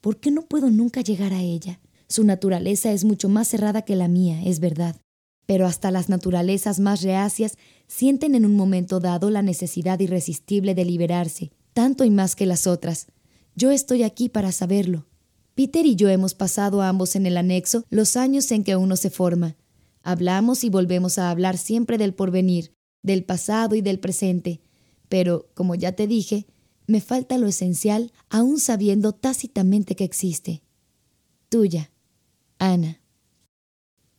¿Por 0.00 0.20
qué 0.20 0.30
no 0.30 0.46
puedo 0.46 0.70
nunca 0.70 1.00
llegar 1.00 1.32
a 1.32 1.42
ella? 1.42 1.80
Su 2.14 2.22
naturaleza 2.22 2.92
es 2.92 3.04
mucho 3.04 3.28
más 3.28 3.48
cerrada 3.48 3.82
que 3.82 3.96
la 3.96 4.08
mía, 4.08 4.40
es 4.44 4.60
verdad 4.60 4.96
pero 5.46 5.66
hasta 5.66 5.90
las 5.90 6.08
naturalezas 6.08 6.80
más 6.80 7.02
reacias 7.02 7.56
sienten 7.86 8.34
en 8.34 8.46
un 8.46 8.56
momento 8.56 9.00
dado 9.00 9.30
la 9.30 9.42
necesidad 9.42 10.00
irresistible 10.00 10.74
de 10.74 10.84
liberarse, 10.84 11.52
tanto 11.72 12.04
y 12.04 12.10
más 12.10 12.34
que 12.34 12.46
las 12.46 12.66
otras. 12.66 13.06
Yo 13.54 13.70
estoy 13.70 14.02
aquí 14.02 14.28
para 14.28 14.52
saberlo. 14.52 15.06
Peter 15.54 15.86
y 15.86 15.94
yo 15.94 16.08
hemos 16.08 16.34
pasado 16.34 16.82
ambos 16.82 17.14
en 17.14 17.26
el 17.26 17.36
anexo 17.36 17.84
los 17.90 18.16
años 18.16 18.50
en 18.50 18.64
que 18.64 18.76
uno 18.76 18.96
se 18.96 19.10
forma. 19.10 19.56
Hablamos 20.02 20.64
y 20.64 20.70
volvemos 20.70 21.18
a 21.18 21.30
hablar 21.30 21.56
siempre 21.56 21.98
del 21.98 22.14
porvenir, 22.14 22.72
del 23.02 23.24
pasado 23.24 23.74
y 23.74 23.80
del 23.80 24.00
presente, 24.00 24.60
pero, 25.08 25.48
como 25.54 25.74
ya 25.74 25.92
te 25.92 26.06
dije, 26.06 26.46
me 26.86 27.00
falta 27.00 27.38
lo 27.38 27.46
esencial 27.46 28.12
aún 28.30 28.58
sabiendo 28.58 29.12
tácitamente 29.12 29.94
que 29.94 30.04
existe. 30.04 30.62
Tuya, 31.48 31.90
Ana 32.64 33.00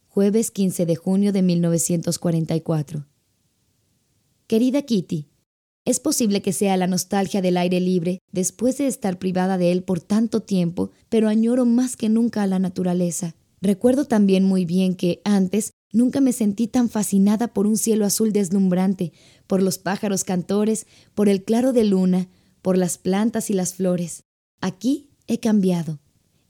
jueves 0.07 0.49
15 0.51 0.85
de 0.85 0.95
junio 0.95 1.33
de 1.33 1.41
1944. 1.41 3.05
Querida 4.47 4.83
Kitty, 4.83 5.27
es 5.83 5.99
posible 5.99 6.41
que 6.41 6.53
sea 6.53 6.77
la 6.77 6.87
nostalgia 6.87 7.41
del 7.41 7.57
aire 7.57 7.81
libre 7.81 8.19
después 8.31 8.77
de 8.77 8.87
estar 8.87 9.19
privada 9.19 9.57
de 9.57 9.73
él 9.73 9.83
por 9.83 9.99
tanto 9.99 10.41
tiempo, 10.41 10.91
pero 11.09 11.27
añoro 11.27 11.65
más 11.65 11.97
que 11.97 12.07
nunca 12.07 12.43
a 12.43 12.47
la 12.47 12.59
naturaleza. 12.59 13.35
Recuerdo 13.61 14.05
también 14.05 14.45
muy 14.45 14.63
bien 14.63 14.95
que 14.95 15.21
antes 15.25 15.71
nunca 15.91 16.21
me 16.21 16.31
sentí 16.31 16.67
tan 16.67 16.87
fascinada 16.87 17.49
por 17.49 17.67
un 17.67 17.75
cielo 17.75 18.05
azul 18.05 18.31
deslumbrante, 18.31 19.11
por 19.47 19.61
los 19.61 19.79
pájaros 19.79 20.23
cantores, 20.23 20.87
por 21.13 21.27
el 21.27 21.43
claro 21.43 21.73
de 21.73 21.83
luna, 21.83 22.29
por 22.61 22.77
las 22.77 22.97
plantas 22.97 23.49
y 23.49 23.53
las 23.53 23.73
flores. 23.73 24.23
Aquí 24.61 25.09
he 25.27 25.41
cambiado. 25.41 25.99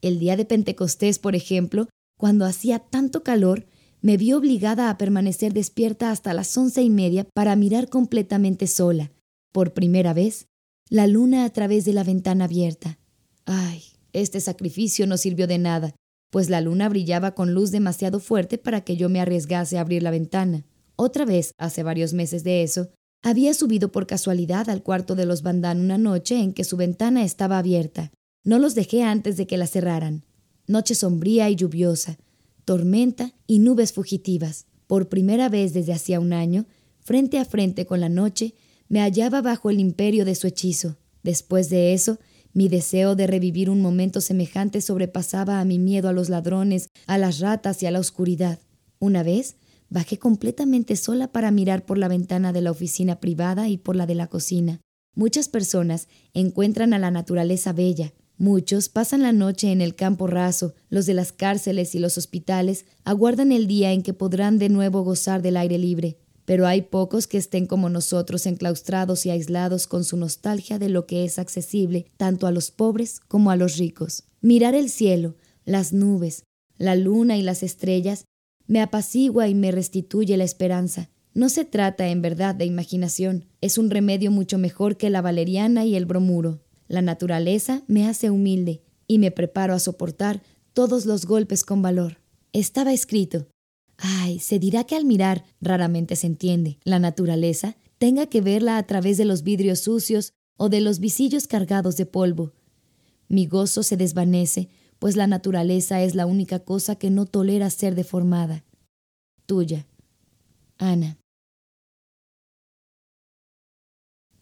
El 0.05 0.19
día 0.19 0.37
de 0.37 0.45
Pentecostés, 0.45 1.17
por 1.17 1.35
ejemplo, 1.35 1.89
cuando 2.15 2.45
hacía 2.45 2.77
tanto 2.77 3.23
calor, 3.23 3.65
me 4.01 4.17
vi 4.17 4.33
obligada 4.33 4.91
a 4.91 4.99
permanecer 4.99 5.51
despierta 5.51 6.11
hasta 6.11 6.35
las 6.35 6.55
once 6.55 6.83
y 6.83 6.91
media 6.91 7.25
para 7.33 7.55
mirar 7.55 7.89
completamente 7.89 8.67
sola, 8.67 9.11
por 9.51 9.73
primera 9.73 10.13
vez, 10.13 10.45
la 10.91 11.07
luna 11.07 11.43
a 11.43 11.49
través 11.49 11.85
de 11.85 11.93
la 11.93 12.03
ventana 12.03 12.45
abierta. 12.45 12.99
Ay, 13.45 13.81
este 14.13 14.41
sacrificio 14.41 15.07
no 15.07 15.17
sirvió 15.17 15.47
de 15.47 15.57
nada, 15.57 15.95
pues 16.29 16.51
la 16.51 16.61
luna 16.61 16.87
brillaba 16.87 17.33
con 17.33 17.55
luz 17.55 17.71
demasiado 17.71 18.19
fuerte 18.19 18.59
para 18.59 18.81
que 18.81 18.97
yo 18.97 19.09
me 19.09 19.21
arriesgase 19.21 19.79
a 19.79 19.81
abrir 19.81 20.03
la 20.03 20.11
ventana. 20.11 20.65
Otra 20.97 21.25
vez, 21.25 21.53
hace 21.57 21.81
varios 21.81 22.13
meses 22.13 22.43
de 22.43 22.61
eso, 22.61 22.89
había 23.23 23.55
subido 23.55 23.91
por 23.91 24.05
casualidad 24.05 24.69
al 24.69 24.83
cuarto 24.83 25.15
de 25.15 25.25
los 25.25 25.41
Bandán 25.41 25.79
una 25.79 25.97
noche 25.97 26.37
en 26.37 26.53
que 26.53 26.63
su 26.63 26.77
ventana 26.77 27.23
estaba 27.23 27.57
abierta. 27.57 28.11
No 28.45 28.59
los 28.59 28.75
dejé 28.75 29.03
antes 29.03 29.35
de 29.35 29.45
que 29.45 29.57
la 29.57 29.67
cerraran 29.67 30.23
noche 30.67 30.95
sombría 30.95 31.49
y 31.49 31.55
lluviosa, 31.55 32.17
tormenta 32.63 33.33
y 33.47 33.59
nubes 33.59 33.93
fugitivas. 33.93 34.65
Por 34.87 35.09
primera 35.09 35.49
vez 35.49 35.73
desde 35.73 35.93
hacía 35.93 36.19
un 36.19 36.33
año, 36.33 36.65
frente 37.01 37.37
a 37.39 37.45
frente 37.45 37.85
con 37.85 37.99
la 37.99 38.09
noche, 38.09 38.55
me 38.87 39.01
hallaba 39.01 39.41
bajo 39.41 39.69
el 39.69 39.79
imperio 39.79 40.25
de 40.25 40.35
su 40.35 40.47
hechizo. 40.47 40.97
Después 41.23 41.69
de 41.69 41.93
eso, 41.93 42.19
mi 42.53 42.69
deseo 42.69 43.15
de 43.15 43.27
revivir 43.27 43.69
un 43.69 43.81
momento 43.81 44.21
semejante 44.21 44.81
sobrepasaba 44.81 45.59
a 45.59 45.65
mi 45.65 45.79
miedo 45.79 46.07
a 46.07 46.13
los 46.13 46.29
ladrones, 46.29 46.89
a 47.07 47.17
las 47.17 47.39
ratas 47.39 47.81
y 47.83 47.85
a 47.85 47.91
la 47.91 47.99
oscuridad. 47.99 48.59
Una 48.99 49.23
vez, 49.23 49.57
bajé 49.89 50.17
completamente 50.17 50.95
sola 50.95 51.31
para 51.31 51.51
mirar 51.51 51.85
por 51.85 51.97
la 51.97 52.07
ventana 52.07 52.53
de 52.53 52.61
la 52.61 52.71
oficina 52.71 53.19
privada 53.19 53.69
y 53.69 53.77
por 53.77 53.95
la 53.95 54.05
de 54.05 54.15
la 54.15 54.27
cocina. 54.27 54.81
Muchas 55.15 55.49
personas 55.49 56.07
encuentran 56.33 56.93
a 56.93 56.99
la 56.99 57.11
naturaleza 57.11 57.73
bella, 57.73 58.13
Muchos 58.37 58.89
pasan 58.89 59.21
la 59.21 59.31
noche 59.31 59.71
en 59.71 59.81
el 59.81 59.95
campo 59.95 60.27
raso, 60.27 60.73
los 60.89 61.05
de 61.05 61.13
las 61.13 61.31
cárceles 61.31 61.95
y 61.95 61.99
los 61.99 62.17
hospitales 62.17 62.85
aguardan 63.05 63.53
el 63.53 63.65
día 63.65 63.93
en 63.93 64.03
que 64.03 64.13
podrán 64.13 64.57
de 64.59 64.67
nuevo 64.67 65.03
gozar 65.03 65.41
del 65.41 65.55
aire 65.55 65.77
libre, 65.77 66.17
pero 66.43 66.67
hay 66.67 66.81
pocos 66.81 67.27
que 67.27 67.37
estén 67.37 67.65
como 67.65 67.89
nosotros 67.89 68.45
enclaustrados 68.45 69.25
y 69.25 69.29
aislados 69.29 69.87
con 69.87 70.03
su 70.03 70.17
nostalgia 70.17 70.79
de 70.79 70.89
lo 70.89 71.05
que 71.05 71.23
es 71.23 71.39
accesible 71.39 72.07
tanto 72.17 72.45
a 72.45 72.51
los 72.51 72.71
pobres 72.71 73.21
como 73.21 73.51
a 73.51 73.55
los 73.55 73.77
ricos. 73.77 74.23
Mirar 74.41 74.75
el 74.75 74.89
cielo, 74.89 75.35
las 75.63 75.93
nubes, 75.93 76.43
la 76.77 76.95
luna 76.95 77.37
y 77.37 77.41
las 77.41 77.63
estrellas 77.63 78.25
me 78.67 78.81
apacigua 78.81 79.47
y 79.47 79.55
me 79.55 79.71
restituye 79.71 80.35
la 80.35 80.43
esperanza. 80.43 81.09
No 81.33 81.49
se 81.49 81.65
trata 81.65 82.07
en 82.09 82.21
verdad 82.21 82.53
de 82.53 82.65
imaginación, 82.65 83.45
es 83.61 83.77
un 83.77 83.89
remedio 83.89 84.29
mucho 84.31 84.57
mejor 84.57 84.97
que 84.97 85.09
la 85.09 85.21
valeriana 85.21 85.85
y 85.85 85.95
el 85.95 86.05
bromuro. 86.05 86.64
La 86.87 87.01
naturaleza 87.01 87.83
me 87.87 88.07
hace 88.07 88.29
humilde 88.29 88.81
y 89.07 89.19
me 89.19 89.31
preparo 89.31 89.73
a 89.73 89.79
soportar 89.79 90.41
todos 90.73 91.05
los 91.05 91.25
golpes 91.25 91.63
con 91.63 91.81
valor. 91.81 92.17
Estaba 92.53 92.93
escrito. 92.93 93.47
Ay, 93.97 94.39
se 94.39 94.59
dirá 94.59 94.83
que 94.83 94.95
al 94.95 95.05
mirar 95.05 95.45
raramente 95.61 96.15
se 96.15 96.27
entiende 96.27 96.79
la 96.83 96.99
naturaleza, 96.99 97.77
tenga 97.97 98.27
que 98.27 98.41
verla 98.41 98.77
a 98.77 98.83
través 98.83 99.17
de 99.17 99.25
los 99.25 99.43
vidrios 99.43 99.79
sucios 99.79 100.33
o 100.57 100.69
de 100.69 100.81
los 100.81 100.99
visillos 100.99 101.47
cargados 101.47 101.97
de 101.97 102.05
polvo. 102.05 102.53
Mi 103.27 103.47
gozo 103.47 103.83
se 103.83 103.97
desvanece, 103.97 104.69
pues 104.99 105.15
la 105.15 105.27
naturaleza 105.27 106.01
es 106.03 106.15
la 106.15 106.25
única 106.25 106.59
cosa 106.59 106.95
que 106.95 107.09
no 107.09 107.25
tolera 107.25 107.69
ser 107.69 107.95
deformada. 107.95 108.63
Tuya, 109.45 109.87
Ana. 110.77 111.17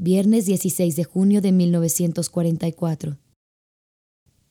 Viernes 0.06 0.46
16 0.46 0.98
de 0.98 1.06
junio 1.06 1.40
de 1.40 1.54
1944. 1.54 3.20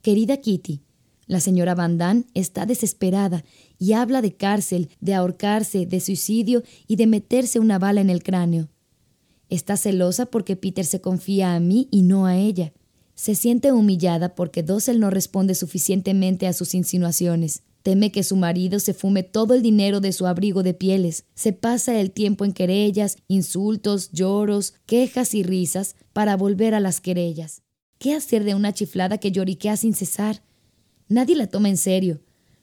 Querida 0.00 0.38
Kitty, 0.38 0.80
la 1.26 1.40
señora 1.40 1.74
Van 1.74 1.98
Damme 1.98 2.24
está 2.32 2.64
desesperada 2.64 3.44
y 3.78 3.92
habla 3.92 4.22
de 4.22 4.34
cárcel, 4.34 4.88
de 5.00 5.12
ahorcarse, 5.12 5.84
de 5.84 6.00
suicidio 6.00 6.62
y 6.88 6.96
de 6.96 7.06
meterse 7.06 7.60
una 7.60 7.78
bala 7.78 8.00
en 8.00 8.08
el 8.08 8.22
cráneo. 8.22 8.70
Está 9.50 9.76
celosa 9.76 10.24
porque 10.24 10.56
Peter 10.56 10.86
se 10.86 11.02
confía 11.02 11.54
a 11.54 11.60
mí 11.60 11.86
y 11.90 12.00
no 12.00 12.24
a 12.24 12.38
ella. 12.38 12.72
Se 13.14 13.34
siente 13.34 13.72
humillada 13.72 14.34
porque 14.34 14.62
Dossel 14.62 15.00
no 15.00 15.10
responde 15.10 15.54
suficientemente 15.54 16.46
a 16.46 16.54
sus 16.54 16.74
insinuaciones. 16.74 17.62
Teme 17.82 18.12
que 18.12 18.22
su 18.22 18.36
marido 18.36 18.78
se 18.78 18.94
fume 18.94 19.24
todo 19.24 19.54
el 19.54 19.62
dinero 19.62 20.00
de 20.00 20.12
su 20.12 20.26
abrigo 20.26 20.62
de 20.62 20.72
pieles. 20.72 21.24
Se 21.34 21.52
pasa 21.52 22.00
el 22.00 22.12
tiempo 22.12 22.44
en 22.44 22.52
querellas, 22.52 23.16
insultos, 23.26 24.10
lloros, 24.12 24.74
quejas 24.86 25.34
y 25.34 25.42
risas 25.42 25.96
para 26.12 26.36
volver 26.36 26.74
a 26.74 26.80
las 26.80 27.00
querellas. 27.00 27.62
¿Qué 27.98 28.14
hacer 28.14 28.44
de 28.44 28.54
una 28.54 28.72
chiflada 28.72 29.18
que 29.18 29.32
lloriquea 29.32 29.76
sin 29.76 29.94
cesar? 29.94 30.44
Nadie 31.08 31.34
la 31.34 31.48
toma 31.48 31.68
en 31.68 31.76
serio. 31.76 32.20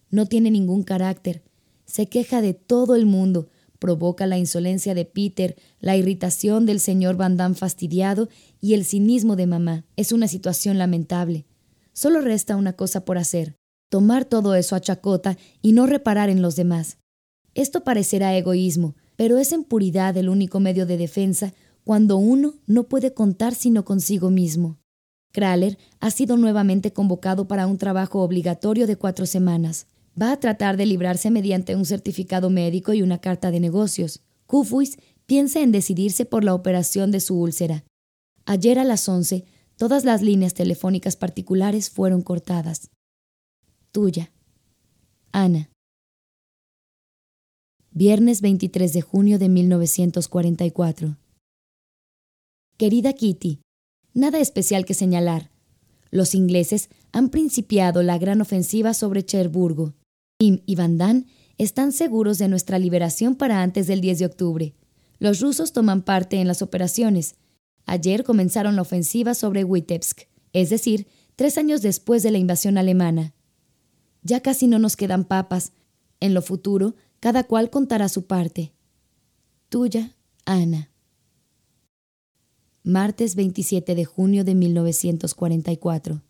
No 0.09 0.25
tiene 0.25 0.51
ningún 0.51 0.83
carácter. 0.83 1.43
Se 1.85 2.07
queja 2.07 2.41
de 2.41 2.53
todo 2.53 2.95
el 2.95 3.05
mundo. 3.05 3.49
Provoca 3.77 4.25
la 4.25 4.37
insolencia 4.37 4.93
de 4.93 5.05
Peter, 5.05 5.57
la 5.79 5.97
irritación 5.97 6.65
del 6.65 6.79
señor 6.79 7.17
Van 7.17 7.35
Damme 7.35 7.55
fastidiado 7.55 8.29
y 8.61 8.73
el 8.73 8.85
cinismo 8.85 9.35
de 9.35 9.47
mamá. 9.47 9.85
Es 9.97 10.11
una 10.13 10.27
situación 10.29 10.77
lamentable. 10.77 11.45
Solo 11.91 12.21
resta 12.21 12.55
una 12.55 12.73
cosa 12.73 13.03
por 13.03 13.17
hacer 13.17 13.58
tomar 13.89 14.25
todo 14.25 14.55
eso 14.55 14.75
a 14.75 14.79
chacota 14.79 15.37
y 15.61 15.73
no 15.73 15.85
reparar 15.85 16.29
en 16.29 16.41
los 16.41 16.55
demás. 16.55 16.97
Esto 17.55 17.83
parecerá 17.83 18.37
egoísmo, 18.37 18.95
pero 19.15 19.37
es 19.37 19.51
en 19.51 19.63
puridad 19.63 20.15
el 20.15 20.29
único 20.29 20.59
medio 20.59 20.85
de 20.85 20.97
defensa 20.97 21.53
cuando 21.83 22.17
uno 22.17 22.53
no 22.67 22.83
puede 22.83 23.13
contar 23.13 23.55
sino 23.55 23.83
consigo 23.83 24.29
mismo. 24.29 24.77
Kraler 25.31 25.77
ha 25.99 26.11
sido 26.11 26.37
nuevamente 26.37 26.93
convocado 26.93 27.47
para 27.47 27.67
un 27.67 27.77
trabajo 27.77 28.21
obligatorio 28.21 28.87
de 28.87 28.95
cuatro 28.95 29.25
semanas. 29.25 29.87
Va 30.19 30.31
a 30.31 30.39
tratar 30.39 30.77
de 30.77 30.85
librarse 30.85 31.31
mediante 31.31 31.75
un 31.75 31.85
certificado 31.85 32.49
médico 32.49 32.93
y 32.93 33.01
una 33.01 33.19
carta 33.19 33.51
de 33.51 33.59
negocios. 33.59 34.21
Kufuis 34.45 34.97
piensa 35.25 35.61
en 35.61 35.71
decidirse 35.71 36.25
por 36.25 36.43
la 36.43 36.53
operación 36.53 37.11
de 37.11 37.19
su 37.19 37.39
úlcera. 37.39 37.83
Ayer 38.45 38.79
a 38.79 38.83
las 38.83 39.07
once, 39.07 39.45
todas 39.77 40.03
las 40.05 40.21
líneas 40.21 40.55
telefónicas 40.55 41.15
particulares 41.15 41.89
fueron 41.89 42.21
cortadas. 42.21 42.89
Tuya. 43.91 44.31
Ana. 45.31 45.71
Viernes 47.89 48.41
23 48.41 48.93
de 48.93 49.01
junio 49.01 49.39
de 49.39 49.49
1944. 49.49 51.17
Querida 52.77 53.13
Kitty, 53.13 53.61
nada 54.13 54.37
especial 54.37 54.85
que 54.85 54.93
señalar. 54.93 55.49
Los 56.11 56.35
ingleses 56.35 56.89
han 57.11 57.29
principiado 57.29 58.03
la 58.03 58.19
gran 58.19 58.41
ofensiva 58.41 58.93
sobre 58.93 59.25
Cherburgo. 59.25 59.95
Im 60.37 60.61
y 60.67 60.75
Van 60.75 60.99
Dan 60.99 61.25
están 61.57 61.91
seguros 61.91 62.37
de 62.37 62.47
nuestra 62.47 62.77
liberación 62.77 63.35
para 63.35 63.63
antes 63.63 63.87
del 63.87 64.01
10 64.01 64.19
de 64.19 64.25
octubre. 64.27 64.75
Los 65.17 65.39
rusos 65.39 65.73
toman 65.73 66.03
parte 66.03 66.39
en 66.39 66.47
las 66.47 66.61
operaciones. 66.61 67.35
Ayer 67.87 68.23
comenzaron 68.23 68.75
la 68.75 68.83
ofensiva 68.83 69.33
sobre 69.33 69.63
Witebsk, 69.63 70.27
es 70.53 70.69
decir, 70.69 71.07
tres 71.35 71.57
años 71.57 71.81
después 71.81 72.21
de 72.21 72.29
la 72.29 72.37
invasión 72.37 72.77
alemana. 72.77 73.33
Ya 74.21 74.41
casi 74.41 74.67
no 74.67 74.79
nos 74.79 74.95
quedan 74.95 75.25
papas. 75.25 75.73
En 76.19 76.33
lo 76.33 76.41
futuro, 76.41 76.95
cada 77.19 77.43
cual 77.43 77.69
contará 77.69 78.09
su 78.09 78.25
parte. 78.25 78.73
Tuya, 79.69 80.15
Ana. 80.45 80.91
Martes 82.83 83.35
27 83.35 83.93
de 83.93 84.05
junio 84.05 84.43
de 84.43 84.55
1944. 84.55 86.21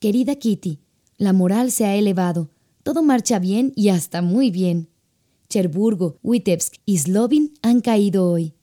Querida 0.00 0.34
Kitty, 0.36 0.80
la 1.16 1.32
moral 1.32 1.70
se 1.70 1.86
ha 1.86 1.94
elevado. 1.94 2.50
Todo 2.82 3.02
marcha 3.02 3.38
bien 3.38 3.72
y 3.76 3.88
hasta 3.88 4.22
muy 4.22 4.50
bien. 4.50 4.88
Cherburgo, 5.48 6.18
Witebsk 6.22 6.74
y 6.84 6.98
Slovin 6.98 7.54
han 7.62 7.80
caído 7.80 8.30
hoy. 8.30 8.54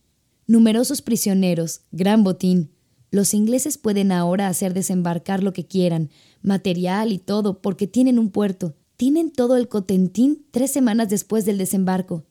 Numerosos 0.45 1.01
prisioneros, 1.01 1.81
gran 1.91 2.23
botín. 2.23 2.71
Los 3.11 3.33
ingleses 3.33 3.77
pueden 3.77 4.13
ahora 4.13 4.47
hacer 4.47 4.73
desembarcar 4.73 5.43
lo 5.43 5.51
que 5.51 5.67
quieran, 5.67 6.09
material 6.41 7.11
y 7.11 7.17
todo, 7.17 7.61
porque 7.61 7.85
tienen 7.85 8.17
un 8.17 8.31
puerto. 8.31 8.73
Tienen 8.95 9.31
todo 9.31 9.57
el 9.57 9.67
cotentín 9.67 10.45
tres 10.51 10.71
semanas 10.71 11.09
después 11.09 11.43
del 11.43 11.57
desembarco. 11.57 12.23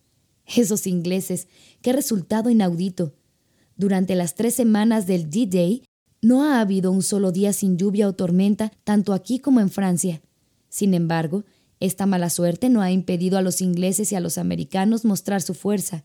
Esos 0.47 0.87
ingleses, 0.87 1.49
qué 1.83 1.93
resultado 1.93 2.49
inaudito. 2.49 3.13
Durante 3.77 4.15
las 4.15 4.35
tres 4.35 4.55
semanas 4.55 5.07
del 5.07 5.29
D-Day 5.29 5.85
no 6.23 6.45
ha 6.45 6.61
habido 6.61 6.93
un 6.93 7.03
solo 7.03 7.31
día 7.31 7.53
sin 7.53 7.77
lluvia 7.77 8.09
o 8.09 8.15
tormenta, 8.15 8.73
tanto 8.83 9.13
aquí 9.13 9.39
como 9.39 9.61
en 9.61 9.71
Francia. 9.71 10.23
Sin 10.69 10.95
embargo, 10.95 11.45
esta 11.79 12.07
mala 12.07 12.31
suerte 12.31 12.69
no 12.69 12.81
ha 12.81 12.91
impedido 12.91 13.37
a 13.37 13.43
los 13.43 13.61
ingleses 13.61 14.13
y 14.13 14.15
a 14.15 14.21
los 14.21 14.39
americanos 14.39 15.05
mostrar 15.05 15.43
su 15.43 15.55
fuerza. 15.55 16.05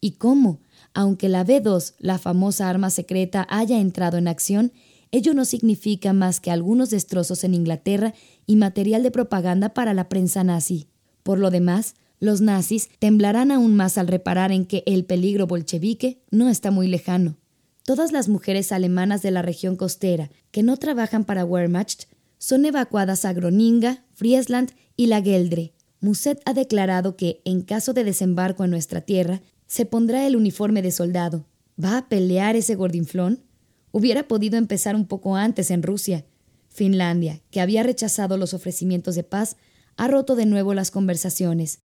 ¿Y 0.00 0.12
cómo? 0.12 0.60
Aunque 0.94 1.28
la 1.28 1.44
B-2, 1.44 1.94
la 1.98 2.18
famosa 2.18 2.68
arma 2.68 2.90
secreta, 2.90 3.46
haya 3.50 3.80
entrado 3.80 4.18
en 4.18 4.28
acción, 4.28 4.72
ello 5.10 5.32
no 5.34 5.44
significa 5.44 6.12
más 6.12 6.40
que 6.40 6.50
algunos 6.50 6.90
destrozos 6.90 7.44
en 7.44 7.54
Inglaterra 7.54 8.14
y 8.46 8.56
material 8.56 9.02
de 9.02 9.10
propaganda 9.10 9.70
para 9.70 9.94
la 9.94 10.08
prensa 10.08 10.44
nazi. 10.44 10.88
Por 11.22 11.38
lo 11.38 11.50
demás, 11.50 11.94
los 12.20 12.40
nazis 12.40 12.90
temblarán 12.98 13.50
aún 13.52 13.76
más 13.76 13.96
al 13.96 14.08
reparar 14.08 14.52
en 14.52 14.66
que 14.66 14.82
el 14.86 15.04
peligro 15.04 15.46
bolchevique 15.46 16.22
no 16.30 16.48
está 16.48 16.70
muy 16.70 16.88
lejano. 16.88 17.36
Todas 17.84 18.12
las 18.12 18.28
mujeres 18.28 18.72
alemanas 18.72 19.22
de 19.22 19.30
la 19.30 19.40
región 19.40 19.76
costera 19.76 20.30
que 20.50 20.62
no 20.62 20.76
trabajan 20.76 21.24
para 21.24 21.44
Wehrmacht 21.44 22.04
son 22.36 22.64
evacuadas 22.64 23.24
a 23.24 23.32
Groninga, 23.32 24.04
Friesland 24.12 24.72
y 24.96 25.06
la 25.06 25.22
Geldre. 25.22 25.72
Muset 26.00 26.40
ha 26.44 26.52
declarado 26.52 27.16
que, 27.16 27.40
en 27.44 27.62
caso 27.62 27.92
de 27.92 28.04
desembarco 28.04 28.64
en 28.64 28.70
nuestra 28.70 29.00
tierra, 29.00 29.40
se 29.68 29.84
pondrá 29.84 30.26
el 30.26 30.34
uniforme 30.34 30.82
de 30.82 30.90
soldado. 30.90 31.46
¿Va 31.82 31.98
a 31.98 32.08
pelear 32.08 32.56
ese 32.56 32.74
gordinflón? 32.74 33.44
Hubiera 33.92 34.26
podido 34.26 34.56
empezar 34.56 34.96
un 34.96 35.06
poco 35.06 35.36
antes 35.36 35.70
en 35.70 35.82
Rusia. 35.82 36.24
Finlandia, 36.68 37.40
que 37.50 37.60
había 37.60 37.82
rechazado 37.82 38.36
los 38.36 38.54
ofrecimientos 38.54 39.14
de 39.14 39.22
paz, 39.22 39.56
ha 39.96 40.08
roto 40.08 40.34
de 40.36 40.46
nuevo 40.46 40.74
las 40.74 40.90
conversaciones. 40.90 41.80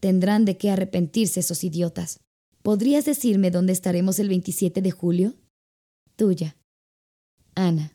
Tendrán 0.00 0.44
de 0.44 0.56
qué 0.56 0.70
arrepentirse 0.70 1.40
esos 1.40 1.64
idiotas. 1.64 2.20
¿Podrías 2.62 3.04
decirme 3.04 3.50
dónde 3.50 3.72
estaremos 3.72 4.18
el 4.18 4.28
27 4.28 4.82
de 4.82 4.90
julio? 4.90 5.34
Tuya. 6.16 6.56
Ana. 7.54 7.94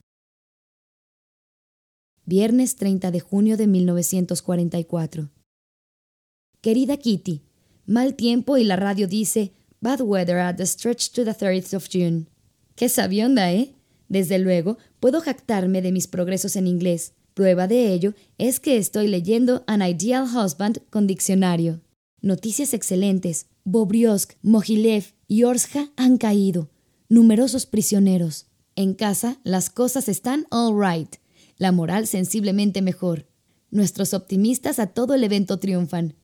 Viernes 2.24 2.76
30 2.76 3.10
de 3.10 3.20
junio 3.20 3.56
de 3.56 3.66
1944. 3.68 5.30
Querida 6.60 6.96
Kitty, 6.96 7.45
Mal 7.88 8.16
tiempo 8.16 8.56
y 8.56 8.64
la 8.64 8.74
radio 8.74 9.06
dice 9.06 9.52
Bad 9.80 10.00
weather 10.00 10.38
at 10.38 10.56
the 10.56 10.66
stretch 10.66 11.10
to 11.10 11.24
the 11.24 11.30
30th 11.30 11.76
of 11.76 11.88
June. 11.88 12.26
Qué 12.74 12.88
sabionda, 12.88 13.52
¿eh? 13.52 13.74
Desde 14.08 14.40
luego, 14.40 14.76
puedo 14.98 15.20
jactarme 15.20 15.82
de 15.82 15.92
mis 15.92 16.08
progresos 16.08 16.56
en 16.56 16.66
inglés. 16.66 17.12
Prueba 17.34 17.68
de 17.68 17.92
ello 17.92 18.14
es 18.38 18.58
que 18.58 18.76
estoy 18.76 19.06
leyendo 19.06 19.62
An 19.68 19.82
Ideal 19.82 20.24
Husband 20.24 20.80
con 20.90 21.06
diccionario. 21.06 21.80
Noticias 22.20 22.74
excelentes. 22.74 23.46
Bobriosk, 23.62 24.32
Mogilev 24.42 25.14
y 25.28 25.44
Orsja 25.44 25.92
han 25.96 26.18
caído. 26.18 26.70
Numerosos 27.08 27.66
prisioneros. 27.66 28.46
En 28.74 28.94
casa, 28.94 29.38
las 29.44 29.70
cosas 29.70 30.08
están 30.08 30.46
all 30.50 30.74
right, 30.76 31.16
la 31.56 31.70
moral 31.70 32.08
sensiblemente 32.08 32.82
mejor. 32.82 33.28
Nuestros 33.70 34.12
optimistas 34.12 34.80
a 34.80 34.88
todo 34.88 35.14
el 35.14 35.22
evento 35.22 35.60
triunfan. 35.60 36.16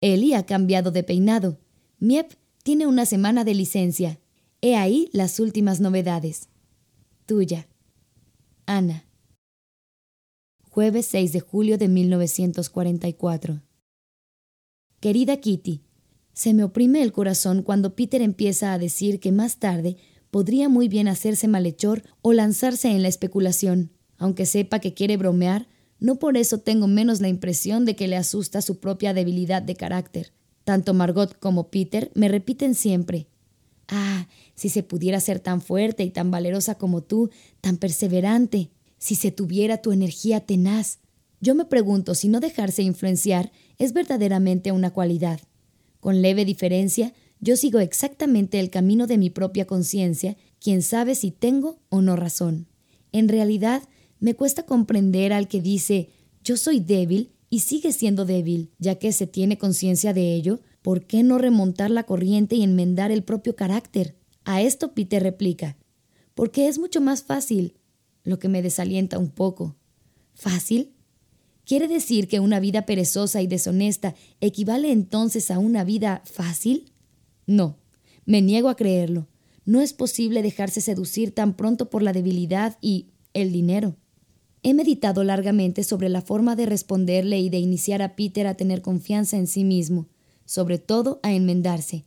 Eli 0.00 0.34
ha 0.34 0.46
cambiado 0.46 0.90
de 0.90 1.02
peinado. 1.02 1.58
Miep 1.98 2.32
tiene 2.62 2.86
una 2.86 3.04
semana 3.06 3.44
de 3.44 3.54
licencia. 3.54 4.18
He 4.62 4.76
ahí 4.76 5.10
las 5.12 5.40
últimas 5.40 5.80
novedades. 5.80 6.48
Tuya. 7.26 7.68
Ana. 8.66 9.04
Jueves 10.70 11.06
6 11.06 11.32
de 11.32 11.40
julio 11.40 11.78
de 11.78 11.88
1944. 11.88 13.62
Querida 15.00 15.38
Kitty, 15.38 15.82
se 16.32 16.54
me 16.54 16.64
oprime 16.64 17.02
el 17.02 17.12
corazón 17.12 17.62
cuando 17.62 17.94
Peter 17.94 18.22
empieza 18.22 18.72
a 18.72 18.78
decir 18.78 19.18
que 19.20 19.32
más 19.32 19.58
tarde 19.58 19.96
podría 20.30 20.68
muy 20.68 20.88
bien 20.88 21.08
hacerse 21.08 21.48
malhechor 21.48 22.02
o 22.22 22.32
lanzarse 22.32 22.90
en 22.90 23.02
la 23.02 23.08
especulación. 23.08 23.90
Aunque 24.16 24.46
sepa 24.46 24.78
que 24.78 24.94
quiere 24.94 25.16
bromear, 25.16 25.68
no 26.00 26.18
por 26.18 26.36
eso 26.36 26.58
tengo 26.58 26.88
menos 26.88 27.20
la 27.20 27.28
impresión 27.28 27.84
de 27.84 27.94
que 27.94 28.08
le 28.08 28.16
asusta 28.16 28.62
su 28.62 28.80
propia 28.80 29.14
debilidad 29.14 29.62
de 29.62 29.76
carácter. 29.76 30.32
Tanto 30.64 30.94
Margot 30.94 31.38
como 31.38 31.68
Peter 31.70 32.10
me 32.14 32.28
repiten 32.28 32.74
siempre 32.74 33.28
Ah, 33.90 34.28
si 34.54 34.68
se 34.68 34.84
pudiera 34.84 35.18
ser 35.18 35.40
tan 35.40 35.60
fuerte 35.60 36.04
y 36.04 36.10
tan 36.10 36.30
valerosa 36.30 36.76
como 36.76 37.02
tú, 37.02 37.30
tan 37.60 37.76
perseverante, 37.76 38.70
si 38.98 39.16
se 39.16 39.32
tuviera 39.32 39.82
tu 39.82 39.90
energía 39.90 40.40
tenaz. 40.40 41.00
Yo 41.40 41.56
me 41.56 41.64
pregunto 41.64 42.14
si 42.14 42.28
no 42.28 42.38
dejarse 42.38 42.82
influenciar 42.82 43.50
es 43.78 43.92
verdaderamente 43.92 44.70
una 44.70 44.90
cualidad. 44.90 45.40
Con 45.98 46.22
leve 46.22 46.44
diferencia, 46.44 47.12
yo 47.40 47.56
sigo 47.56 47.80
exactamente 47.80 48.60
el 48.60 48.70
camino 48.70 49.08
de 49.08 49.18
mi 49.18 49.28
propia 49.28 49.66
conciencia, 49.66 50.36
quien 50.60 50.82
sabe 50.82 51.16
si 51.16 51.32
tengo 51.32 51.80
o 51.88 52.00
no 52.00 52.14
razón. 52.14 52.68
En 53.10 53.28
realidad, 53.28 53.82
me 54.20 54.34
cuesta 54.34 54.64
comprender 54.64 55.32
al 55.32 55.48
que 55.48 55.60
dice 55.60 56.10
yo 56.44 56.56
soy 56.56 56.80
débil 56.80 57.32
y 57.50 57.60
sigue 57.60 57.92
siendo 57.92 58.24
débil, 58.24 58.70
ya 58.78 58.94
que 58.94 59.12
se 59.12 59.26
tiene 59.26 59.58
conciencia 59.58 60.14
de 60.14 60.34
ello, 60.34 60.60
¿por 60.82 61.04
qué 61.06 61.22
no 61.22 61.36
remontar 61.36 61.90
la 61.90 62.04
corriente 62.04 62.56
y 62.56 62.62
enmendar 62.62 63.10
el 63.10 63.24
propio 63.24 63.56
carácter? 63.56 64.16
A 64.44 64.62
esto 64.62 64.94
Peter 64.94 65.22
replica, 65.22 65.76
porque 66.34 66.68
es 66.68 66.78
mucho 66.78 67.00
más 67.00 67.24
fácil, 67.24 67.74
lo 68.22 68.38
que 68.38 68.48
me 68.48 68.62
desalienta 68.62 69.18
un 69.18 69.30
poco. 69.30 69.76
¿Fácil? 70.34 70.94
¿Quiere 71.64 71.88
decir 71.88 72.28
que 72.28 72.40
una 72.40 72.60
vida 72.60 72.86
perezosa 72.86 73.42
y 73.42 73.46
deshonesta 73.46 74.14
equivale 74.40 74.92
entonces 74.92 75.50
a 75.50 75.58
una 75.58 75.84
vida 75.84 76.22
fácil? 76.24 76.92
No, 77.46 77.78
me 78.24 78.42
niego 78.42 78.68
a 78.68 78.76
creerlo. 78.76 79.28
No 79.64 79.80
es 79.80 79.92
posible 79.92 80.42
dejarse 80.42 80.80
seducir 80.80 81.32
tan 81.34 81.54
pronto 81.56 81.90
por 81.90 82.02
la 82.02 82.12
debilidad 82.12 82.78
y 82.80 83.10
el 83.34 83.52
dinero. 83.52 83.96
He 84.62 84.74
meditado 84.74 85.24
largamente 85.24 85.84
sobre 85.84 86.08
la 86.08 86.20
forma 86.20 86.54
de 86.54 86.66
responderle 86.66 87.38
y 87.38 87.48
de 87.48 87.58
iniciar 87.58 88.02
a 88.02 88.14
Peter 88.14 88.46
a 88.46 88.54
tener 88.54 88.82
confianza 88.82 89.38
en 89.38 89.46
sí 89.46 89.64
mismo, 89.64 90.08
sobre 90.44 90.78
todo 90.78 91.18
a 91.22 91.32
enmendarse. 91.32 92.04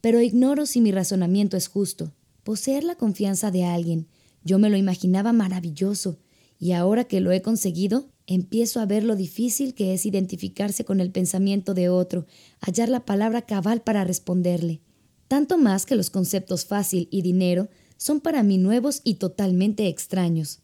Pero 0.00 0.20
ignoro 0.20 0.66
si 0.66 0.80
mi 0.80 0.90
razonamiento 0.90 1.56
es 1.56 1.68
justo. 1.68 2.12
Poseer 2.42 2.84
la 2.84 2.96
confianza 2.96 3.50
de 3.50 3.64
alguien, 3.64 4.08
yo 4.42 4.58
me 4.58 4.70
lo 4.70 4.76
imaginaba 4.76 5.32
maravilloso, 5.32 6.18
y 6.58 6.72
ahora 6.72 7.04
que 7.04 7.20
lo 7.20 7.30
he 7.30 7.42
conseguido, 7.42 8.10
empiezo 8.26 8.80
a 8.80 8.86
ver 8.86 9.04
lo 9.04 9.16
difícil 9.16 9.74
que 9.74 9.94
es 9.94 10.04
identificarse 10.04 10.84
con 10.84 11.00
el 11.00 11.10
pensamiento 11.10 11.74
de 11.74 11.88
otro, 11.88 12.26
hallar 12.60 12.88
la 12.88 13.04
palabra 13.04 13.42
cabal 13.42 13.82
para 13.82 14.04
responderle. 14.04 14.80
Tanto 15.28 15.58
más 15.58 15.86
que 15.86 15.96
los 15.96 16.10
conceptos 16.10 16.64
fácil 16.64 17.08
y 17.10 17.22
dinero 17.22 17.68
son 17.96 18.20
para 18.20 18.42
mí 18.42 18.58
nuevos 18.58 19.00
y 19.04 19.14
totalmente 19.14 19.88
extraños. 19.88 20.63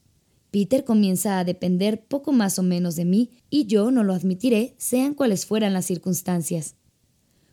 Peter 0.51 0.85
comienza 0.85 1.39
a 1.39 1.45
depender 1.45 2.05
poco 2.05 2.33
más 2.33 2.59
o 2.59 2.63
menos 2.63 2.97
de 2.97 3.05
mí 3.05 3.31
y 3.51 3.67
yo 3.67 3.91
no 3.91 4.03
lo 4.03 4.15
admitiré, 4.15 4.75
sean 4.79 5.15
cuales 5.15 5.47
fueran 5.47 5.73
las 5.73 5.87
circunstancias. 5.87 6.75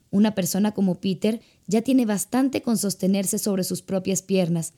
Una 0.10 0.34
persona 0.34 0.74
como 0.74 0.96
Peter 0.96 1.42
ya 1.68 1.82
tiene 1.82 2.06
bastante 2.06 2.62
con 2.62 2.78
sostenerse 2.78 3.38
sobre 3.38 3.64
sus 3.64 3.82
propias 3.82 4.22
piernas, 4.22 4.74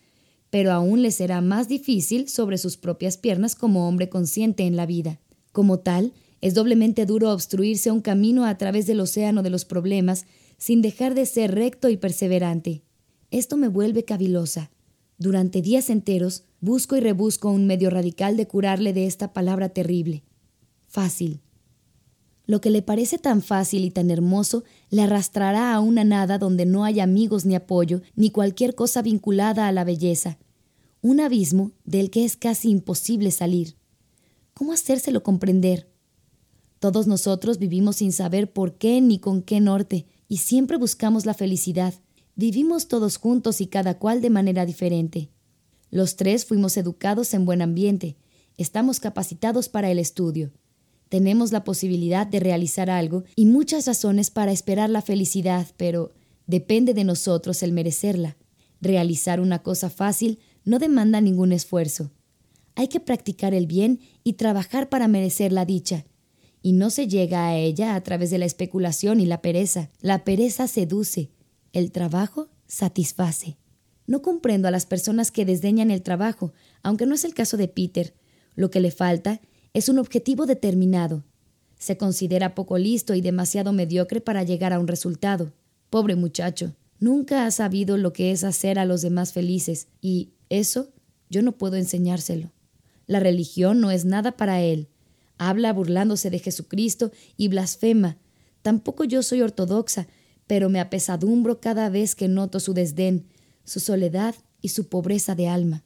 pero 0.50 0.72
aún 0.72 1.02
le 1.02 1.12
será 1.12 1.42
más 1.42 1.68
difícil 1.68 2.28
sobre 2.28 2.58
sus 2.58 2.78
propias 2.78 3.18
piernas 3.18 3.56
como 3.56 3.88
hombre 3.88 4.10
consciente 4.10 4.64
en 4.64 4.76
la 4.76 4.86
vida. 4.86 5.20
Como 5.52 5.80
tal, 5.80 6.14
es 6.42 6.54
doblemente 6.54 7.06
duro 7.06 7.32
obstruirse 7.32 7.92
un 7.92 8.02
camino 8.02 8.46
a 8.46 8.58
través 8.58 8.88
del 8.88 9.00
océano 9.02 9.44
de 9.44 9.50
los 9.50 9.66
problemas 9.66 10.26
sin 10.58 10.82
dejar 10.82 11.14
de 11.14 11.26
ser 11.26 11.54
recto 11.54 11.90
y 11.90 11.98
perseverante. 11.98 12.84
Esto 13.32 13.58
me 13.58 13.68
vuelve 13.68 14.04
cavilosa. 14.04 14.72
Durante 15.20 15.62
días 15.62 15.90
enteros 15.90 16.46
busco 16.62 16.96
y 16.96 17.02
rebusco 17.02 17.52
un 17.52 17.68
medio 17.68 17.90
radical 17.90 18.38
de 18.38 18.48
curarle 18.48 18.94
de 18.94 19.06
esta 19.06 19.34
palabra 19.34 19.68
terrible. 19.68 20.24
Fácil. 20.88 21.42
Lo 22.46 22.62
que 22.62 22.70
le 22.70 22.82
parece 22.82 23.18
tan 23.18 23.42
fácil 23.42 23.84
y 23.84 23.92
tan 23.92 24.10
hermoso 24.10 24.64
le 24.90 25.02
arrastrará 25.02 25.74
a 25.74 25.82
una 25.82 26.06
nada 26.06 26.38
donde 26.38 26.66
no 26.66 26.86
hay 26.86 27.02
amigos 27.02 27.46
ni 27.46 27.54
apoyo, 27.54 28.02
ni 28.16 28.32
cualquier 28.32 28.76
cosa 28.76 29.02
vinculada 29.02 29.68
a 29.68 29.74
la 29.74 29.84
belleza. 29.84 30.40
Un 31.02 31.20
abismo 31.20 31.74
del 31.84 32.10
que 32.10 32.24
es 32.24 32.38
casi 32.38 32.70
imposible 32.70 33.32
salir. 33.32 33.76
¿Cómo 34.54 34.72
hacérselo 34.72 35.22
comprender? 35.22 35.92
Todos 36.80 37.08
nosotros 37.08 37.60
vivimos 37.60 37.98
sin 37.98 38.14
saber 38.14 38.54
por 38.54 38.78
qué 38.78 39.02
ni 39.02 39.20
con 39.20 39.42
qué 39.42 39.60
norte, 39.60 40.08
y 40.30 40.38
siempre 40.38 40.78
buscamos 40.78 41.26
la 41.26 41.34
felicidad. 41.34 41.94
Vivimos 42.40 42.88
todos 42.88 43.18
juntos 43.18 43.60
y 43.60 43.68
cada 43.68 44.00
cual 44.00 44.22
de 44.22 44.30
manera 44.30 44.66
diferente. 44.66 45.30
Los 45.92 46.16
tres 46.16 46.46
fuimos 46.46 46.78
educados 46.78 47.34
en 47.34 47.44
buen 47.44 47.62
ambiente, 47.62 48.16
estamos 48.56 49.02
capacitados 49.02 49.68
para 49.68 49.92
el 49.92 50.00
estudio. 50.00 50.54
Tenemos 51.10 51.52
la 51.52 51.66
posibilidad 51.66 52.26
de 52.26 52.40
realizar 52.40 52.90
algo 52.90 53.26
y 53.36 53.46
muchas 53.46 53.88
razones 53.88 54.32
para 54.32 54.54
esperar 54.54 54.90
la 54.90 55.02
felicidad, 55.02 55.68
pero 55.76 56.14
depende 56.48 56.94
de 56.94 57.04
nosotros 57.04 57.62
el 57.62 57.74
merecerla. 57.74 58.38
Realizar 58.80 59.42
una 59.42 59.62
cosa 59.62 59.90
fácil 59.90 60.40
no 60.64 60.80
demanda 60.80 61.20
ningún 61.20 61.52
esfuerzo. 61.52 62.10
Hay 62.76 62.88
que 62.88 63.02
practicar 63.02 63.54
el 63.54 63.68
bien 63.68 64.00
y 64.24 64.36
trabajar 64.36 64.88
para 64.88 65.10
merecer 65.10 65.52
la 65.52 65.66
dicha. 65.66 66.06
Y 66.62 66.72
no 66.72 66.90
se 66.90 67.10
llega 67.10 67.50
a 67.50 67.58
ella 67.58 67.96
a 67.96 68.02
través 68.02 68.30
de 68.30 68.38
la 68.38 68.46
especulación 68.46 69.20
y 69.20 69.26
la 69.26 69.42
pereza. 69.42 69.90
La 70.00 70.24
pereza 70.24 70.70
seduce, 70.70 71.32
el 71.74 71.92
trabajo 71.92 72.50
satisface. 72.68 73.58
No 74.08 74.22
comprendo 74.22 74.68
a 74.68 74.72
las 74.72 74.86
personas 74.86 75.32
que 75.32 75.46
desdeñan 75.46 75.92
el 75.92 76.02
trabajo, 76.02 76.54
aunque 76.82 77.06
no 77.06 77.16
es 77.16 77.26
el 77.26 77.34
caso 77.34 77.58
de 77.58 77.68
Peter. 77.68 78.14
Lo 78.56 78.72
que 78.72 78.80
le 78.80 78.92
falta 78.92 79.42
es 79.74 79.90
un 79.90 80.00
objetivo 80.00 80.46
determinado. 80.46 81.24
Se 81.78 81.98
considera 81.98 82.56
poco 82.56 82.78
listo 82.78 83.14
y 83.14 83.22
demasiado 83.22 83.72
mediocre 83.72 84.20
para 84.20 84.44
llegar 84.44 84.74
a 84.74 84.80
un 84.80 84.88
resultado. 84.88 85.54
Pobre 85.90 86.16
muchacho, 86.16 86.76
nunca 87.00 87.46
ha 87.46 87.52
sabido 87.52 87.98
lo 87.98 88.14
que 88.14 88.32
es 88.32 88.44
hacer 88.44 88.80
a 88.80 88.86
los 88.86 89.02
demás 89.02 89.32
felices, 89.34 89.88
y 90.02 90.32
eso 90.50 90.90
yo 91.30 91.42
no 91.42 91.54
puedo 91.54 91.76
enseñárselo. 91.76 92.52
La 93.08 93.20
religión 93.20 93.80
no 93.80 93.92
es 93.92 94.06
nada 94.06 94.34
para 94.34 94.62
él. 94.62 94.88
Habla 95.38 95.72
burlándose 95.72 96.30
de 96.30 96.40
Jesucristo 96.40 97.12
y 97.38 97.48
blasfema. 97.48 98.18
Tampoco 98.62 99.04
yo 99.04 99.24
soy 99.24 99.42
ortodoxa, 99.42 100.08
pero 100.50 100.68
me 100.68 100.80
apesadumbro 100.80 101.60
cada 101.60 101.90
vez 101.90 102.16
que 102.16 102.28
noto 102.28 102.60
su 102.60 102.74
desdén, 102.74 103.28
su 103.66 103.80
soledad 103.80 104.34
y 104.64 104.70
su 104.70 104.88
pobreza 104.88 105.36
de 105.36 105.48
alma. 105.48 105.84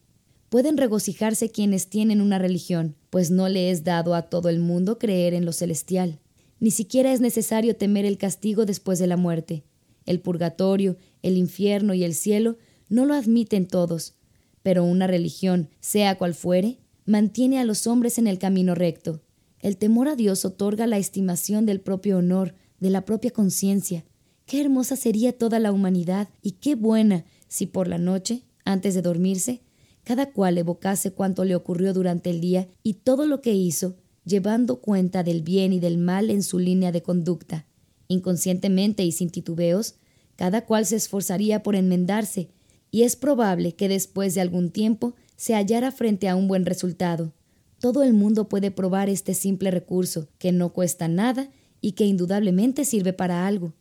Pueden 0.48 0.78
regocijarse 0.78 1.50
quienes 1.50 1.88
tienen 1.88 2.22
una 2.22 2.40
religión, 2.40 2.96
pues 3.10 3.30
no 3.30 3.50
le 3.50 3.72
es 3.72 3.84
dado 3.84 4.16
a 4.16 4.22
todo 4.22 4.48
el 4.48 4.60
mundo 4.60 5.00
creer 5.00 5.34
en 5.34 5.44
lo 5.44 5.52
celestial. 5.52 6.22
Ni 6.62 6.72
siquiera 6.72 7.12
es 7.12 7.20
necesario 7.20 7.76
temer 7.76 8.06
el 8.06 8.18
castigo 8.18 8.66
después 8.66 9.00
de 9.00 9.08
la 9.08 9.18
muerte. 9.18 9.66
El 10.06 10.22
purgatorio, 10.22 10.96
el 11.24 11.36
infierno 11.36 11.94
y 11.94 12.06
el 12.06 12.16
cielo 12.16 12.58
no 12.88 13.06
lo 13.06 13.16
admiten 13.16 13.68
todos, 13.68 14.14
pero 14.62 14.86
una 14.86 15.08
religión, 15.08 15.68
sea 15.82 16.18
cual 16.18 16.34
fuere, 16.34 16.80
mantiene 17.06 17.60
a 17.60 17.66
los 17.66 17.86
hombres 17.86 18.18
en 18.18 18.28
el 18.28 18.40
camino 18.40 18.76
recto. 18.76 19.24
El 19.60 19.76
temor 19.76 20.08
a 20.08 20.16
Dios 20.16 20.46
otorga 20.46 20.88
la 20.88 21.00
estimación 21.00 21.66
del 21.66 21.82
propio 21.82 22.20
honor, 22.20 22.56
de 22.80 22.92
la 22.92 23.04
propia 23.04 23.32
conciencia. 23.32 24.06
Qué 24.54 24.62
hermosa 24.62 24.96
sería 24.96 25.36
toda 25.36 25.58
la 25.58 25.72
humanidad 25.72 26.30
y 26.44 26.52
qué 26.52 26.76
buena 26.76 27.26
si 27.48 27.66
por 27.66 27.88
la 27.88 27.98
noche, 27.98 28.44
antes 28.66 28.94
de 28.94 29.02
dormirse, 29.02 29.62
cada 30.04 30.32
cual 30.32 30.60
evocase 30.60 31.12
cuanto 31.12 31.44
le 31.44 31.56
ocurrió 31.56 31.92
durante 31.92 32.30
el 32.30 32.40
día 32.40 32.68
y 32.84 32.94
todo 32.94 33.26
lo 33.26 33.42
que 33.42 33.56
hizo, 33.56 33.96
llevando 34.26 34.80
cuenta 34.80 35.24
del 35.24 35.42
bien 35.42 35.74
y 35.74 35.80
del 35.80 35.98
mal 35.98 36.30
en 36.30 36.44
su 36.44 36.60
línea 36.60 36.92
de 36.92 37.02
conducta. 37.02 37.66
Inconscientemente 38.08 39.04
y 39.04 39.12
sin 39.12 39.32
titubeos, 39.32 39.96
cada 40.36 40.68
cual 40.68 40.86
se 40.86 40.98
esforzaría 40.98 41.64
por 41.64 41.76
enmendarse, 41.76 42.50
y 42.92 43.02
es 43.02 43.16
probable 43.16 43.74
que 43.74 43.90
después 43.90 44.36
de 44.36 44.42
algún 44.42 44.70
tiempo 44.70 45.16
se 45.36 45.56
hallara 45.56 45.92
frente 45.92 46.30
a 46.30 46.36
un 46.36 46.48
buen 46.48 46.68
resultado. 46.68 47.34
Todo 47.80 48.04
el 48.04 48.14
mundo 48.14 48.50
puede 48.50 48.70
probar 48.70 49.10
este 49.10 49.34
simple 49.34 49.72
recurso, 49.72 50.28
que 50.38 50.52
no 50.52 50.74
cuesta 50.74 51.08
nada 51.08 51.50
y 51.82 51.94
que 51.94 52.06
indudablemente 52.06 52.86
sirve 52.86 53.14
para 53.14 53.48
algo. 53.48 53.74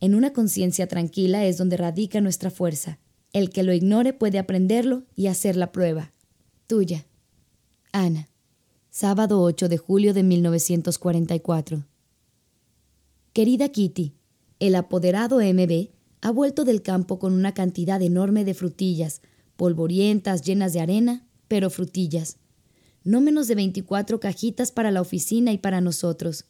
En 0.00 0.14
una 0.14 0.32
conciencia 0.32 0.86
tranquila 0.86 1.44
es 1.44 1.56
donde 1.56 1.76
radica 1.76 2.20
nuestra 2.20 2.50
fuerza. 2.50 2.98
El 3.32 3.50
que 3.50 3.62
lo 3.62 3.72
ignore 3.72 4.12
puede 4.12 4.38
aprenderlo 4.38 5.04
y 5.14 5.26
hacer 5.28 5.56
la 5.56 5.72
prueba. 5.72 6.12
Tuya. 6.66 7.06
Ana. 7.92 8.28
Sábado 8.90 9.42
8 9.42 9.68
de 9.68 9.78
julio 9.78 10.14
de 10.14 10.22
1944. 10.22 11.84
Querida 13.32 13.68
Kitty, 13.68 14.14
el 14.60 14.74
apoderado 14.74 15.40
MB 15.40 15.90
ha 16.22 16.30
vuelto 16.30 16.64
del 16.64 16.82
campo 16.82 17.18
con 17.18 17.34
una 17.34 17.52
cantidad 17.52 18.00
enorme 18.00 18.44
de 18.44 18.54
frutillas, 18.54 19.20
polvorientas, 19.56 20.42
llenas 20.42 20.72
de 20.72 20.80
arena, 20.80 21.26
pero 21.46 21.68
frutillas. 21.68 22.38
No 23.04 23.20
menos 23.20 23.48
de 23.48 23.54
24 23.54 24.18
cajitas 24.18 24.72
para 24.72 24.90
la 24.90 25.00
oficina 25.00 25.52
y 25.52 25.58
para 25.58 25.80
nosotros. 25.80 26.46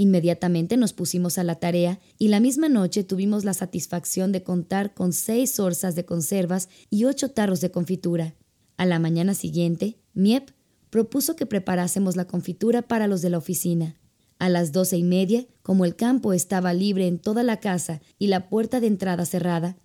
Inmediatamente 0.00 0.76
nos 0.76 0.92
pusimos 0.92 1.38
a 1.38 1.44
la 1.44 1.56
tarea 1.56 1.98
y 2.18 2.28
la 2.28 2.38
misma 2.38 2.68
noche 2.68 3.02
tuvimos 3.02 3.44
la 3.44 3.52
satisfacción 3.52 4.30
de 4.30 4.44
contar 4.44 4.94
con 4.94 5.12
seis 5.12 5.58
orzas 5.58 5.96
de 5.96 6.04
conservas 6.04 6.68
y 6.88 7.04
ocho 7.04 7.32
tarros 7.32 7.60
de 7.60 7.72
confitura. 7.72 8.36
A 8.76 8.86
la 8.86 9.00
mañana 9.00 9.34
siguiente, 9.34 9.98
Miep 10.14 10.52
propuso 10.90 11.34
que 11.34 11.46
preparásemos 11.46 12.14
la 12.14 12.28
confitura 12.28 12.82
para 12.82 13.08
los 13.08 13.22
de 13.22 13.30
la 13.30 13.38
oficina. 13.38 13.96
A 14.38 14.48
las 14.48 14.70
doce 14.70 14.96
y 14.96 15.02
media, 15.02 15.48
como 15.62 15.84
el 15.84 15.96
campo 15.96 16.32
estaba 16.32 16.72
libre 16.72 17.08
en 17.08 17.18
toda 17.18 17.42
la 17.42 17.58
casa 17.58 18.00
y 18.20 18.28
la 18.28 18.48
puerta 18.48 18.78
de 18.78 18.86
entrada 18.86 19.26
cerrada, 19.26 19.76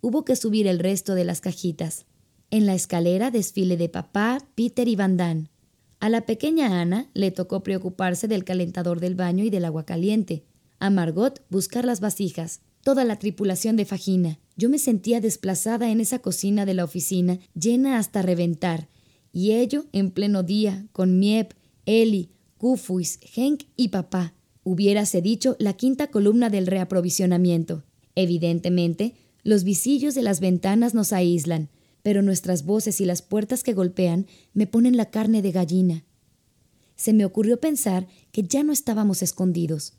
hubo 0.00 0.24
que 0.24 0.36
subir 0.36 0.68
el 0.68 0.78
resto 0.78 1.16
de 1.16 1.24
las 1.24 1.40
cajitas. 1.40 2.06
En 2.52 2.66
la 2.66 2.76
escalera 2.76 3.32
desfile 3.32 3.76
de 3.76 3.88
papá, 3.88 4.38
Peter 4.54 4.86
y 4.86 4.94
Van 4.94 5.16
Damme. 5.16 5.50
A 5.98 6.08
la 6.08 6.26
pequeña 6.26 6.80
Ana 6.80 7.08
le 7.14 7.30
tocó 7.30 7.62
preocuparse 7.62 8.28
del 8.28 8.44
calentador 8.44 9.00
del 9.00 9.14
baño 9.14 9.44
y 9.44 9.50
del 9.50 9.64
agua 9.64 9.84
caliente. 9.84 10.44
A 10.78 10.90
Margot 10.90 11.42
buscar 11.48 11.84
las 11.84 12.00
vasijas. 12.00 12.60
Toda 12.82 13.04
la 13.04 13.18
tripulación 13.18 13.76
de 13.76 13.84
Fajina. 13.84 14.38
Yo 14.56 14.68
me 14.68 14.78
sentía 14.78 15.20
desplazada 15.20 15.90
en 15.90 16.00
esa 16.00 16.20
cocina 16.20 16.64
de 16.66 16.74
la 16.74 16.84
oficina, 16.84 17.38
llena 17.54 17.98
hasta 17.98 18.22
reventar. 18.22 18.88
Y 19.32 19.52
ello 19.52 19.86
en 19.92 20.10
pleno 20.10 20.42
día, 20.42 20.86
con 20.92 21.18
Miep, 21.18 21.52
Eli, 21.84 22.30
Kufuis, 22.58 23.18
Henk 23.34 23.64
y 23.76 23.88
papá. 23.88 24.34
Hubiérase 24.62 25.22
dicho 25.22 25.56
la 25.58 25.72
quinta 25.72 26.08
columna 26.08 26.50
del 26.50 26.66
reaprovisionamiento. 26.66 27.84
Evidentemente, 28.14 29.14
los 29.42 29.62
visillos 29.64 30.14
de 30.14 30.22
las 30.22 30.40
ventanas 30.40 30.94
nos 30.94 31.12
aíslan, 31.12 31.68
pero 32.06 32.22
nuestras 32.22 32.64
voces 32.64 33.00
y 33.00 33.04
las 33.04 33.20
puertas 33.20 33.64
que 33.64 33.72
golpean 33.72 34.28
me 34.54 34.68
ponen 34.68 34.96
la 34.96 35.10
carne 35.10 35.42
de 35.42 35.50
gallina. 35.50 36.04
Se 36.94 37.12
me 37.12 37.24
ocurrió 37.24 37.58
pensar 37.58 38.06
que 38.30 38.44
ya 38.44 38.62
no 38.62 38.72
estábamos 38.72 39.22
escondidos, 39.22 39.94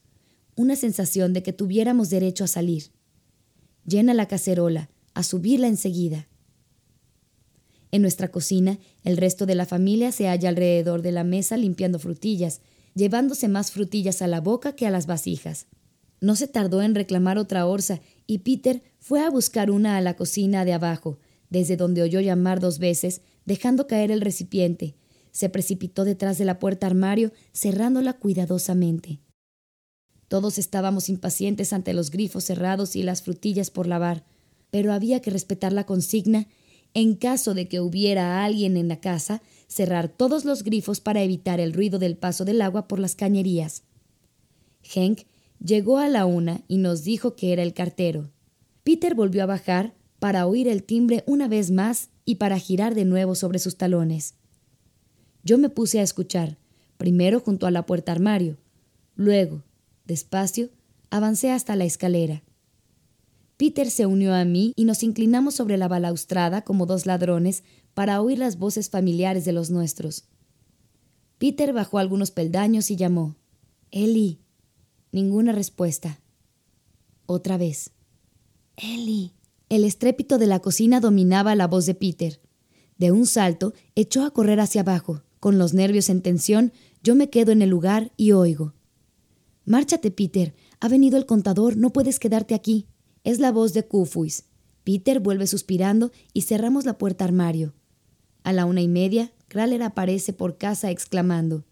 una 0.55 0.77
sensación 0.77 1.33
de 1.33 1.43
que 1.43 1.51
tuviéramos 1.51 2.09
derecho 2.09 2.45
a 2.45 2.47
salir. 2.47 2.91
Llena 3.85 4.13
la 4.13 4.25
cacerola, 4.25 4.89
a 5.15 5.23
subirla 5.23 5.67
enseguida. 5.67 6.29
En 7.91 8.03
nuestra 8.03 8.29
cocina, 8.29 8.79
el 9.03 9.17
resto 9.17 9.45
de 9.45 9.55
la 9.55 9.65
familia 9.65 10.13
se 10.13 10.29
halla 10.29 10.47
alrededor 10.47 11.01
de 11.01 11.11
la 11.11 11.25
mesa 11.25 11.57
limpiando 11.57 11.99
frutillas, 11.99 12.61
llevándose 12.95 13.49
más 13.49 13.71
frutillas 13.71 14.21
a 14.21 14.27
la 14.27 14.39
boca 14.39 14.77
que 14.77 14.87
a 14.87 14.91
las 14.91 15.07
vasijas. 15.07 15.67
No 16.21 16.37
se 16.37 16.47
tardó 16.47 16.81
en 16.81 16.95
reclamar 16.95 17.37
otra 17.37 17.65
orza 17.65 17.99
y 18.27 18.37
Peter 18.37 18.81
fue 18.97 19.25
a 19.25 19.29
buscar 19.29 19.69
una 19.69 19.97
a 19.97 20.01
la 20.01 20.15
cocina 20.15 20.63
de 20.63 20.71
abajo, 20.71 21.19
desde 21.49 21.77
donde 21.77 22.01
oyó 22.01 22.19
llamar 22.19 22.59
dos 22.59 22.79
veces, 22.79 23.21
dejando 23.45 23.87
caer 23.87 24.11
el 24.11 24.21
recipiente. 24.21 24.95
Se 25.31 25.49
precipitó 25.49 26.03
detrás 26.03 26.37
de 26.37 26.45
la 26.45 26.59
puerta 26.59 26.87
armario, 26.87 27.31
cerrándola 27.53 28.13
cuidadosamente. 28.13 29.19
Todos 30.27 30.57
estábamos 30.57 31.09
impacientes 31.09 31.73
ante 31.73 31.93
los 31.93 32.11
grifos 32.11 32.43
cerrados 32.43 32.95
y 32.95 33.03
las 33.03 33.21
frutillas 33.21 33.71
por 33.71 33.87
lavar, 33.87 34.25
pero 34.71 34.91
había 34.91 35.21
que 35.21 35.31
respetar 35.31 35.71
la 35.71 35.85
consigna 35.85 36.47
en 36.93 37.15
caso 37.15 37.53
de 37.53 37.67
que 37.67 37.79
hubiera 37.79 38.43
alguien 38.43 38.75
en 38.77 38.87
la 38.87 38.99
casa, 38.99 39.41
cerrar 39.67 40.09
todos 40.09 40.45
los 40.45 40.63
grifos 40.63 40.99
para 40.99 41.21
evitar 41.21 41.59
el 41.59 41.73
ruido 41.73 41.99
del 41.99 42.17
paso 42.17 42.43
del 42.45 42.61
agua 42.61 42.87
por 42.87 42.99
las 42.99 43.15
cañerías. 43.15 43.83
Henk 44.83 45.27
llegó 45.63 45.97
a 45.97 46.09
la 46.09 46.25
una 46.25 46.61
y 46.67 46.77
nos 46.77 47.03
dijo 47.03 47.35
que 47.35 47.53
era 47.53 47.63
el 47.63 47.73
cartero. 47.73 48.31
Peter 48.83 49.15
volvió 49.15 49.43
a 49.43 49.47
bajar, 49.47 49.93
para 50.19 50.47
oír 50.47 50.67
el 50.67 50.83
timbre 50.83 51.23
una 51.27 51.47
vez 51.47 51.71
más 51.71 52.09
y 52.25 52.35
para 52.35 52.59
girar 52.59 52.95
de 52.95 53.05
nuevo 53.05 53.35
sobre 53.35 53.59
sus 53.59 53.77
talones. 53.77 54.35
Yo 55.43 55.57
me 55.57 55.69
puse 55.69 55.99
a 55.99 56.03
escuchar, 56.03 56.57
primero 56.97 57.39
junto 57.39 57.67
a 57.67 57.71
la 57.71 57.85
puerta 57.85 58.11
armario, 58.11 58.57
luego, 59.15 59.63
despacio, 60.05 60.69
avancé 61.09 61.51
hasta 61.51 61.75
la 61.75 61.85
escalera. 61.85 62.43
Peter 63.57 63.89
se 63.89 64.05
unió 64.05 64.35
a 64.35 64.45
mí 64.45 64.73
y 64.75 64.85
nos 64.85 65.01
inclinamos 65.03 65.55
sobre 65.55 65.77
la 65.77 65.87
balaustrada 65.87 66.63
como 66.63 66.85
dos 66.85 67.05
ladrones 67.05 67.63
para 67.93 68.21
oír 68.21 68.37
las 68.37 68.59
voces 68.59 68.89
familiares 68.89 69.45
de 69.45 69.51
los 69.51 69.71
nuestros. 69.71 70.25
Peter 71.39 71.73
bajó 71.73 71.97
algunos 71.97 72.31
peldaños 72.31 72.91
y 72.91 72.95
llamó. 72.95 73.35
Eli. 73.91 74.39
Ninguna 75.11 75.51
respuesta. 75.51 76.19
Otra 77.25 77.57
vez. 77.57 77.91
Eli. 78.75 79.36
El 79.69 79.83
estrépito 79.83 80.37
de 80.37 80.47
la 80.47 80.59
cocina 80.59 81.01
dominaba 81.01 81.53
la 81.53 81.67
voz 81.67 81.85
de 81.85 81.93
Peter. 81.93 82.39
De 82.97 83.11
un 83.11 83.25
salto, 83.25 83.73
echó 83.95 84.23
a 84.23 84.31
correr 84.31 84.61
hacia 84.61 84.81
abajo. 84.81 85.23
Con 85.41 85.57
los 85.57 85.73
nervios 85.73 86.09
en 86.09 86.21
tensión, 86.21 86.71
yo 87.03 87.15
me 87.15 87.29
quedo 87.29 87.51
en 87.51 87.61
el 87.61 87.69
lugar 87.69 88.11
y 88.15 88.31
oigo. 88.31 88.73
Márchate, 89.65 90.09
Peter. 90.09 90.55
Ha 90.79 90.87
venido 90.87 91.17
el 91.17 91.25
contador, 91.25 91.75
no 91.75 91.91
puedes 91.91 92.17
quedarte 92.17 92.55
aquí. 92.55 92.87
Es 93.25 93.39
la 93.39 93.51
voz 93.51 93.73
de 93.73 93.85
Kufuis. 93.85 94.45
Peter 94.85 95.19
vuelve 95.19 95.47
suspirando 95.47 96.11
y 96.31 96.43
cerramos 96.43 96.85
la 96.85 96.97
puerta 96.97 97.25
armario. 97.25 97.73
A 98.43 98.53
la 98.53 98.65
una 98.65 98.81
y 98.81 98.87
media, 98.87 99.33
Kraler 99.49 99.83
aparece 99.83 100.31
por 100.31 100.57
casa 100.57 100.91
exclamando: 100.91 101.65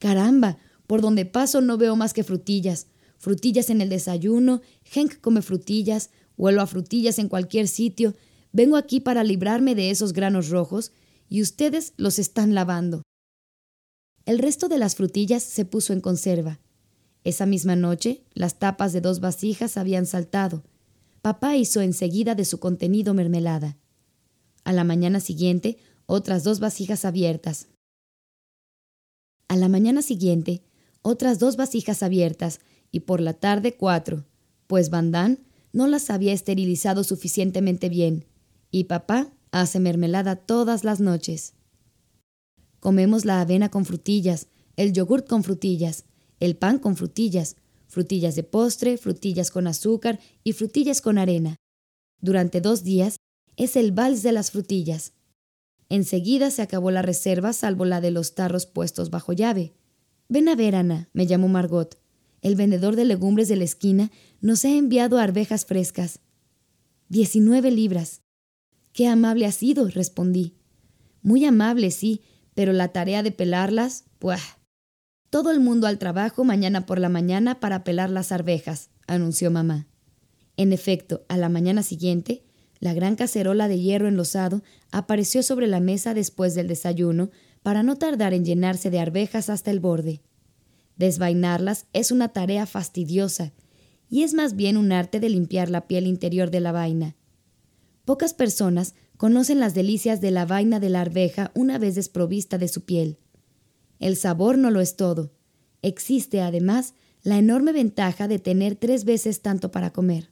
Caramba, 0.00 0.58
por 0.88 1.00
donde 1.00 1.26
paso 1.26 1.60
no 1.60 1.78
veo 1.78 1.94
más 1.94 2.12
que 2.12 2.24
frutillas. 2.24 2.88
Frutillas 3.18 3.70
en 3.70 3.80
el 3.80 3.88
desayuno, 3.88 4.60
Henk 4.92 5.20
come 5.20 5.42
frutillas, 5.42 6.10
Huelo 6.36 6.62
a 6.62 6.66
frutillas 6.66 7.18
en 7.18 7.28
cualquier 7.28 7.68
sitio. 7.68 8.14
Vengo 8.52 8.76
aquí 8.76 9.00
para 9.00 9.24
librarme 9.24 9.74
de 9.74 9.90
esos 9.90 10.12
granos 10.12 10.48
rojos 10.48 10.92
y 11.28 11.42
ustedes 11.42 11.94
los 11.96 12.18
están 12.18 12.54
lavando. 12.54 13.02
El 14.26 14.38
resto 14.38 14.68
de 14.68 14.78
las 14.78 14.96
frutillas 14.96 15.42
se 15.42 15.64
puso 15.64 15.92
en 15.92 16.00
conserva. 16.00 16.60
Esa 17.24 17.46
misma 17.46 17.76
noche, 17.76 18.22
las 18.34 18.58
tapas 18.58 18.92
de 18.92 19.00
dos 19.00 19.20
vasijas 19.20 19.76
habían 19.76 20.06
saltado. 20.06 20.62
Papá 21.22 21.56
hizo 21.56 21.80
enseguida 21.80 22.34
de 22.34 22.44
su 22.44 22.58
contenido 22.58 23.14
mermelada. 23.14 23.76
A 24.62 24.72
la 24.72 24.84
mañana 24.84 25.20
siguiente, 25.20 25.78
otras 26.06 26.44
dos 26.44 26.60
vasijas 26.60 27.04
abiertas. 27.04 27.68
A 29.48 29.56
la 29.56 29.68
mañana 29.68 30.02
siguiente, 30.02 30.62
otras 31.02 31.38
dos 31.38 31.56
vasijas 31.56 32.02
abiertas 32.02 32.60
y 32.90 33.00
por 33.00 33.20
la 33.20 33.34
tarde 33.34 33.76
cuatro, 33.76 34.24
pues 34.66 34.90
Bandán 34.90 35.38
no 35.74 35.88
las 35.88 36.08
había 36.08 36.32
esterilizado 36.32 37.04
suficientemente 37.04 37.90
bien, 37.90 38.24
y 38.70 38.84
papá 38.84 39.32
hace 39.50 39.80
mermelada 39.80 40.36
todas 40.36 40.84
las 40.84 41.00
noches. 41.00 41.52
Comemos 42.80 43.24
la 43.24 43.40
avena 43.40 43.70
con 43.70 43.84
frutillas, 43.84 44.46
el 44.76 44.92
yogurt 44.92 45.26
con 45.26 45.42
frutillas, 45.42 46.04
el 46.38 46.56
pan 46.56 46.78
con 46.78 46.96
frutillas, 46.96 47.56
frutillas 47.88 48.36
de 48.36 48.44
postre, 48.44 48.96
frutillas 48.96 49.50
con 49.50 49.66
azúcar 49.66 50.20
y 50.44 50.52
frutillas 50.52 51.00
con 51.00 51.18
arena. 51.18 51.56
Durante 52.20 52.60
dos 52.60 52.84
días 52.84 53.16
es 53.56 53.76
el 53.76 53.90
vals 53.90 54.22
de 54.22 54.32
las 54.32 54.52
frutillas. 54.52 55.12
Enseguida 55.88 56.50
se 56.50 56.62
acabó 56.62 56.92
la 56.92 57.02
reserva 57.02 57.52
salvo 57.52 57.84
la 57.84 58.00
de 58.00 58.12
los 58.12 58.34
tarros 58.34 58.66
puestos 58.66 59.10
bajo 59.10 59.32
llave. 59.32 59.74
Ven 60.28 60.48
a 60.48 60.54
ver, 60.54 60.76
Ana, 60.76 61.08
me 61.12 61.26
llamó 61.26 61.48
Margot. 61.48 61.98
El 62.42 62.56
vendedor 62.56 62.94
de 62.94 63.06
legumbres 63.06 63.48
de 63.48 63.56
la 63.56 63.64
esquina 63.64 64.10
nos 64.44 64.62
ha 64.66 64.68
enviado 64.68 65.16
arvejas 65.16 65.64
frescas. 65.64 66.20
Diecinueve 67.08 67.70
libras. 67.70 68.20
Qué 68.92 69.08
amable 69.08 69.46
ha 69.46 69.52
sido, 69.52 69.88
respondí. 69.88 70.52
Muy 71.22 71.46
amable, 71.46 71.90
sí, 71.90 72.20
pero 72.52 72.74
la 72.74 72.88
tarea 72.88 73.22
de 73.22 73.32
pelarlas, 73.32 74.04
pues. 74.18 74.42
Todo 75.30 75.50
el 75.50 75.60
mundo 75.60 75.86
al 75.86 75.98
trabajo 75.98 76.44
mañana 76.44 76.84
por 76.84 76.98
la 76.98 77.08
mañana 77.08 77.58
para 77.58 77.84
pelar 77.84 78.10
las 78.10 78.32
arvejas, 78.32 78.90
anunció 79.06 79.50
mamá. 79.50 79.86
En 80.58 80.74
efecto, 80.74 81.24
a 81.28 81.38
la 81.38 81.48
mañana 81.48 81.82
siguiente, 81.82 82.44
la 82.80 82.92
gran 82.92 83.16
cacerola 83.16 83.66
de 83.66 83.80
hierro 83.80 84.08
enlosado 84.08 84.62
apareció 84.90 85.42
sobre 85.42 85.68
la 85.68 85.80
mesa 85.80 86.12
después 86.12 86.54
del 86.54 86.68
desayuno 86.68 87.30
para 87.62 87.82
no 87.82 87.96
tardar 87.96 88.34
en 88.34 88.44
llenarse 88.44 88.90
de 88.90 89.00
arvejas 89.00 89.48
hasta 89.48 89.70
el 89.70 89.80
borde. 89.80 90.20
Desvainarlas 90.98 91.86
es 91.94 92.10
una 92.10 92.28
tarea 92.28 92.66
fastidiosa 92.66 93.54
y 94.14 94.22
es 94.22 94.32
más 94.32 94.54
bien 94.54 94.76
un 94.76 94.92
arte 94.92 95.18
de 95.18 95.28
limpiar 95.28 95.70
la 95.70 95.88
piel 95.88 96.06
interior 96.06 96.52
de 96.52 96.60
la 96.60 96.70
vaina. 96.70 97.16
Pocas 98.04 98.32
personas 98.32 98.94
conocen 99.16 99.58
las 99.58 99.74
delicias 99.74 100.20
de 100.20 100.30
la 100.30 100.46
vaina 100.46 100.78
de 100.78 100.88
la 100.88 101.00
arveja 101.00 101.50
una 101.56 101.78
vez 101.78 101.96
desprovista 101.96 102.56
de 102.56 102.68
su 102.68 102.84
piel. 102.84 103.18
El 103.98 104.14
sabor 104.16 104.56
no 104.56 104.70
lo 104.70 104.80
es 104.80 104.94
todo. 104.94 105.32
Existe, 105.82 106.42
además, 106.42 106.94
la 107.24 107.38
enorme 107.38 107.72
ventaja 107.72 108.28
de 108.28 108.38
tener 108.38 108.76
tres 108.76 109.04
veces 109.04 109.42
tanto 109.42 109.72
para 109.72 109.92
comer. 109.92 110.30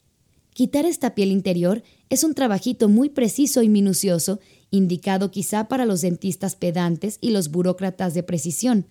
Quitar 0.55 0.87
esta 0.87 1.17
piel 1.17 1.33
interior 1.33 1.83
es 2.09 2.23
un 2.23 2.35
trabajito 2.35 2.89
muy 2.89 3.09
preciso 3.09 3.63
y 3.63 3.69
minucioso, 3.69 4.39
indicado 4.71 5.33
quizá 5.33 5.67
para 5.67 5.87
los 5.87 6.03
dentistas 6.03 6.55
pedantes 6.55 7.19
y 7.21 7.31
los 7.31 7.51
burócratas 7.51 8.15
de 8.15 8.23
precisión. 8.23 8.87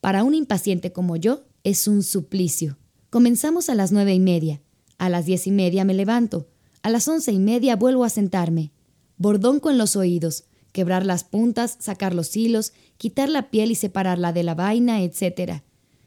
Para 0.00 0.24
un 0.24 0.32
impaciente 0.32 0.92
como 0.92 1.16
yo, 1.16 1.44
es 1.62 1.86
un 1.86 2.02
suplicio. 2.02 2.78
Comenzamos 3.10 3.68
a 3.68 3.74
las 3.74 3.90
nueve 3.90 4.14
y 4.14 4.20
media. 4.20 4.60
A 4.96 5.08
las 5.08 5.26
diez 5.26 5.48
y 5.48 5.50
media 5.50 5.84
me 5.84 5.94
levanto. 5.94 6.46
A 6.84 6.90
las 6.90 7.08
once 7.08 7.32
y 7.32 7.40
media 7.40 7.74
vuelvo 7.74 8.04
a 8.04 8.08
sentarme. 8.08 8.70
Bordón 9.16 9.58
con 9.58 9.78
los 9.78 9.96
oídos, 9.96 10.44
quebrar 10.70 11.04
las 11.04 11.24
puntas, 11.24 11.76
sacar 11.80 12.14
los 12.14 12.36
hilos, 12.36 12.72
quitar 12.98 13.28
la 13.28 13.50
piel 13.50 13.72
y 13.72 13.74
separarla 13.74 14.32
de 14.32 14.44
la 14.44 14.54
vaina, 14.54 15.02
etc. 15.02 15.62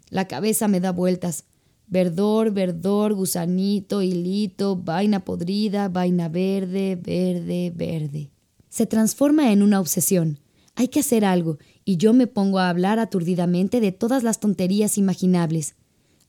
La 0.10 0.30
cabeza 0.30 0.70
me 0.70 0.80
da 0.80 0.94
vueltas. 0.94 1.44
Verdor, 1.88 2.52
verdor, 2.52 3.14
gusanito, 3.14 4.02
hilito, 4.02 4.78
vaina 4.78 5.26
podrida, 5.26 5.90
vaina 5.90 6.30
verde, 6.30 6.96
verde, 6.96 7.74
verde. 7.76 8.32
Se 8.70 8.86
transforma 8.86 9.52
en 9.52 9.62
una 9.62 9.82
obsesión. 9.82 10.40
Hay 10.76 10.88
que 10.88 11.02
hacer 11.02 11.26
algo, 11.26 11.58
y 11.84 11.98
yo 11.98 12.14
me 12.14 12.28
pongo 12.28 12.60
a 12.60 12.70
hablar 12.70 12.98
aturdidamente 12.98 13.82
de 13.82 13.92
todas 13.92 14.24
las 14.24 14.40
tonterías 14.40 14.98
imaginables. 14.98 15.76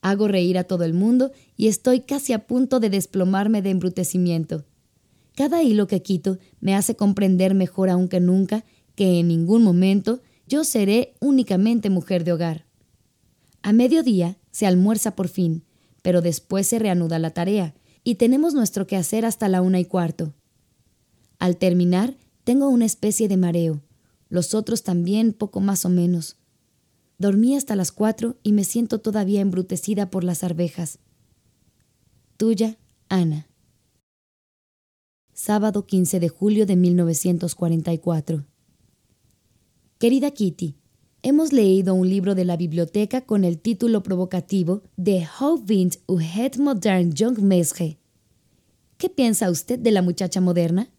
Hago 0.05 0.28
reír 0.28 0.59
a 0.59 0.64
todo 0.64 0.84
el 0.84 0.92
mundo 0.92 1.32
y 1.57 1.68
estoy 1.68 2.00
casi 2.00 2.34
a 2.34 2.46
punto 2.46 2.78
de 2.78 2.90
desplomarme 2.90 3.62
de 3.62 3.70
embrutecimiento. 3.70 4.66
Cada 5.34 5.62
hilo 5.62 5.86
que 5.86 6.02
quito 6.02 6.36
me 6.61 6.74
hace 6.74 6.94
comprender 6.94 7.55
mejor 7.55 7.88
aún 7.88 8.09
que 8.09 8.20
nunca 8.20 8.66
que 8.96 9.20
en 9.20 9.28
ningún 9.28 9.64
momento 9.64 10.20
yo 10.46 10.62
seré 10.64 11.14
únicamente 11.20 11.88
mujer 11.88 12.22
de 12.22 12.32
hogar. 12.34 12.66
A 13.62 13.72
mediodía 13.72 14.36
se 14.50 14.66
almuerza 14.66 15.16
por 15.16 15.28
fin, 15.28 15.64
pero 16.02 16.20
después 16.20 16.66
se 16.66 16.78
reanuda 16.78 17.18
la 17.18 17.30
tarea 17.30 17.74
y 18.05 18.16
tenemos 18.16 18.52
nuestro 18.52 18.86
quehacer 18.86 19.24
hasta 19.24 19.48
la 19.48 19.62
una 19.62 19.80
y 19.80 19.86
cuarto. 19.86 20.34
Al 21.38 21.57
terminar, 21.57 22.14
tengo 22.44 22.68
una 22.68 22.84
especie 22.84 23.26
de 23.26 23.38
mareo, 23.38 23.80
los 24.28 24.52
otros 24.52 24.82
también 24.82 25.32
poco 25.32 25.62
más 25.62 25.86
o 25.86 25.88
menos. 25.88 26.36
Dormí 27.18 27.56
hasta 27.56 27.76
las 27.76 27.92
cuatro 27.92 28.36
y 28.42 28.52
me 28.52 28.64
siento 28.64 29.00
todavía 29.00 29.40
embrutecida 29.40 30.10
por 30.10 30.24
las 30.24 30.42
arvejas. 30.44 30.98
Tuya, 32.36 32.76
Ana. 33.08 33.48
Sábado 35.32 35.86
15 35.86 36.20
de 36.20 36.28
julio 36.28 36.66
de 36.66 36.76
1944. 36.76 38.44
Querida 39.98 40.30
Kitty, 40.30 40.76
hemos 41.22 41.52
leído 41.52 41.94
un 41.94 42.08
libro 42.08 42.34
de 42.34 42.44
la 42.44 42.56
biblioteca 42.56 43.22
con 43.22 43.44
el 43.44 43.58
título 43.58 44.02
provocativo 44.02 44.82
de 44.96 45.26
How 45.40 45.58
vint 45.58 45.96
u 46.06 46.18
het 46.18 46.58
modern 46.58 47.12
jung 47.16 47.38
mesje. 47.38 47.98
¿Qué 48.98 49.08
piensa 49.08 49.50
usted 49.50 49.78
de 49.78 49.90
la 49.90 50.02
muchacha 50.02 50.40
moderna? 50.40 50.90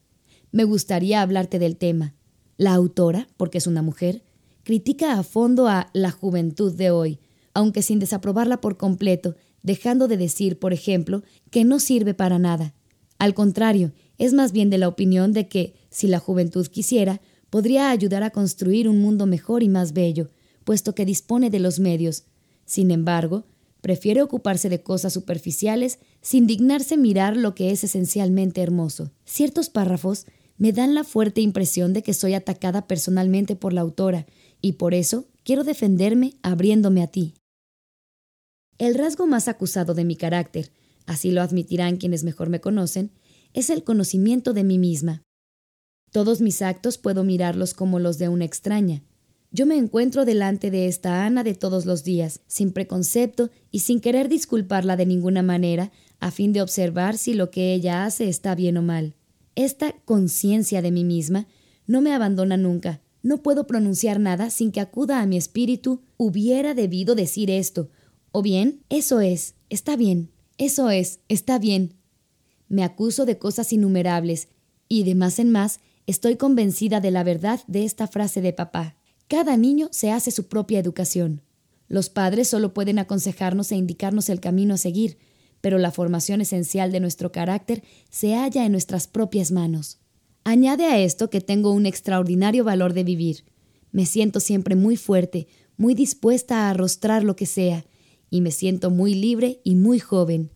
Me 0.51 0.63
gustaría 0.63 1.21
hablarte 1.21 1.59
del 1.59 1.77
tema. 1.77 2.13
La 2.57 2.73
autora, 2.73 3.27
porque 3.37 3.57
es 3.57 3.67
una 3.67 3.81
mujer, 3.81 4.24
critica 4.65 5.19
a 5.19 5.23
fondo 5.23 5.67
a 5.67 5.91
la 5.93 6.09
juventud 6.09 6.73
de 6.73 6.89
hoy, 6.89 7.19
aunque 7.53 7.83
sin 7.83 7.99
desaprobarla 7.99 8.61
por 8.61 8.77
completo, 8.77 9.35
dejando 9.61 10.07
de 10.07 10.17
decir, 10.17 10.57
por 10.57 10.73
ejemplo, 10.73 11.21
que 11.51 11.63
no 11.63 11.79
sirve 11.79 12.15
para 12.15 12.39
nada. 12.39 12.73
Al 13.19 13.35
contrario, 13.35 13.93
es 14.17 14.33
más 14.33 14.51
bien 14.51 14.71
de 14.71 14.79
la 14.79 14.87
opinión 14.87 15.33
de 15.33 15.47
que, 15.47 15.75
si 15.91 16.07
la 16.07 16.17
juventud 16.17 16.65
quisiera, 16.65 17.21
podría 17.51 17.91
ayudar 17.91 18.23
a 18.23 18.31
construir 18.31 18.89
un 18.89 18.99
mundo 18.99 19.27
mejor 19.27 19.61
y 19.61 19.69
más 19.69 19.93
bello, 19.93 20.31
puesto 20.63 20.95
que 20.95 21.05
dispone 21.05 21.51
de 21.51 21.59
los 21.59 21.79
medios. 21.79 22.23
Sin 22.65 22.89
embargo, 22.89 23.45
prefiere 23.81 24.23
ocuparse 24.23 24.67
de 24.67 24.81
cosas 24.81 25.13
superficiales 25.13 25.99
sin 26.21 26.47
dignarse 26.47 26.97
mirar 26.97 27.37
lo 27.37 27.53
que 27.53 27.69
es 27.69 27.83
esencialmente 27.83 28.63
hermoso. 28.63 29.11
Ciertos 29.25 29.69
párrafos 29.69 30.25
me 30.57 30.71
dan 30.71 30.95
la 30.95 31.03
fuerte 31.03 31.41
impresión 31.41 31.93
de 31.93 32.01
que 32.01 32.15
soy 32.15 32.33
atacada 32.33 32.87
personalmente 32.87 33.55
por 33.55 33.73
la 33.73 33.81
autora 33.81 34.25
y 34.65 34.73
por 34.73 34.95
eso 34.95 35.27
quiero 35.43 35.63
defenderme 35.63 36.33
abriéndome 36.41 37.03
a 37.03 37.07
ti. 37.07 37.35
El 38.79 38.95
rasgo 38.95 39.27
más 39.27 39.47
acusado 39.47 39.93
de 39.93 40.03
mi 40.05 40.15
carácter, 40.15 40.71
así 41.05 41.29
lo 41.29 41.43
admitirán 41.43 41.97
quienes 41.97 42.23
mejor 42.23 42.49
me 42.49 42.61
conocen, 42.61 43.11
es 43.53 43.69
el 43.69 43.83
conocimiento 43.83 44.53
de 44.53 44.63
mí 44.63 44.79
misma. 44.79 45.21
Todos 46.11 46.41
mis 46.41 46.63
actos 46.63 46.97
puedo 46.97 47.23
mirarlos 47.23 47.75
como 47.75 47.99
los 47.99 48.17
de 48.17 48.27
una 48.27 48.45
extraña. 48.45 49.03
Yo 49.51 49.67
me 49.67 49.77
encuentro 49.77 50.25
delante 50.25 50.71
de 50.71 50.87
esta 50.87 51.27
Ana 51.27 51.43
de 51.43 51.53
todos 51.53 51.85
los 51.85 52.03
días, 52.03 52.41
sin 52.47 52.71
preconcepto 52.71 53.51
y 53.69 53.81
sin 53.81 54.01
querer 54.01 54.29
disculparla 54.29 54.95
de 54.95 55.05
ninguna 55.05 55.43
manera, 55.43 55.91
a 56.19 56.31
fin 56.31 56.53
de 56.53 56.63
observar 56.63 57.19
si 57.19 57.35
lo 57.35 57.51
que 57.51 57.75
ella 57.75 58.03
hace 58.03 58.29
está 58.29 58.55
bien 58.55 58.77
o 58.77 58.81
mal. 58.81 59.13
Esta 59.53 59.91
conciencia 60.05 60.81
de 60.81 60.89
mí 60.89 61.03
misma 61.03 61.45
no 61.85 62.01
me 62.01 62.13
abandona 62.13 62.57
nunca, 62.57 63.04
no 63.25 63.41
puedo 63.41 63.65
pronunciar 63.65 64.19
nada 64.19 64.51
sin 64.51 64.71
que 64.71 64.79
acuda 64.79 65.19
a 65.19 65.25
mi 65.25 65.35
espíritu, 65.35 66.03
hubiera 66.15 66.75
debido 66.75 67.15
decir 67.15 67.49
esto. 67.49 67.89
O 68.31 68.43
bien, 68.43 68.83
eso 68.89 69.19
es, 69.19 69.55
está 69.71 69.95
bien, 69.95 70.29
eso 70.59 70.91
es, 70.91 71.21
está 71.27 71.57
bien. 71.57 71.95
Me 72.67 72.83
acuso 72.83 73.25
de 73.25 73.39
cosas 73.39 73.73
innumerables, 73.73 74.49
y 74.87 75.05
de 75.05 75.15
más 75.15 75.39
en 75.39 75.49
más 75.49 75.79
estoy 76.05 76.35
convencida 76.35 77.01
de 77.01 77.09
la 77.09 77.23
verdad 77.23 77.61
de 77.65 77.83
esta 77.83 78.05
frase 78.05 78.41
de 78.41 78.53
papá. 78.53 78.95
Cada 79.27 79.57
niño 79.57 79.87
se 79.91 80.11
hace 80.11 80.29
su 80.29 80.47
propia 80.47 80.77
educación. 80.77 81.41
Los 81.87 82.11
padres 82.11 82.47
solo 82.47 82.75
pueden 82.75 82.99
aconsejarnos 82.99 83.71
e 83.71 83.75
indicarnos 83.75 84.29
el 84.29 84.39
camino 84.39 84.75
a 84.75 84.77
seguir, 84.77 85.17
pero 85.61 85.79
la 85.79 85.89
formación 85.89 86.41
esencial 86.41 86.91
de 86.91 86.99
nuestro 86.99 87.31
carácter 87.31 87.83
se 88.11 88.35
halla 88.35 88.65
en 88.67 88.71
nuestras 88.71 89.07
propias 89.07 89.51
manos. 89.51 89.97
Añade 90.47 90.85
a 90.85 90.99
esto 90.99 91.31
que 91.31 91.41
tengo 91.41 91.71
un 91.71 91.87
extraordinario 91.87 92.63
valor 92.63 92.93
de 92.93 93.03
vivir. 93.03 93.45
Me 93.91 94.05
siento 94.05 94.39
siempre 94.39 94.75
muy 94.75 94.95
fuerte, 94.95 95.47
muy 95.75 95.95
dispuesta 95.95 96.67
a 96.67 96.69
arrostrar 96.69 97.23
lo 97.23 97.35
que 97.35 97.47
sea, 97.47 97.83
y 98.29 98.41
me 98.41 98.51
siento 98.51 98.91
muy 98.91 99.15
libre 99.15 99.59
y 99.63 99.73
muy 99.73 99.97
joven. 99.97 100.51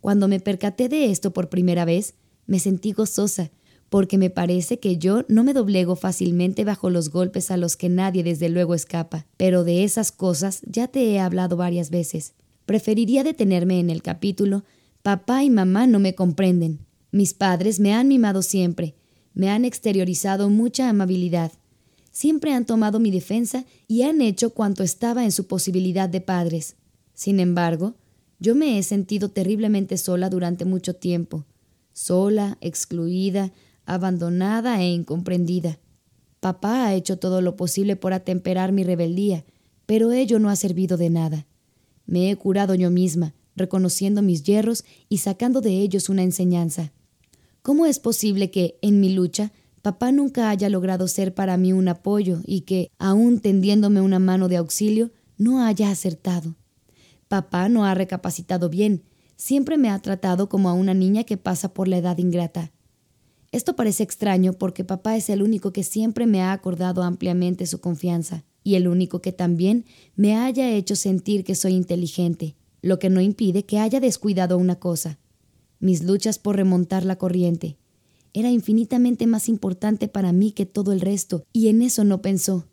Cuando 0.00 0.28
me 0.28 0.40
percaté 0.40 0.88
de 0.88 1.10
esto 1.10 1.34
por 1.34 1.50
primera 1.50 1.84
vez, 1.84 2.14
me 2.46 2.58
sentí 2.58 2.92
gozosa, 2.92 3.50
porque 3.90 4.16
me 4.16 4.30
parece 4.30 4.80
que 4.80 4.96
yo 4.96 5.26
no 5.28 5.44
me 5.44 5.52
doblego 5.52 5.94
fácilmente 5.94 6.64
bajo 6.64 6.88
los 6.88 7.10
golpes 7.10 7.50
a 7.50 7.58
los 7.58 7.76
que 7.76 7.90
nadie 7.90 8.24
desde 8.24 8.48
luego 8.48 8.74
escapa, 8.74 9.26
pero 9.36 9.62
de 9.62 9.84
esas 9.84 10.10
cosas 10.10 10.62
ya 10.64 10.88
te 10.88 11.04
he 11.04 11.20
hablado 11.20 11.58
varias 11.58 11.90
veces. 11.90 12.32
Preferiría 12.64 13.24
detenerme 13.24 13.78
en 13.78 13.90
el 13.90 14.00
capítulo 14.00 14.64
Papá 15.02 15.44
y 15.44 15.50
mamá 15.50 15.86
no 15.86 15.98
me 15.98 16.14
comprenden. 16.14 16.86
Mis 17.10 17.34
padres 17.34 17.78
me 17.78 17.92
han 17.92 18.08
mimado 18.08 18.40
siempre, 18.40 18.94
me 19.38 19.50
han 19.50 19.64
exteriorizado 19.64 20.50
mucha 20.50 20.88
amabilidad. 20.88 21.52
Siempre 22.10 22.52
han 22.52 22.66
tomado 22.66 22.98
mi 22.98 23.12
defensa 23.12 23.64
y 23.86 24.02
han 24.02 24.20
hecho 24.20 24.50
cuanto 24.50 24.82
estaba 24.82 25.22
en 25.22 25.30
su 25.30 25.46
posibilidad 25.46 26.08
de 26.08 26.20
padres. 26.20 26.74
Sin 27.14 27.38
embargo, 27.38 27.94
yo 28.40 28.56
me 28.56 28.76
he 28.76 28.82
sentido 28.82 29.28
terriblemente 29.28 29.96
sola 29.96 30.28
durante 30.28 30.64
mucho 30.64 30.96
tiempo, 30.96 31.46
sola, 31.92 32.58
excluida, 32.60 33.52
abandonada 33.86 34.82
e 34.82 34.90
incomprendida. 34.90 35.78
Papá 36.40 36.86
ha 36.86 36.94
hecho 36.94 37.20
todo 37.20 37.40
lo 37.40 37.54
posible 37.54 37.94
por 37.94 38.12
atemperar 38.14 38.72
mi 38.72 38.82
rebeldía, 38.82 39.44
pero 39.86 40.10
ello 40.10 40.40
no 40.40 40.50
ha 40.50 40.56
servido 40.56 40.96
de 40.96 41.10
nada. 41.10 41.46
Me 42.06 42.28
he 42.32 42.34
curado 42.34 42.74
yo 42.74 42.90
misma, 42.90 43.34
reconociendo 43.54 44.20
mis 44.20 44.42
yerros 44.42 44.84
y 45.08 45.18
sacando 45.18 45.60
de 45.60 45.78
ellos 45.78 46.08
una 46.08 46.24
enseñanza. 46.24 46.92
¿Cómo 47.68 47.84
es 47.84 47.98
posible 47.98 48.50
que, 48.50 48.78
en 48.80 48.98
mi 48.98 49.12
lucha, 49.12 49.52
papá 49.82 50.10
nunca 50.10 50.48
haya 50.48 50.70
logrado 50.70 51.06
ser 51.06 51.34
para 51.34 51.58
mí 51.58 51.74
un 51.74 51.88
apoyo 51.88 52.40
y 52.46 52.62
que, 52.62 52.90
aun 52.98 53.40
tendiéndome 53.40 54.00
una 54.00 54.18
mano 54.18 54.48
de 54.48 54.56
auxilio, 54.56 55.10
no 55.36 55.62
haya 55.62 55.90
acertado? 55.90 56.56
Papá 57.28 57.68
no 57.68 57.84
ha 57.84 57.92
recapacitado 57.92 58.70
bien, 58.70 59.02
siempre 59.36 59.76
me 59.76 59.90
ha 59.90 59.98
tratado 59.98 60.48
como 60.48 60.70
a 60.70 60.72
una 60.72 60.94
niña 60.94 61.24
que 61.24 61.36
pasa 61.36 61.74
por 61.74 61.88
la 61.88 61.98
edad 61.98 62.16
ingrata. 62.16 62.72
Esto 63.52 63.76
parece 63.76 64.02
extraño 64.02 64.54
porque 64.54 64.82
papá 64.82 65.18
es 65.18 65.28
el 65.28 65.42
único 65.42 65.70
que 65.70 65.82
siempre 65.82 66.24
me 66.24 66.40
ha 66.40 66.52
acordado 66.52 67.02
ampliamente 67.02 67.66
su 67.66 67.82
confianza 67.82 68.46
y 68.64 68.76
el 68.76 68.88
único 68.88 69.20
que 69.20 69.32
también 69.32 69.84
me 70.16 70.36
haya 70.36 70.70
hecho 70.70 70.96
sentir 70.96 71.44
que 71.44 71.54
soy 71.54 71.74
inteligente, 71.74 72.56
lo 72.80 72.98
que 72.98 73.10
no 73.10 73.20
impide 73.20 73.66
que 73.66 73.78
haya 73.78 74.00
descuidado 74.00 74.56
una 74.56 74.76
cosa, 74.76 75.18
mis 75.80 76.02
luchas 76.02 76.38
por 76.38 76.56
remontar 76.56 77.04
la 77.04 77.16
corriente. 77.16 77.76
Era 78.32 78.50
infinitamente 78.50 79.26
más 79.26 79.48
importante 79.48 80.08
para 80.08 80.32
mí 80.32 80.52
que 80.52 80.66
todo 80.66 80.92
el 80.92 81.00
resto, 81.00 81.44
y 81.52 81.68
en 81.68 81.82
eso 81.82 82.04
no 82.04 82.22
pensó. 82.22 82.66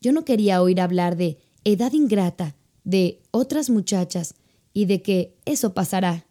Yo 0.00 0.12
no 0.12 0.24
quería 0.24 0.62
oír 0.62 0.80
hablar 0.80 1.16
de 1.16 1.38
edad 1.64 1.92
ingrata, 1.92 2.56
de 2.84 3.20
otras 3.30 3.70
muchachas, 3.70 4.34
y 4.72 4.86
de 4.86 5.02
que 5.02 5.36
eso 5.44 5.74
pasará. 5.74 6.26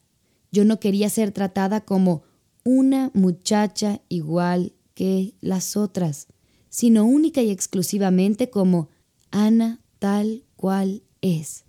Yo 0.52 0.66
no 0.66 0.80
quería 0.80 1.10
ser 1.10 1.32
tratada 1.32 1.82
como 1.82 2.24
una 2.64 3.12
muchacha 3.14 4.02
igual 4.10 4.74
que 4.94 5.34
las 5.42 5.78
otras, 5.78 6.28
sino 6.70 7.06
única 7.06 7.42
y 7.42 7.52
exclusivamente 7.52 8.50
como 8.50 8.90
Ana 9.32 9.80
tal 10.00 10.44
cual 10.56 11.04
es. 11.22 11.66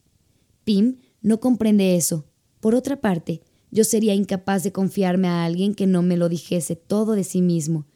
Pim 0.65 0.99
no 1.23 1.41
comprende 1.41 1.97
eso. 1.97 2.27
Por 2.61 2.75
otra 2.75 3.01
parte, 3.01 3.43
yo 3.71 3.85
sería 3.85 4.15
incapaz 4.15 4.63
de 4.63 4.73
confiarme 4.73 5.29
a 5.29 5.45
alguien 5.45 5.75
que 5.75 5.87
no 5.87 6.03
me 6.03 6.17
lo 6.17 6.29
dijese 6.29 6.77
todo 6.77 7.13
de 7.13 7.25
sí 7.25 7.43
mismo, 7.43 7.87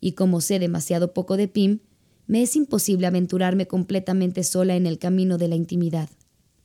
y 0.00 0.12
como 0.12 0.40
sé 0.40 0.58
demasiado 0.58 1.12
poco 1.12 1.36
de 1.36 1.48
Pim, 1.48 1.80
me 2.26 2.42
es 2.42 2.56
imposible 2.56 3.06
aventurarme 3.06 3.66
completamente 3.66 4.44
sola 4.44 4.76
en 4.76 4.86
el 4.86 4.98
camino 4.98 5.38
de 5.38 5.48
la 5.48 5.56
intimidad. 5.56 6.10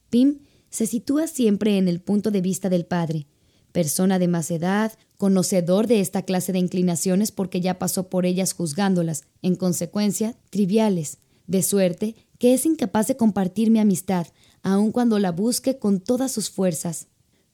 Pim 0.09 0.39
se 0.69 0.85
sitúa 0.85 1.27
siempre 1.27 1.77
en 1.77 1.87
el 1.87 2.01
punto 2.01 2.31
de 2.31 2.41
vista 2.41 2.69
del 2.69 2.85
padre, 2.85 3.27
persona 3.71 4.19
de 4.19 4.27
más 4.27 4.51
edad, 4.51 4.91
conocedor 5.17 5.87
de 5.87 5.99
esta 5.99 6.23
clase 6.23 6.51
de 6.51 6.59
inclinaciones 6.59 7.31
porque 7.31 7.61
ya 7.61 7.79
pasó 7.79 8.09
por 8.09 8.25
ellas 8.25 8.53
juzgándolas, 8.53 9.23
en 9.41 9.55
consecuencia, 9.55 10.35
triviales, 10.49 11.17
de 11.47 11.63
suerte 11.63 12.15
que 12.39 12.53
es 12.53 12.65
incapaz 12.65 13.07
de 13.07 13.17
compartir 13.17 13.71
mi 13.71 13.79
amistad, 13.79 14.27
aun 14.63 14.91
cuando 14.91 15.17
la 15.19 15.31
busque 15.31 15.77
con 15.77 15.99
todas 15.99 16.31
sus 16.31 16.49
fuerzas. 16.49 17.07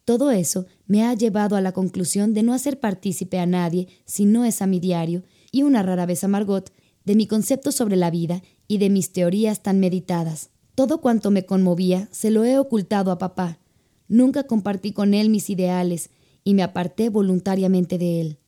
Todo 0.10 0.32
eso 0.32 0.66
me 0.88 1.03
ha 1.03 1.14
llevado 1.14 1.55
a 1.55 1.62
la 1.62 1.72
conclusión 1.72 2.34
de 2.34 2.41
no 2.41 2.55
hacer 2.55 2.80
partícipe 2.80 3.38
a 3.38 3.45
nadie, 3.45 3.89
si 4.05 4.26
no 4.26 4.43
es 4.43 4.64
a 4.64 4.66
mi 4.66 4.80
diario, 4.80 5.22
y 5.51 5.62
una 5.62 5.84
rara 5.84 6.07
vez 6.07 6.24
a 6.24 6.28
Margot, 6.28 6.74
de 7.05 7.14
mi 7.14 7.28
concepto 7.28 7.72
sobre 7.72 7.95
la 7.95 8.10
vida 8.10 8.41
y 8.68 8.80
de 8.80 8.89
mis 8.89 9.14
teorías 9.14 9.62
tan 9.62 9.80
meditadas. 9.80 10.49
Todo 10.74 10.99
cuanto 10.99 11.30
me 11.30 11.45
conmovía 11.45 12.10
se 12.12 12.32
lo 12.32 12.43
he 12.43 12.57
ocultado 12.57 13.12
a 13.12 13.20
papá. 13.20 13.60
Nunca 14.07 14.45
compartí 14.45 14.93
con 14.93 15.14
él 15.14 15.30
mis 15.30 15.47
ideales 15.51 16.10
y 16.43 16.55
me 16.55 16.64
aparté 16.64 17.10
voluntariamente 17.10 17.99
de 17.99 18.20
él. 18.20 18.39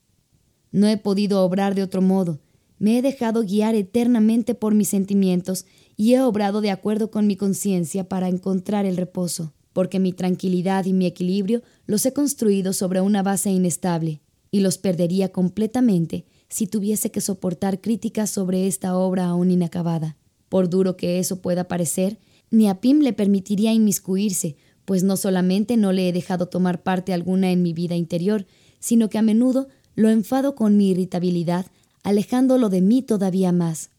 No 0.72 0.88
he 0.88 0.97
podido 0.97 1.43
obrar 1.45 1.76
de 1.76 1.84
otro 1.84 2.01
modo. 2.01 2.39
Me 2.80 2.97
he 2.97 3.03
dejado 3.03 3.43
guiar 3.43 3.76
eternamente 3.76 4.55
por 4.55 4.74
mis 4.74 4.88
sentimientos 4.88 5.68
y 5.95 6.16
he 6.16 6.22
obrado 6.22 6.62
de 6.62 6.72
acuerdo 6.72 7.12
con 7.12 7.28
mi 7.28 7.36
conciencia 7.36 8.09
para 8.09 8.30
encontrar 8.30 8.88
el 8.88 8.97
reposo, 8.97 9.53
porque 9.74 9.99
mi 9.99 10.13
tranquilidad 10.13 10.86
y 10.86 10.93
mi 10.93 11.05
equilibrio 11.05 11.61
los 11.86 12.05
he 12.05 12.13
construido 12.13 12.74
sobre 12.74 13.01
una 13.01 13.24
base 13.24 13.49
inestable, 13.49 14.22
y 14.51 14.59
los 14.59 14.78
perdería 14.78 15.32
completamente 15.32 16.26
si 16.49 16.67
tuviese 16.67 17.11
que 17.11 17.22
soportar 17.22 17.80
críticas 17.80 18.30
sobre 18.30 18.67
esta 18.67 18.97
obra 18.97 19.28
aún 19.28 19.51
inacabada. 19.51 20.17
Por 20.49 20.69
duro 20.69 20.97
que 20.97 21.19
eso 21.19 21.41
pueda 21.41 21.69
parecer, 21.69 22.19
ni 22.49 22.67
a 22.67 22.82
Pim 22.82 22.99
le 22.99 23.13
permitiría 23.13 23.72
inmiscuirse, 23.72 24.57
pues 24.84 25.03
no 25.03 25.15
solamente 25.15 25.78
no 25.78 25.93
le 25.93 26.09
he 26.09 26.13
dejado 26.13 26.47
tomar 26.47 26.84
parte 26.84 27.13
alguna 27.13 27.51
en 27.51 27.63
mi 27.63 27.72
vida 27.72 27.95
interior, 27.95 28.45
sino 28.80 29.09
que 29.09 29.17
a 29.17 29.22
menudo 29.22 29.69
lo 29.95 30.09
enfado 30.09 30.55
con 30.55 30.76
mi 30.76 30.89
irritabilidad, 30.89 31.67
alejándolo 32.03 32.69
de 32.69 32.82
mí 32.82 33.01
todavía 33.01 33.53
más. 33.53 33.89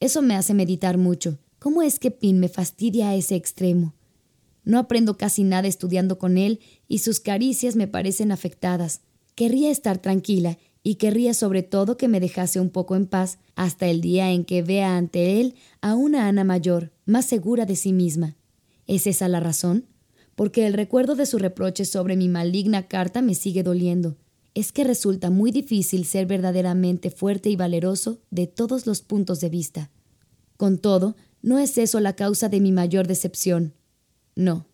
Eso 0.00 0.22
me 0.22 0.34
hace 0.34 0.54
meditar 0.54 0.98
mucho. 0.98 1.38
¿Cómo 1.60 1.82
es 1.82 1.98
que 1.98 2.10
Pim 2.10 2.38
me 2.38 2.48
fastidia 2.48 3.10
a 3.10 3.14
ese 3.14 3.36
extremo? 3.36 3.94
No 4.66 4.80
aprendo 4.80 5.16
casi 5.16 5.44
nada 5.44 5.68
estudiando 5.68 6.18
con 6.18 6.36
él 6.36 6.58
y 6.88 6.98
sus 6.98 7.20
caricias 7.20 7.76
me 7.76 7.86
parecen 7.86 8.32
afectadas. 8.32 9.00
Querría 9.36 9.70
estar 9.70 9.98
tranquila 9.98 10.58
y 10.82 10.96
querría 10.96 11.34
sobre 11.34 11.62
todo 11.62 11.96
que 11.96 12.08
me 12.08 12.18
dejase 12.18 12.58
un 12.58 12.70
poco 12.70 12.96
en 12.96 13.06
paz 13.06 13.38
hasta 13.54 13.86
el 13.86 14.00
día 14.00 14.32
en 14.32 14.44
que 14.44 14.62
vea 14.62 14.96
ante 14.96 15.40
él 15.40 15.54
a 15.80 15.94
una 15.94 16.26
Ana 16.26 16.42
mayor, 16.42 16.90
más 17.04 17.26
segura 17.26 17.64
de 17.64 17.76
sí 17.76 17.92
misma. 17.92 18.36
¿Es 18.88 19.06
esa 19.06 19.28
la 19.28 19.38
razón? 19.38 19.86
Porque 20.34 20.66
el 20.66 20.72
recuerdo 20.72 21.14
de 21.14 21.26
su 21.26 21.38
reproche 21.38 21.84
sobre 21.84 22.16
mi 22.16 22.28
maligna 22.28 22.88
carta 22.88 23.22
me 23.22 23.36
sigue 23.36 23.62
doliendo. 23.62 24.16
Es 24.54 24.72
que 24.72 24.82
resulta 24.82 25.30
muy 25.30 25.52
difícil 25.52 26.04
ser 26.06 26.26
verdaderamente 26.26 27.12
fuerte 27.12 27.50
y 27.50 27.56
valeroso 27.56 28.20
de 28.30 28.48
todos 28.48 28.84
los 28.84 29.00
puntos 29.00 29.40
de 29.40 29.48
vista. 29.48 29.90
Con 30.56 30.78
todo, 30.78 31.14
no 31.40 31.60
es 31.60 31.78
eso 31.78 32.00
la 32.00 32.16
causa 32.16 32.48
de 32.48 32.60
mi 32.60 32.72
mayor 32.72 33.06
decepción. 33.06 33.75
No. 34.36 34.66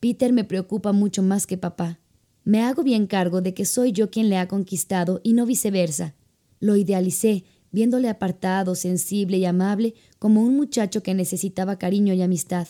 Peter 0.00 0.32
me 0.32 0.44
preocupa 0.44 0.92
mucho 0.92 1.22
más 1.22 1.46
que 1.46 1.58
papá. 1.58 2.00
Me 2.44 2.62
hago 2.62 2.82
bien 2.82 3.06
cargo 3.06 3.42
de 3.42 3.52
que 3.52 3.66
soy 3.66 3.92
yo 3.92 4.10
quien 4.10 4.30
le 4.30 4.38
ha 4.38 4.48
conquistado 4.48 5.20
y 5.22 5.34
no 5.34 5.44
viceversa. 5.44 6.14
Lo 6.60 6.74
idealicé, 6.76 7.44
viéndole 7.70 8.08
apartado, 8.08 8.74
sensible 8.74 9.36
y 9.36 9.44
amable 9.44 9.94
como 10.18 10.42
un 10.42 10.56
muchacho 10.56 11.02
que 11.02 11.12
necesitaba 11.12 11.78
cariño 11.78 12.14
y 12.14 12.22
amistad. 12.22 12.68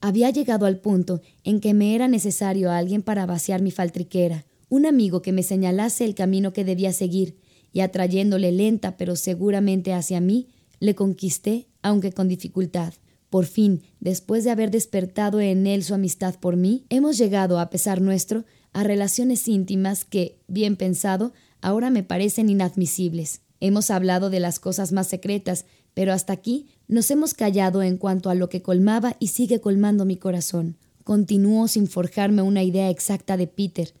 Había 0.00 0.30
llegado 0.30 0.64
al 0.64 0.78
punto 0.78 1.20
en 1.44 1.60
que 1.60 1.74
me 1.74 1.94
era 1.94 2.08
necesario 2.08 2.70
alguien 2.70 3.02
para 3.02 3.26
vaciar 3.26 3.60
mi 3.60 3.70
faltriquera, 3.70 4.46
un 4.70 4.86
amigo 4.86 5.20
que 5.20 5.32
me 5.32 5.42
señalase 5.42 6.06
el 6.06 6.14
camino 6.14 6.54
que 6.54 6.64
debía 6.64 6.94
seguir, 6.94 7.36
y 7.72 7.80
atrayéndole 7.80 8.50
lenta 8.50 8.96
pero 8.96 9.14
seguramente 9.14 9.92
hacia 9.92 10.20
mí, 10.20 10.48
le 10.78 10.94
conquisté, 10.94 11.66
aunque 11.82 12.12
con 12.12 12.28
dificultad. 12.28 12.94
Por 13.30 13.46
fin, 13.46 13.82
después 14.00 14.42
de 14.42 14.50
haber 14.50 14.72
despertado 14.72 15.40
en 15.40 15.68
él 15.68 15.84
su 15.84 15.94
amistad 15.94 16.34
por 16.40 16.56
mí, 16.56 16.84
hemos 16.90 17.16
llegado, 17.16 17.60
a 17.60 17.70
pesar 17.70 18.00
nuestro, 18.00 18.44
a 18.72 18.82
relaciones 18.82 19.46
íntimas 19.46 20.04
que, 20.04 20.40
bien 20.48 20.76
pensado, 20.76 21.32
ahora 21.60 21.90
me 21.90 22.02
parecen 22.02 22.50
inadmisibles. 22.50 23.42
Hemos 23.60 23.90
hablado 23.90 24.30
de 24.30 24.40
las 24.40 24.58
cosas 24.58 24.90
más 24.90 25.06
secretas, 25.06 25.64
pero 25.94 26.12
hasta 26.12 26.32
aquí 26.32 26.68
nos 26.88 27.10
hemos 27.10 27.34
callado 27.34 27.82
en 27.82 27.98
cuanto 27.98 28.30
a 28.30 28.34
lo 28.34 28.48
que 28.48 28.62
colmaba 28.62 29.16
y 29.20 29.28
sigue 29.28 29.60
colmando 29.60 30.04
mi 30.04 30.16
corazón. 30.16 30.76
Continúo 31.04 31.68
sin 31.68 31.86
forjarme 31.86 32.42
una 32.42 32.64
idea 32.64 32.90
exacta 32.90 33.36
de 33.36 33.46
Peter. 33.46 33.94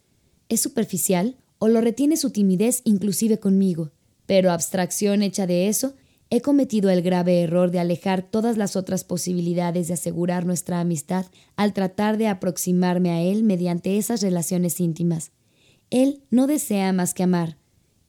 ¿Es 0.48 0.60
superficial 0.60 1.36
o 1.58 1.68
lo 1.68 1.80
retiene 1.80 2.16
su 2.16 2.30
timidez 2.30 2.82
inclusive 2.84 3.38
conmigo? 3.38 3.92
Pero 4.26 4.50
abstracción 4.50 5.22
hecha 5.22 5.46
de 5.46 5.68
eso, 5.68 5.94
he 6.30 6.40
cometido 6.40 6.90
el 6.90 7.02
grave 7.02 7.42
error 7.42 7.72
de 7.72 7.80
alejar 7.80 8.22
todas 8.22 8.56
las 8.56 8.76
otras 8.76 9.02
posibilidades 9.02 9.88
de 9.88 9.94
asegurar 9.94 10.46
nuestra 10.46 10.78
amistad 10.78 11.26
al 11.56 11.72
tratar 11.72 12.18
de 12.18 12.28
aproximarme 12.28 13.10
a 13.10 13.20
él 13.20 13.42
mediante 13.42 13.98
esas 13.98 14.22
relaciones 14.22 14.78
íntimas. 14.78 15.32
Él 15.90 16.22
no 16.30 16.46
desea 16.46 16.92
más 16.92 17.14
que 17.14 17.24
amar, 17.24 17.58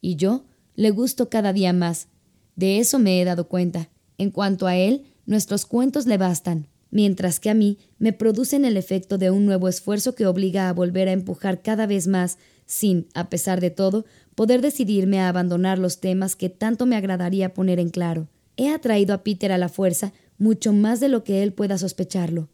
y 0.01 0.15
yo 0.15 0.45
le 0.75 0.91
gusto 0.91 1.29
cada 1.29 1.51
día 1.51 1.73
más. 1.73 2.07
De 2.55 2.77
eso 2.77 2.99
me 2.99 3.19
he 3.19 3.25
dado 3.25 3.47
cuenta. 3.47 3.89
En 4.19 4.29
cuanto 4.29 4.67
a 4.67 4.75
él, 4.75 5.05
nuestros 5.25 5.65
cuentos 5.65 6.05
le 6.05 6.19
bastan, 6.19 6.67
mientras 6.91 7.39
que 7.39 7.49
a 7.49 7.55
mí 7.55 7.79
me 7.97 8.13
producen 8.13 8.65
el 8.65 8.77
efecto 8.77 9.17
de 9.17 9.31
un 9.31 9.47
nuevo 9.47 9.67
esfuerzo 9.67 10.13
que 10.13 10.27
obliga 10.27 10.69
a 10.69 10.73
volver 10.73 11.07
a 11.07 11.13
empujar 11.13 11.63
cada 11.63 11.87
vez 11.87 12.05
más, 12.05 12.37
sin, 12.67 13.07
a 13.15 13.29
pesar 13.29 13.61
de 13.61 13.71
todo, 13.71 14.05
poder 14.41 14.63
decidirme 14.63 15.19
a 15.19 15.29
abandonar 15.29 15.77
los 15.77 15.99
temas 15.99 16.35
que 16.35 16.49
tanto 16.49 16.87
me 16.87 16.95
agradaría 16.95 17.53
poner 17.53 17.79
en 17.79 17.89
claro. 17.89 18.27
He 18.57 18.71
atraído 18.71 19.13
a 19.13 19.21
Peter 19.23 19.51
a 19.51 19.59
la 19.59 19.69
fuerza 19.69 20.13
mucho 20.39 20.73
más 20.73 20.99
de 20.99 21.09
lo 21.09 21.23
que 21.23 21.43
él 21.43 21.53
pueda 21.53 21.77
sospecharlo. 21.77 22.49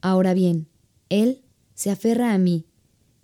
Ahora 0.00 0.32
bien, 0.32 0.68
él 1.08 1.42
se 1.74 1.90
aferra 1.90 2.34
a 2.34 2.38
mí, 2.38 2.66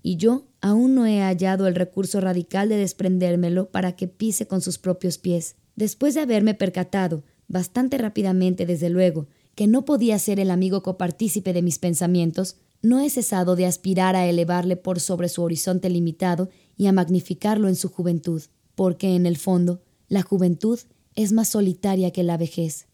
y 0.03 0.16
yo 0.16 0.49
aún 0.61 0.97
no 0.97 1.07
he 1.07 1.20
hallado 1.20 1.68
el 1.68 1.76
recurso 1.76 2.20
radical 2.20 2.68
de 2.68 2.78
desprendérmelo 2.78 3.70
para 3.70 3.95
que 3.95 4.09
pise 4.09 4.49
con 4.49 4.61
sus 4.61 4.76
propios 4.76 5.16
pies. 5.16 5.55
Después 5.76 6.14
de 6.14 6.22
haberme 6.22 6.55
percatado, 6.55 7.22
bastante 7.47 7.97
rápidamente 7.97 8.66
desde 8.66 8.90
luego, 8.90 9.28
que 9.55 9.68
no 9.68 9.84
podía 9.84 10.18
ser 10.18 10.40
el 10.40 10.51
amigo 10.51 10.82
copartícipe 10.82 11.53
de 11.53 11.62
mis 11.62 11.78
pensamientos, 11.78 12.57
no 12.82 12.99
he 12.99 13.09
cesado 13.09 13.55
de 13.55 13.66
aspirar 13.66 14.16
a 14.16 14.26
elevarle 14.26 14.74
por 14.76 14.99
sobre 14.99 15.28
su 15.28 15.45
horizonte 15.45 15.88
limitado 15.88 16.51
y 16.76 16.86
a 16.86 16.92
magnificarlo 16.92 17.68
en 17.68 17.76
su 17.76 17.88
juventud, 17.88 18.42
porque 18.74 19.14
en 19.14 19.26
el 19.26 19.36
fondo 19.36 19.82
la 20.08 20.22
juventud 20.22 20.78
es 21.14 21.32
más 21.32 21.48
solitaria 21.48 22.10
que 22.10 22.22
la 22.22 22.36
vejez. 22.36 22.86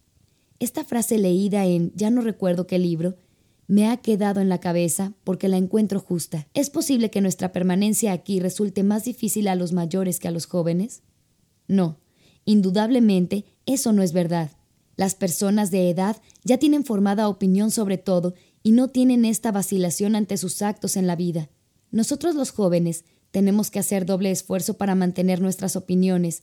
Esta 0.58 0.84
frase 0.84 1.18
leída 1.18 1.66
en 1.66 1.92
ya 1.94 2.10
no 2.10 2.20
recuerdo 2.20 2.66
qué 2.66 2.78
libro 2.78 3.16
me 3.70 3.86
ha 3.88 3.98
quedado 3.98 4.40
en 4.40 4.48
la 4.48 4.58
cabeza 4.58 5.12
porque 5.22 5.48
la 5.48 5.56
encuentro 5.56 6.00
justa. 6.00 6.48
¿Es 6.54 6.70
posible 6.70 7.08
que 7.08 7.20
nuestra 7.20 7.52
permanencia 7.52 8.10
aquí 8.10 8.40
resulte 8.40 8.82
más 8.82 9.04
difícil 9.04 9.46
a 9.46 9.54
los 9.54 9.72
mayores 9.72 10.18
que 10.18 10.26
a 10.26 10.32
los 10.32 10.46
jóvenes? 10.46 11.02
No, 11.68 12.00
indudablemente 12.44 13.44
eso 13.66 13.92
no 13.92 14.02
es 14.02 14.12
verdad. 14.12 14.50
Las 14.96 15.14
personas 15.14 15.70
de 15.70 15.88
edad 15.88 16.20
ya 16.42 16.58
tienen 16.58 16.84
formada 16.84 17.28
opinión 17.28 17.70
sobre 17.70 17.96
todo 17.96 18.34
y 18.64 18.72
no 18.72 18.90
tienen 18.90 19.24
esta 19.24 19.52
vacilación 19.52 20.16
ante 20.16 20.36
sus 20.36 20.62
actos 20.62 20.96
en 20.96 21.06
la 21.06 21.14
vida. 21.14 21.48
Nosotros 21.92 22.34
los 22.34 22.50
jóvenes 22.50 23.04
tenemos 23.30 23.70
que 23.70 23.78
hacer 23.78 24.06
doble 24.06 24.30
esfuerzo 24.30 24.74
para 24.74 24.94
mantener 24.94 25.40
nuestras 25.40 25.76
opiniones, 25.76 26.42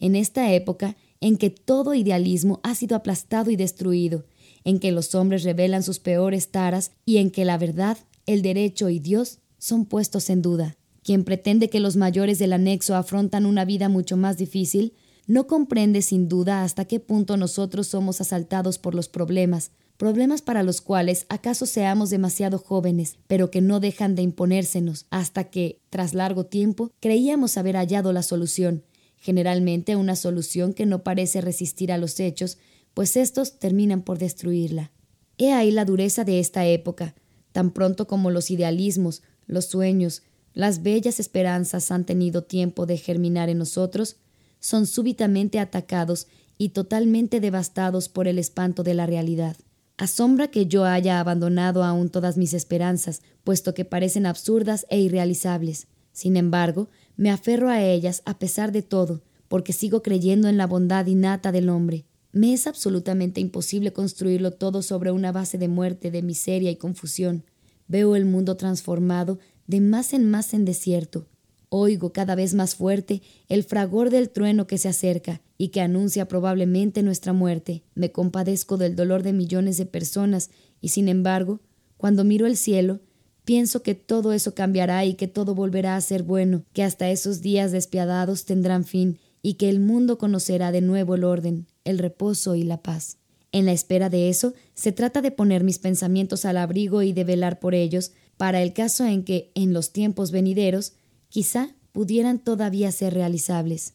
en 0.00 0.14
esta 0.14 0.52
época 0.52 0.96
en 1.20 1.36
que 1.36 1.50
todo 1.50 1.94
idealismo 1.94 2.60
ha 2.62 2.74
sido 2.74 2.96
aplastado 2.96 3.50
y 3.50 3.56
destruido, 3.56 4.24
en 4.64 4.78
que 4.78 4.92
los 4.92 5.14
hombres 5.14 5.42
revelan 5.42 5.82
sus 5.82 5.98
peores 5.98 6.50
taras 6.50 6.92
y 7.04 7.16
en 7.18 7.30
que 7.30 7.44
la 7.44 7.58
verdad, 7.58 7.98
el 8.26 8.42
derecho 8.42 8.88
y 8.88 8.98
Dios 8.98 9.38
son 9.58 9.84
puestos 9.84 10.30
en 10.30 10.42
duda. 10.42 10.76
Quien 11.02 11.24
pretende 11.24 11.70
que 11.70 11.80
los 11.80 11.96
mayores 11.96 12.38
del 12.38 12.52
anexo 12.52 12.94
afrontan 12.94 13.46
una 13.46 13.64
vida 13.64 13.88
mucho 13.88 14.16
más 14.16 14.36
difícil, 14.36 14.92
no 15.26 15.46
comprende 15.46 16.02
sin 16.02 16.28
duda 16.28 16.62
hasta 16.62 16.84
qué 16.84 17.00
punto 17.00 17.36
nosotros 17.36 17.86
somos 17.86 18.20
asaltados 18.20 18.78
por 18.78 18.94
los 18.94 19.08
problemas, 19.08 19.72
problemas 19.98 20.42
para 20.42 20.62
los 20.62 20.80
cuales 20.80 21.26
acaso 21.28 21.66
seamos 21.66 22.08
demasiado 22.08 22.58
jóvenes, 22.58 23.18
pero 23.26 23.50
que 23.50 23.60
no 23.60 23.80
dejan 23.80 24.14
de 24.14 24.22
imponérsenos, 24.22 25.06
hasta 25.10 25.44
que, 25.44 25.80
tras 25.90 26.14
largo 26.14 26.46
tiempo, 26.46 26.92
creíamos 27.00 27.58
haber 27.58 27.76
hallado 27.76 28.12
la 28.12 28.22
solución, 28.22 28.84
generalmente 29.16 29.96
una 29.96 30.14
solución 30.16 30.72
que 30.72 30.86
no 30.86 31.02
parece 31.02 31.40
resistir 31.40 31.92
a 31.92 31.98
los 31.98 32.20
hechos, 32.20 32.58
pues 32.94 33.16
éstos 33.16 33.58
terminan 33.58 34.02
por 34.02 34.18
destruirla. 34.18 34.92
He 35.36 35.52
ahí 35.52 35.72
la 35.72 35.84
dureza 35.84 36.24
de 36.24 36.38
esta 36.38 36.64
época, 36.64 37.16
tan 37.52 37.72
pronto 37.72 38.06
como 38.06 38.30
los 38.30 38.52
idealismos, 38.52 39.22
los 39.46 39.66
sueños, 39.66 40.22
las 40.54 40.82
bellas 40.82 41.18
esperanzas 41.18 41.90
han 41.90 42.06
tenido 42.06 42.44
tiempo 42.44 42.86
de 42.86 42.98
germinar 42.98 43.48
en 43.48 43.58
nosotros, 43.58 44.16
son 44.60 44.86
súbitamente 44.86 45.58
atacados 45.58 46.28
y 46.56 46.70
totalmente 46.70 47.40
devastados 47.40 48.08
por 48.08 48.28
el 48.28 48.38
espanto 48.38 48.84
de 48.84 48.94
la 48.94 49.06
realidad. 49.06 49.56
Asombra 49.98 50.46
que 50.46 50.66
yo 50.66 50.84
haya 50.84 51.18
abandonado 51.18 51.82
aún 51.82 52.08
todas 52.08 52.36
mis 52.36 52.54
esperanzas, 52.54 53.20
puesto 53.42 53.74
que 53.74 53.84
parecen 53.84 54.26
absurdas 54.26 54.86
e 54.90 55.00
irrealizables. 55.00 55.88
Sin 56.12 56.36
embargo, 56.36 56.88
me 57.16 57.30
aferro 57.30 57.68
a 57.68 57.82
ellas 57.82 58.22
a 58.24 58.38
pesar 58.38 58.70
de 58.70 58.82
todo, 58.82 59.22
porque 59.48 59.72
sigo 59.72 60.00
creyendo 60.00 60.48
en 60.48 60.56
la 60.56 60.68
bondad 60.68 61.04
innata 61.06 61.50
del 61.50 61.68
hombre. 61.68 62.04
Me 62.30 62.52
es 62.52 62.68
absolutamente 62.68 63.40
imposible 63.40 63.92
construirlo 63.92 64.52
todo 64.52 64.82
sobre 64.82 65.10
una 65.10 65.32
base 65.32 65.58
de 65.58 65.66
muerte, 65.66 66.12
de 66.12 66.22
miseria 66.22 66.70
y 66.70 66.76
confusión. 66.76 67.44
Veo 67.88 68.14
el 68.14 68.24
mundo 68.24 68.56
transformado 68.56 69.40
de 69.66 69.80
más 69.80 70.12
en 70.12 70.30
más 70.30 70.54
en 70.54 70.64
desierto. 70.64 71.26
Oigo 71.70 72.12
cada 72.12 72.34
vez 72.34 72.54
más 72.54 72.74
fuerte 72.74 73.22
el 73.48 73.62
fragor 73.62 74.10
del 74.10 74.30
trueno 74.30 74.66
que 74.66 74.78
se 74.78 74.88
acerca 74.88 75.42
y 75.58 75.68
que 75.68 75.80
anuncia 75.80 76.26
probablemente 76.26 77.02
nuestra 77.02 77.32
muerte. 77.32 77.82
Me 77.94 78.10
compadezco 78.10 78.76
del 78.76 78.96
dolor 78.96 79.22
de 79.22 79.32
millones 79.32 79.76
de 79.76 79.86
personas 79.86 80.50
y 80.80 80.88
sin 80.88 81.08
embargo, 81.08 81.60
cuando 81.96 82.24
miro 82.24 82.46
el 82.46 82.56
cielo, 82.56 83.00
pienso 83.44 83.82
que 83.82 83.94
todo 83.94 84.32
eso 84.32 84.54
cambiará 84.54 85.04
y 85.04 85.14
que 85.14 85.28
todo 85.28 85.54
volverá 85.54 85.96
a 85.96 86.00
ser 86.00 86.22
bueno, 86.22 86.64
que 86.72 86.82
hasta 86.82 87.10
esos 87.10 87.42
días 87.42 87.72
despiadados 87.72 88.44
tendrán 88.44 88.84
fin 88.84 89.18
y 89.42 89.54
que 89.54 89.68
el 89.68 89.80
mundo 89.80 90.18
conocerá 90.18 90.72
de 90.72 90.80
nuevo 90.80 91.14
el 91.14 91.24
orden, 91.24 91.66
el 91.84 91.98
reposo 91.98 92.54
y 92.54 92.62
la 92.62 92.82
paz. 92.82 93.18
En 93.50 93.66
la 93.66 93.72
espera 93.72 94.10
de 94.10 94.28
eso, 94.28 94.52
se 94.74 94.92
trata 94.92 95.22
de 95.22 95.30
poner 95.30 95.64
mis 95.64 95.78
pensamientos 95.78 96.44
al 96.44 96.58
abrigo 96.58 97.02
y 97.02 97.12
de 97.12 97.24
velar 97.24 97.58
por 97.58 97.74
ellos, 97.74 98.12
para 98.36 98.62
el 98.62 98.72
caso 98.72 99.04
en 99.06 99.24
que, 99.24 99.50
en 99.54 99.72
los 99.72 99.92
tiempos 99.92 100.30
venideros, 100.30 100.92
quizá 101.28 101.74
pudieran 101.92 102.38
todavía 102.38 102.92
ser 102.92 103.14
realizables. 103.14 103.94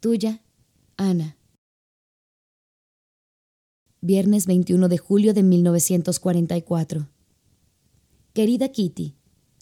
Tuya, 0.00 0.42
Ana. 0.96 1.36
Viernes 4.00 4.46
21 4.46 4.88
de 4.88 4.98
julio 4.98 5.34
de 5.34 5.42
1944. 5.42 7.08
Querida 8.32 8.68
Kitty, 8.68 9.16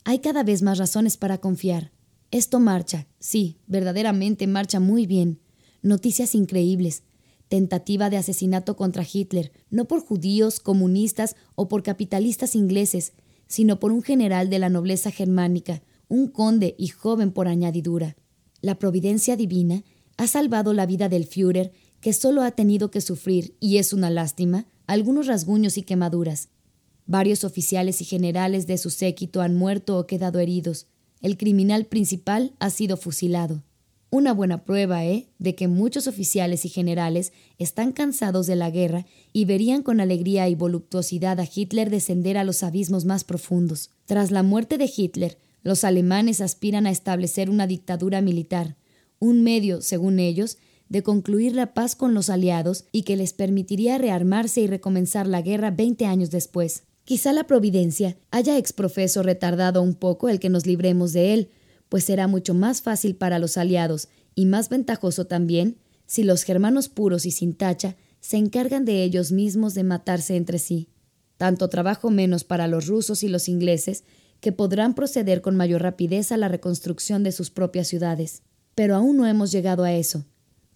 hay 0.05 0.19
cada 0.19 0.43
vez 0.43 0.63
más 0.63 0.79
razones 0.79 1.17
para 1.17 1.39
confiar. 1.39 1.93
Esto 2.31 2.61
marcha, 2.61 3.07
sí, 3.21 3.59
verdaderamente 3.67 4.47
marcha 4.47 4.81
muy 4.81 5.07
bien. 5.07 5.41
Noticias 5.83 6.35
increíbles. 6.35 7.05
Tentativa 7.49 8.11
de 8.11 8.17
asesinato 8.17 8.77
contra 8.77 9.07
Hitler, 9.11 9.53
no 9.71 9.87
por 9.87 10.05
judíos, 10.05 10.59
comunistas 10.61 11.37
o 11.55 11.69
por 11.69 11.83
capitalistas 11.83 12.57
ingleses, 12.57 13.13
sino 13.47 13.79
por 13.79 13.93
un 13.93 14.03
general 14.03 14.51
de 14.51 14.59
la 14.59 14.69
nobleza 14.69 15.11
germánica, 15.11 15.83
un 16.09 16.29
conde 16.29 16.75
y 16.79 16.89
joven 16.89 17.33
por 17.33 17.49
añadidura. 17.49 18.17
La 18.61 18.79
providencia 18.79 19.37
divina 19.37 19.85
ha 20.17 20.27
salvado 20.27 20.73
la 20.73 20.87
vida 20.87 21.09
del 21.09 21.27
Führer, 21.27 21.73
que 22.01 22.13
solo 22.13 22.43
ha 22.43 22.53
tenido 22.53 22.91
que 22.91 23.01
sufrir, 23.01 23.57
y 23.61 23.79
es 23.79 23.93
una 23.93 24.11
lástima, 24.11 24.67
algunos 24.87 25.27
rasguños 25.27 25.79
y 25.79 25.83
quemaduras. 25.83 26.49
Varios 27.07 27.45
oficiales 27.45 28.01
y 28.01 28.05
generales 28.05 28.67
de 28.67 28.79
su 28.79 28.91
séquito 28.91 29.41
han 29.41 29.55
muerto 29.55 29.99
o 29.99 30.07
quedado 30.07 30.39
heridos. 30.39 30.87
El 31.21 31.37
criminal 31.37 31.87
principal 31.87 32.55
ha 32.59 32.71
sido 32.71 32.97
fusilado. 32.97 33.63
Una 34.11 34.33
buena 34.33 34.65
prueba, 34.65 35.05
¿eh?, 35.05 35.27
de 35.39 35.55
que 35.55 35.67
muchos 35.67 36.07
oficiales 36.07 36.65
y 36.65 36.69
generales 36.69 37.33
están 37.59 37.91
cansados 37.93 38.47
de 38.47 38.55
la 38.55 38.71
guerra 38.71 39.07
y 39.33 39.45
verían 39.45 39.83
con 39.83 40.01
alegría 40.01 40.49
y 40.49 40.55
voluptuosidad 40.55 41.41
a 41.41 41.49
Hitler 41.53 41.91
descender 41.91 42.39
a 42.39 42.45
los 42.45 42.63
abismos 42.63 43.05
más 43.05 43.25
profundos. 43.25 43.91
Tras 44.05 44.31
la 44.31 44.43
muerte 44.43 44.79
de 44.79 44.89
Hitler, 44.95 45.39
los 45.65 45.83
alemanes 45.83 46.41
aspiran 46.41 46.87
a 46.87 46.91
establecer 46.91 47.51
una 47.51 47.67
dictadura 47.67 48.21
militar, 48.21 48.77
un 49.19 49.43
medio, 49.43 49.81
según 49.81 50.21
ellos, 50.21 50.59
de 50.89 51.03
concluir 51.03 51.55
la 51.55 51.75
paz 51.75 51.97
con 51.97 52.15
los 52.15 52.31
aliados 52.31 52.85
y 52.93 53.03
que 53.03 53.17
les 53.17 53.33
permitiría 53.33 53.99
rearmarse 53.99 54.61
y 54.61 54.67
recomenzar 54.67 55.27
la 55.27 55.43
guerra 55.43 55.71
veinte 55.71 56.07
años 56.07 56.31
después. 56.31 56.85
Quizá 57.05 57.33
la 57.33 57.47
providencia 57.47 58.17
haya 58.31 58.59
exprofeso 58.59 59.23
retardado 59.23 59.83
un 59.83 59.95
poco 59.95 60.29
el 60.29 60.39
que 60.39 60.51
nos 60.51 60.67
libremos 60.67 61.13
de 61.13 61.35
él, 61.35 61.51
pues 61.89 62.05
será 62.05 62.29
mucho 62.29 62.55
más 62.55 62.83
fácil 62.83 63.17
para 63.17 63.39
los 63.39 63.57
aliados 63.57 64.09
y 64.35 64.47
más 64.47 64.69
ventajoso 64.69 65.27
también 65.27 65.79
si 66.07 66.23
los 66.23 66.43
germanos 66.43 66.89
puros 66.89 67.25
y 67.25 67.31
sin 67.31 67.55
tacha 67.55 67.97
se 68.21 68.37
encargan 68.37 68.85
de 68.85 69.03
ellos 69.03 69.33
mismos 69.33 69.75
de 69.75 69.85
matarse 69.85 70.37
entre 70.37 70.59
sí. 70.59 70.89
Tanto 71.37 71.69
trabajo 71.69 72.11
menos 72.11 72.45
para 72.45 72.69
los 72.69 72.87
rusos 72.87 73.23
y 73.23 73.29
los 73.29 73.49
ingleses, 73.49 74.05
que 74.45 74.53
podrán 74.53 74.95
proceder 74.95 75.41
con 75.41 75.57
mayor 75.57 75.81
rapidez 75.81 76.31
a 76.31 76.37
la 76.37 76.49
reconstrucción 76.49 77.23
de 77.23 77.33
sus 77.33 77.49
propias 77.49 77.89
ciudades. 77.89 78.43
Pero 78.75 78.95
aún 78.95 79.17
no 79.17 79.27
hemos 79.27 79.51
llegado 79.51 79.85
a 79.85 79.95
eso. 79.95 80.27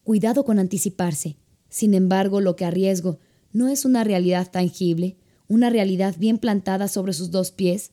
Cuidado 0.05 0.47
con 0.47 0.59
anticiparse. 0.59 1.37
Sin 1.69 1.93
embargo, 1.93 2.41
lo 2.41 2.57
que 2.57 2.65
arriesgo 2.65 3.19
no 3.53 3.69
es 3.69 3.85
una 3.85 4.05
realidad 4.05 4.51
tangible, 4.51 5.19
una 5.49 5.69
realidad 5.69 6.15
bien 6.19 6.39
plantada 6.39 6.89
sobre 6.89 7.13
sus 7.13 7.31
dos 7.31 7.51
pies, 7.51 7.93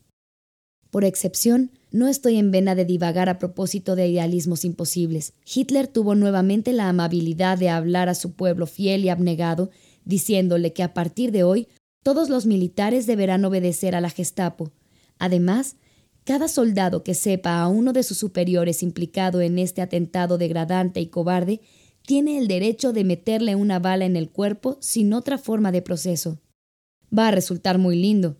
por 0.91 1.03
excepción, 1.03 1.71
no 1.91 2.07
estoy 2.07 2.37
en 2.37 2.51
vena 2.51 2.73
de 2.73 2.85
divagar 2.85 3.27
a 3.27 3.37
propósito 3.37 3.97
de 3.97 4.07
idealismos 4.07 4.63
imposibles. 4.63 5.33
Hitler 5.45 5.87
tuvo 5.87 6.15
nuevamente 6.15 6.71
la 6.71 6.87
amabilidad 6.87 7.57
de 7.57 7.67
hablar 7.67 8.07
a 8.07 8.15
su 8.15 8.31
pueblo 8.31 8.65
fiel 8.65 9.03
y 9.03 9.09
abnegado, 9.09 9.71
diciéndole 10.05 10.71
que 10.71 10.83
a 10.83 10.93
partir 10.93 11.33
de 11.33 11.43
hoy 11.43 11.67
todos 12.01 12.29
los 12.29 12.45
militares 12.45 13.07
deberán 13.07 13.43
obedecer 13.43 13.93
a 13.93 13.99
la 13.99 14.09
Gestapo. 14.09 14.71
Además, 15.19 15.77
cada 16.23 16.47
soldado 16.47 17.03
que 17.03 17.13
sepa 17.13 17.61
a 17.61 17.67
uno 17.67 17.93
de 17.93 18.03
sus 18.03 18.17
superiores 18.17 18.81
implicado 18.81 19.41
en 19.41 19.59
este 19.59 19.81
atentado 19.81 20.37
degradante 20.37 20.99
y 20.99 21.07
cobarde 21.07 21.61
tiene 22.01 22.37
el 22.37 22.47
derecho 22.47 22.93
de 22.93 23.03
meterle 23.03 23.55
una 23.55 23.79
bala 23.79 24.05
en 24.05 24.15
el 24.15 24.29
cuerpo 24.29 24.77
sin 24.79 25.13
otra 25.13 25.37
forma 25.37 25.71
de 25.71 25.81
proceso. 25.81 26.39
Va 27.17 27.27
a 27.27 27.31
resultar 27.31 27.77
muy 27.77 27.95
lindo. 27.95 28.37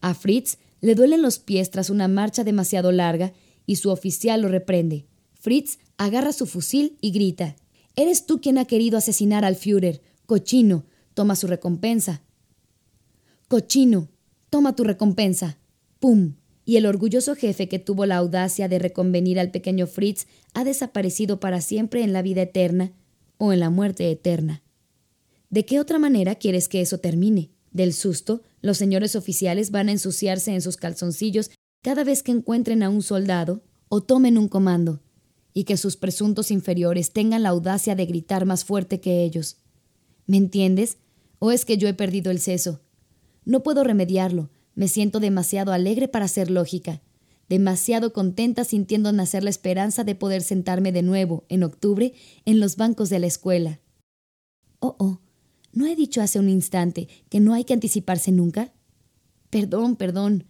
A 0.00 0.14
Fritz 0.14 0.58
le 0.80 0.94
duelen 0.94 1.22
los 1.22 1.38
pies 1.38 1.70
tras 1.70 1.90
una 1.90 2.08
marcha 2.08 2.44
demasiado 2.44 2.92
larga 2.92 3.32
y 3.66 3.76
su 3.76 3.90
oficial 3.90 4.40
lo 4.40 4.48
reprende. 4.48 5.06
Fritz 5.34 5.78
agarra 5.96 6.32
su 6.32 6.46
fusil 6.46 6.96
y 7.00 7.10
grita: 7.10 7.56
Eres 7.96 8.26
tú 8.26 8.40
quien 8.40 8.58
ha 8.58 8.64
querido 8.64 8.96
asesinar 8.96 9.44
al 9.44 9.56
Führer. 9.56 10.00
Cochino, 10.24 10.84
toma 11.14 11.36
su 11.36 11.46
recompensa. 11.46 12.22
Cochino, 13.48 14.08
toma 14.50 14.74
tu 14.76 14.84
recompensa. 14.84 15.57
¡Pum! 16.00 16.34
Y 16.64 16.76
el 16.76 16.86
orgulloso 16.86 17.34
jefe 17.34 17.68
que 17.68 17.78
tuvo 17.78 18.04
la 18.06 18.16
audacia 18.16 18.68
de 18.68 18.78
reconvenir 18.78 19.40
al 19.40 19.50
pequeño 19.50 19.86
Fritz 19.86 20.26
ha 20.54 20.64
desaparecido 20.64 21.40
para 21.40 21.60
siempre 21.60 22.02
en 22.02 22.12
la 22.12 22.22
vida 22.22 22.42
eterna 22.42 22.92
o 23.38 23.52
en 23.52 23.60
la 23.60 23.70
muerte 23.70 24.10
eterna. 24.10 24.62
¿De 25.50 25.64
qué 25.64 25.80
otra 25.80 25.98
manera 25.98 26.34
quieres 26.34 26.68
que 26.68 26.82
eso 26.82 26.98
termine? 26.98 27.50
Del 27.72 27.94
susto, 27.94 28.42
los 28.60 28.76
señores 28.76 29.16
oficiales 29.16 29.70
van 29.70 29.88
a 29.88 29.92
ensuciarse 29.92 30.52
en 30.52 30.60
sus 30.60 30.76
calzoncillos 30.76 31.50
cada 31.82 32.04
vez 32.04 32.22
que 32.22 32.32
encuentren 32.32 32.82
a 32.82 32.90
un 32.90 33.02
soldado 33.02 33.62
o 33.88 34.02
tomen 34.02 34.36
un 34.36 34.48
comando, 34.48 35.00
y 35.54 35.64
que 35.64 35.76
sus 35.76 35.96
presuntos 35.96 36.50
inferiores 36.50 37.12
tengan 37.12 37.42
la 37.42 37.48
audacia 37.50 37.94
de 37.94 38.04
gritar 38.04 38.44
más 38.44 38.64
fuerte 38.64 39.00
que 39.00 39.24
ellos. 39.24 39.56
¿Me 40.26 40.36
entiendes? 40.36 40.98
¿O 41.38 41.50
es 41.50 41.64
que 41.64 41.78
yo 41.78 41.88
he 41.88 41.94
perdido 41.94 42.30
el 42.30 42.40
seso? 42.40 42.82
No 43.44 43.62
puedo 43.62 43.84
remediarlo, 43.84 44.50
me 44.78 44.86
siento 44.86 45.18
demasiado 45.18 45.72
alegre 45.72 46.06
para 46.06 46.28
ser 46.28 46.52
lógica, 46.52 47.02
demasiado 47.48 48.12
contenta 48.12 48.62
sintiendo 48.62 49.10
nacer 49.10 49.42
la 49.42 49.50
esperanza 49.50 50.04
de 50.04 50.14
poder 50.14 50.40
sentarme 50.40 50.92
de 50.92 51.02
nuevo, 51.02 51.44
en 51.48 51.64
octubre, 51.64 52.14
en 52.44 52.60
los 52.60 52.76
bancos 52.76 53.10
de 53.10 53.18
la 53.18 53.26
escuela. 53.26 53.80
Oh, 54.78 54.94
oh, 55.00 55.18
¿No 55.72 55.84
he 55.86 55.96
dicho 55.96 56.22
hace 56.22 56.38
un 56.38 56.48
instante 56.48 57.08
que 57.28 57.40
no 57.40 57.54
hay 57.54 57.64
que 57.64 57.74
anticiparse 57.74 58.30
nunca? 58.30 58.72
Perdón, 59.50 59.96
perdón. 59.96 60.44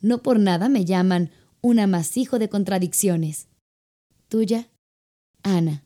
No 0.00 0.22
por 0.22 0.38
nada 0.38 0.68
me 0.68 0.84
llaman 0.84 1.32
un 1.60 1.80
amasijo 1.80 2.38
de 2.38 2.48
contradicciones. 2.48 3.48
Tuya, 4.28 4.70
Ana. 5.42 5.82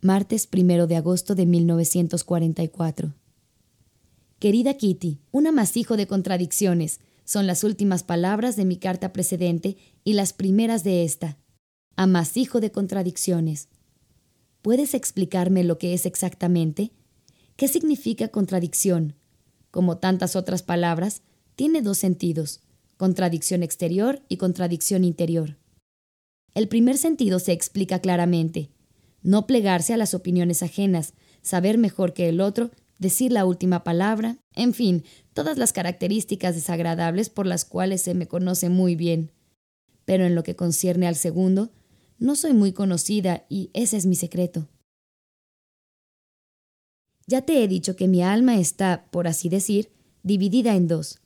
Martes 0.00 0.46
primero 0.46 0.86
de 0.86 0.94
agosto 0.94 1.34
de 1.34 1.46
1944. 1.46 3.14
Querida 4.40 4.72
Kitty, 4.72 5.20
un 5.32 5.46
amasijo 5.46 5.98
de 5.98 6.06
contradicciones 6.06 7.00
son 7.26 7.46
las 7.46 7.62
últimas 7.62 8.02
palabras 8.02 8.56
de 8.56 8.64
mi 8.64 8.78
carta 8.78 9.12
precedente 9.12 9.76
y 10.02 10.14
las 10.14 10.32
primeras 10.32 10.82
de 10.82 11.04
esta. 11.04 11.36
Amasijo 11.94 12.58
de 12.58 12.72
contradicciones. 12.72 13.68
¿Puedes 14.62 14.94
explicarme 14.94 15.62
lo 15.62 15.76
que 15.76 15.92
es 15.92 16.06
exactamente? 16.06 16.90
¿Qué 17.56 17.68
significa 17.68 18.28
contradicción? 18.28 19.14
Como 19.70 19.98
tantas 19.98 20.34
otras 20.36 20.62
palabras, 20.62 21.20
tiene 21.54 21.82
dos 21.82 21.98
sentidos, 21.98 22.62
contradicción 22.96 23.62
exterior 23.62 24.22
y 24.30 24.38
contradicción 24.38 25.04
interior. 25.04 25.58
El 26.54 26.66
primer 26.66 26.96
sentido 26.96 27.40
se 27.40 27.52
explica 27.52 27.98
claramente. 27.98 28.70
No 29.22 29.46
plegarse 29.46 29.92
a 29.92 29.98
las 29.98 30.14
opiniones 30.14 30.62
ajenas, 30.62 31.12
saber 31.42 31.76
mejor 31.76 32.14
que 32.14 32.30
el 32.30 32.40
otro, 32.40 32.70
decir 33.00 33.32
la 33.32 33.44
última 33.44 33.82
palabra, 33.82 34.38
en 34.54 34.72
fin, 34.74 35.02
todas 35.34 35.58
las 35.58 35.72
características 35.72 36.54
desagradables 36.54 37.30
por 37.30 37.46
las 37.46 37.64
cuales 37.64 38.02
se 38.02 38.14
me 38.14 38.28
conoce 38.28 38.68
muy 38.68 38.94
bien. 38.94 39.32
pero 40.10 40.26
en 40.26 40.34
lo 40.34 40.42
que 40.42 40.56
concierne 40.56 41.06
al 41.06 41.14
segundo, 41.14 41.70
no 42.18 42.34
soy 42.34 42.52
muy 42.52 42.72
conocida 42.72 43.46
y 43.48 43.70
ese 43.74 43.96
es 43.96 44.06
mi 44.06 44.16
secreto. 44.16 44.66
Ya 47.28 47.42
te 47.42 47.62
he 47.62 47.68
dicho 47.68 47.94
que 47.94 48.08
mi 48.08 48.20
alma 48.20 48.58
está, 48.58 49.06
por 49.12 49.28
así 49.28 49.48
decir, 49.48 49.92
dividida 50.24 50.74
en 50.74 50.88
dos. 50.88 51.20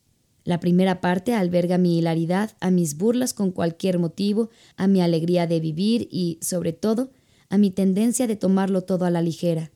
La 0.44 0.60
primera 0.60 1.00
parte 1.00 1.32
alberga 1.32 1.78
mi 1.78 1.96
hilaridad, 1.96 2.54
a 2.60 2.70
mis 2.70 2.98
burlas 2.98 3.32
con 3.32 3.52
cualquier 3.52 3.98
motivo, 3.98 4.50
a 4.76 4.86
mi 4.86 5.00
alegría 5.00 5.46
de 5.46 5.60
vivir 5.60 6.06
y, 6.10 6.38
sobre 6.42 6.74
todo, 6.74 7.10
a 7.48 7.56
mi 7.56 7.70
tendencia 7.70 8.26
de 8.26 8.36
tomarlo 8.36 8.82
todo 8.82 9.06
a 9.06 9.10
la 9.10 9.22
ligera. 9.22 9.72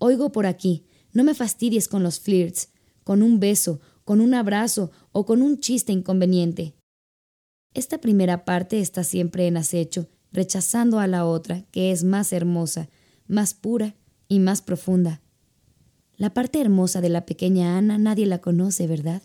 Oigo 0.00 0.32
por 0.32 0.46
aquí, 0.46 0.86
no 1.12 1.24
me 1.24 1.34
fastidies 1.34 1.88
con 1.88 2.02
los 2.02 2.20
flirts, 2.20 2.70
con 3.04 3.22
un 3.22 3.40
beso, 3.40 3.80
con 4.04 4.20
un 4.20 4.34
abrazo 4.34 4.90
o 5.12 5.26
con 5.26 5.42
un 5.42 5.58
chiste 5.60 5.92
inconveniente. 5.92 6.74
Esta 7.74 7.98
primera 7.98 8.44
parte 8.44 8.80
está 8.80 9.04
siempre 9.04 9.46
en 9.46 9.56
acecho, 9.56 10.08
rechazando 10.32 10.98
a 10.98 11.06
la 11.06 11.24
otra, 11.24 11.62
que 11.70 11.92
es 11.92 12.04
más 12.04 12.32
hermosa, 12.32 12.88
más 13.26 13.54
pura 13.54 13.94
y 14.28 14.40
más 14.40 14.62
profunda. 14.62 15.20
La 16.16 16.34
parte 16.34 16.60
hermosa 16.60 17.00
de 17.00 17.08
la 17.08 17.24
pequeña 17.24 17.78
Ana 17.78 17.96
nadie 17.98 18.26
la 18.26 18.40
conoce, 18.40 18.86
¿verdad? 18.86 19.22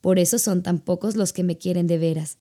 Por 0.00 0.18
eso 0.18 0.38
son 0.38 0.62
tan 0.62 0.78
pocos 0.78 1.16
los 1.16 1.32
que 1.32 1.44
me 1.44 1.58
quieren 1.58 1.86
de 1.86 1.98
veras. 1.98 2.38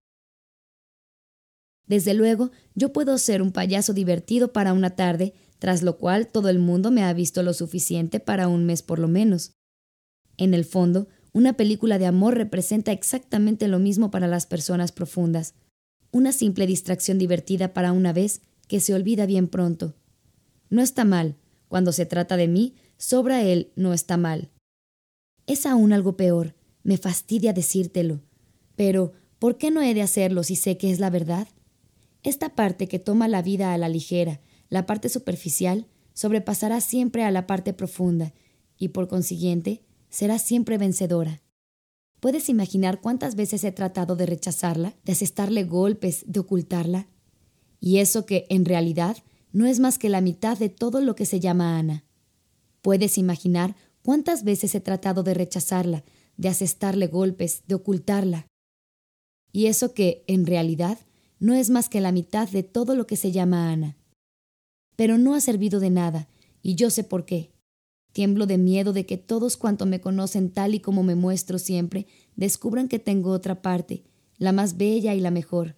Desde 1.86 2.14
luego, 2.14 2.52
yo 2.76 2.92
puedo 2.92 3.18
ser 3.18 3.42
un 3.42 3.52
payaso 3.52 3.94
divertido 3.94 4.52
para 4.52 4.74
una 4.74 4.92
tarde, 4.92 5.34
tras 5.60 5.82
lo 5.82 5.98
cual 5.98 6.28
todo 6.28 6.50
el 6.50 6.60
mundo 6.60 6.92
me 6.92 7.04
ha 7.04 7.14
visto 7.14 7.44
lo 7.44 7.54
suficiente 7.54 8.20
para 8.20 8.48
un 8.48 8.66
mes 8.66 8.82
por 8.82 9.00
lo 9.00 9.08
menos. 9.08 9.54
En 10.38 10.54
el 10.54 10.66
fondo, 10.66 11.08
una 11.34 11.54
película 11.54 12.00
de 12.00 12.06
amor 12.06 12.36
representa 12.36 12.92
exactamente 12.92 13.68
lo 13.68 13.80
mismo 13.80 14.12
para 14.12 14.28
las 14.28 14.46
personas 14.46 14.92
profundas. 14.92 15.56
Una 16.12 16.32
simple 16.32 16.68
distracción 16.68 17.18
divertida 17.18 17.74
para 17.74 17.92
una 17.92 18.14
vez 18.14 18.42
que 18.68 18.80
se 18.80 18.94
olvida 18.94 19.26
bien 19.26 19.48
pronto. 19.48 19.96
No 20.70 20.82
está 20.82 21.06
mal. 21.06 21.36
Cuando 21.68 21.92
se 21.92 22.06
trata 22.06 22.38
de 22.38 22.48
mí, 22.48 22.76
sobra 22.98 23.44
él 23.44 23.72
no 23.76 23.94
está 23.94 24.18
mal. 24.18 24.50
Es 25.48 25.66
aún 25.66 25.94
algo 25.94 26.18
peor. 26.18 26.56
Me 26.84 26.98
fastidia 26.98 27.54
decírtelo. 27.54 28.22
Pero, 28.76 29.14
¿por 29.40 29.58
qué 29.58 29.72
no 29.72 29.82
he 29.82 29.94
de 29.94 30.02
hacerlo 30.02 30.44
si 30.44 30.56
sé 30.56 30.78
que 30.78 30.92
es 30.92 31.00
la 31.00 31.10
verdad? 31.10 31.48
Esta 32.24 32.56
parte 32.56 32.88
que 32.88 33.00
toma 33.00 33.28
la 33.28 33.42
vida 33.42 33.74
a 33.74 33.78
la 33.78 33.90
ligera, 33.90 34.40
la 34.70 34.86
parte 34.86 35.10
superficial, 35.10 35.88
sobrepasará 36.14 36.82
siempre 36.82 37.24
a 37.24 37.32
la 37.32 37.48
parte 37.48 37.74
profunda, 37.74 38.34
y 38.78 38.90
por 38.90 39.08
consiguiente, 39.08 39.84
será 40.10 40.40
siempre 40.40 40.78
vencedora. 40.78 41.42
¿Puedes 42.20 42.50
imaginar 42.50 43.02
cuántas 43.02 43.36
veces 43.36 43.64
he 43.64 43.72
tratado 43.72 44.16
de 44.16 44.26
rechazarla, 44.26 44.96
de 45.06 45.12
asestarle 45.12 45.64
golpes, 45.64 46.24
de 46.26 46.40
ocultarla? 46.40 47.08
Y 47.80 47.98
eso 48.00 48.26
que, 48.26 48.48
en 48.50 48.66
realidad, 48.66 49.18
no 49.52 49.66
es 49.66 49.80
más 49.80 50.00
que 50.00 50.10
la 50.10 50.22
mitad 50.22 50.58
de 50.58 50.70
todo 50.70 51.02
lo 51.02 51.16
que 51.16 51.26
se 51.26 51.40
llama 51.40 51.78
Ana. 51.78 52.06
¿Puedes 52.82 53.18
imaginar 53.18 53.76
cuántas 54.02 54.44
veces 54.44 54.74
he 54.74 54.80
tratado 54.80 55.24
de 55.24 55.34
rechazarla, 55.34 56.04
de 56.38 56.50
asestarle 56.50 57.08
golpes, 57.08 57.64
de 57.68 57.76
ocultarla? 57.76 58.48
Y 59.52 59.68
eso 59.68 59.94
que, 59.94 60.24
en 60.28 60.46
realidad, 60.46 60.98
no 61.40 61.54
es 61.54 61.70
más 61.70 61.90
que 61.90 62.02
la 62.02 62.12
mitad 62.12 62.50
de 62.50 62.64
todo 62.64 62.96
lo 62.96 63.06
que 63.06 63.16
se 63.16 63.32
llama 63.32 63.72
Ana. 63.72 63.97
Pero 64.98 65.18
no 65.18 65.34
ha 65.34 65.40
servido 65.40 65.80
de 65.80 65.90
nada, 65.90 66.28
y 66.62 66.76
yo 66.76 66.90
sé 66.90 67.06
por 67.06 67.24
qué. 67.24 67.52
Tiemblo 68.12 68.46
de 68.48 68.58
miedo 68.58 68.92
de 68.92 69.06
que 69.06 69.18
todos 69.18 69.56
cuanto 69.56 69.86
me 69.86 70.02
conocen 70.02 70.50
tal 70.50 70.76
y 70.76 70.82
como 70.82 71.04
me 71.04 71.16
muestro 71.16 71.60
siempre, 71.60 72.08
descubran 72.36 72.90
que 72.90 73.00
tengo 73.00 73.32
otra 73.32 73.62
parte, 73.62 74.04
la 74.38 74.52
más 74.52 74.76
bella 74.76 75.16
y 75.16 75.22
la 75.22 75.32
mejor. 75.32 75.78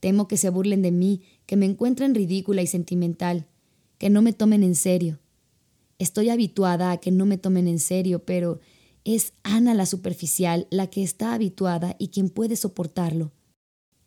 Temo 0.00 0.26
que 0.26 0.36
se 0.36 0.50
burlen 0.50 0.82
de 0.82 0.90
mí, 0.90 1.22
que 1.46 1.56
me 1.56 1.66
encuentren 1.66 2.14
ridícula 2.14 2.62
y 2.62 2.66
sentimental, 2.66 3.46
que 3.98 4.10
no 4.10 4.22
me 4.22 4.32
tomen 4.32 4.62
en 4.62 4.74
serio. 4.74 5.20
Estoy 5.98 6.30
habituada 6.30 6.92
a 6.92 6.96
que 6.98 7.10
no 7.10 7.26
me 7.26 7.38
tomen 7.38 7.68
en 7.68 7.80
serio, 7.80 8.24
pero 8.24 8.60
es 9.04 9.32
Ana 9.42 9.74
la 9.74 9.86
superficial 9.86 10.66
la 10.70 10.88
que 10.88 11.02
está 11.02 11.34
habituada 11.34 11.96
y 11.98 12.08
quien 12.08 12.30
puede 12.30 12.56
soportarlo. 12.56 13.32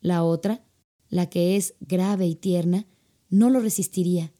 La 0.00 0.24
otra, 0.24 0.64
la 1.08 1.30
que 1.30 1.56
es 1.56 1.74
grave 1.80 2.26
y 2.26 2.34
tierna, 2.34 2.86
no 3.32 3.50
lo 3.50 3.60
resistiría. 3.60 4.32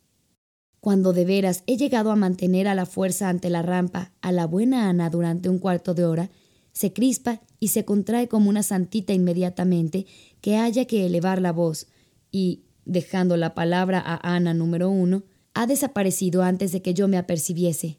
Cuando 0.78 1.12
de 1.12 1.24
veras 1.24 1.64
he 1.66 1.76
llegado 1.76 2.10
a 2.10 2.16
mantener 2.16 2.68
a 2.68 2.74
la 2.74 2.86
fuerza 2.86 3.28
ante 3.28 3.50
la 3.50 3.62
rampa 3.62 4.12
a 4.20 4.32
la 4.32 4.46
buena 4.46 4.88
Ana 4.88 5.08
durante 5.10 5.48
un 5.48 5.58
cuarto 5.58 5.94
de 5.94 6.04
hora, 6.04 6.30
se 6.72 6.92
crispa 6.92 7.40
y 7.58 7.68
se 7.68 7.84
contrae 7.84 8.28
como 8.28 8.50
una 8.50 8.62
santita 8.62 9.12
inmediatamente 9.12 10.06
que 10.40 10.56
haya 10.56 10.84
que 10.84 11.06
elevar 11.06 11.40
la 11.40 11.52
voz, 11.52 11.86
y, 12.30 12.64
dejando 12.84 13.36
la 13.36 13.54
palabra 13.54 14.02
a 14.04 14.34
Ana 14.34 14.54
número 14.54 14.90
uno, 14.90 15.22
ha 15.54 15.66
desaparecido 15.66 16.42
antes 16.42 16.72
de 16.72 16.82
que 16.82 16.94
yo 16.94 17.08
me 17.08 17.16
apercibiese. 17.16 17.98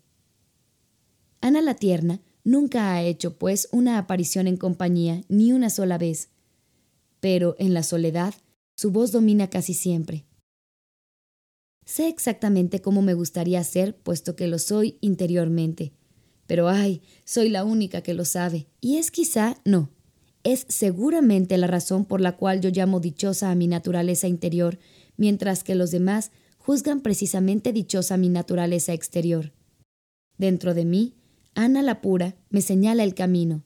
Ana 1.42 1.62
la 1.62 1.74
tierna 1.74 2.22
nunca 2.44 2.94
ha 2.94 3.02
hecho, 3.02 3.38
pues, 3.38 3.68
una 3.72 3.98
aparición 3.98 4.48
en 4.48 4.58
compañía 4.58 5.24
ni 5.28 5.54
una 5.54 5.70
sola 5.70 5.98
vez, 5.98 6.30
pero 7.20 7.56
en 7.58 7.74
la 7.74 7.84
soledad 7.84 8.36
su 8.76 8.92
voz 8.92 9.12
domina 9.12 9.50
casi 9.50 9.74
siempre. 9.74 10.26
Sé 11.86 12.08
exactamente 12.08 12.82
cómo 12.82 13.02
me 13.02 13.14
gustaría 13.14 13.64
ser, 13.64 13.96
puesto 13.96 14.36
que 14.36 14.48
lo 14.48 14.60
soy 14.60 14.98
interiormente. 15.02 15.94
Pero 16.48 16.70
ay, 16.70 17.02
soy 17.26 17.50
la 17.50 17.64
única 17.64 18.02
que 18.02 18.14
lo 18.14 18.26
sabe. 18.26 18.68
Y 18.82 18.98
es 18.98 19.12
quizá 19.12 19.58
no. 19.66 19.90
Es 20.44 20.66
seguramente 20.68 21.58
la 21.58 21.68
razón 21.68 22.06
por 22.06 22.20
la 22.20 22.36
cual 22.36 22.62
yo 22.62 22.70
llamo 22.70 23.00
dichosa 23.00 23.50
a 23.50 23.56
mi 23.56 23.68
naturaleza 23.68 24.28
interior, 24.28 24.78
mientras 25.16 25.64
que 25.64 25.76
los 25.76 25.92
demás 25.92 26.32
juzgan 26.58 27.02
precisamente 27.02 27.74
dichosa 27.74 28.18
mi 28.18 28.30
naturaleza 28.30 28.94
exterior. 28.94 29.54
Dentro 30.38 30.74
de 30.74 30.86
mí, 30.86 31.16
Ana 31.56 31.82
la 31.82 32.02
pura 32.02 32.36
me 32.50 32.62
señala 32.62 33.04
el 33.04 33.14
camino. 33.14 33.64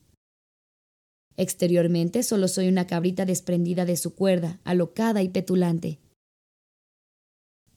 Exteriormente 1.36 2.22
solo 2.22 2.48
soy 2.48 2.68
una 2.68 2.86
cabrita 2.86 3.24
desprendida 3.24 3.84
de 3.84 3.96
su 3.96 4.14
cuerda, 4.14 4.60
alocada 4.64 5.22
y 5.22 5.28
petulante. 5.28 6.00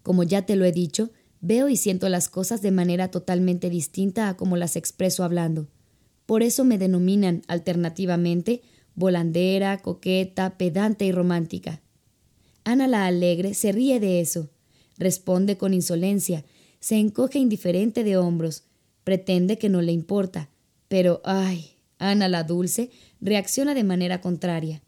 Como 0.03 0.23
ya 0.23 0.45
te 0.45 0.55
lo 0.55 0.65
he 0.65 0.71
dicho, 0.71 1.11
veo 1.41 1.69
y 1.69 1.77
siento 1.77 2.09
las 2.09 2.29
cosas 2.29 2.61
de 2.61 2.71
manera 2.71 3.09
totalmente 3.09 3.69
distinta 3.69 4.29
a 4.29 4.37
como 4.37 4.57
las 4.57 4.75
expreso 4.75 5.23
hablando. 5.23 5.67
Por 6.25 6.43
eso 6.43 6.63
me 6.63 6.77
denominan 6.77 7.41
alternativamente 7.47 8.61
volandera, 8.95 9.77
coqueta, 9.79 10.57
pedante 10.57 11.05
y 11.05 11.11
romántica. 11.11 11.81
Ana 12.63 12.87
la 12.87 13.05
alegre 13.05 13.53
se 13.53 13.71
ríe 13.71 13.99
de 13.99 14.21
eso, 14.21 14.49
responde 14.97 15.57
con 15.57 15.73
insolencia, 15.73 16.45
se 16.79 16.97
encoge 16.97 17.39
indiferente 17.39 18.03
de 18.03 18.17
hombros, 18.17 18.63
pretende 19.03 19.57
que 19.57 19.69
no 19.69 19.81
le 19.81 19.91
importa, 19.91 20.49
pero 20.87 21.21
ay, 21.23 21.77
Ana 21.97 22.27
la 22.27 22.43
dulce 22.43 22.89
reacciona 23.19 23.73
de 23.73 23.83
manera 23.83 24.21
contraria. 24.21 24.81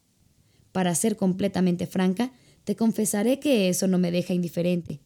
Para 0.71 0.95
ser 0.95 1.15
completamente 1.15 1.85
franca, 1.85 2.31
te 2.63 2.75
confesaré 2.75 3.39
que 3.39 3.69
eso 3.69 3.87
no 3.87 3.97
me 3.97 4.11
deja 4.11 4.33
indiferente, 4.33 4.99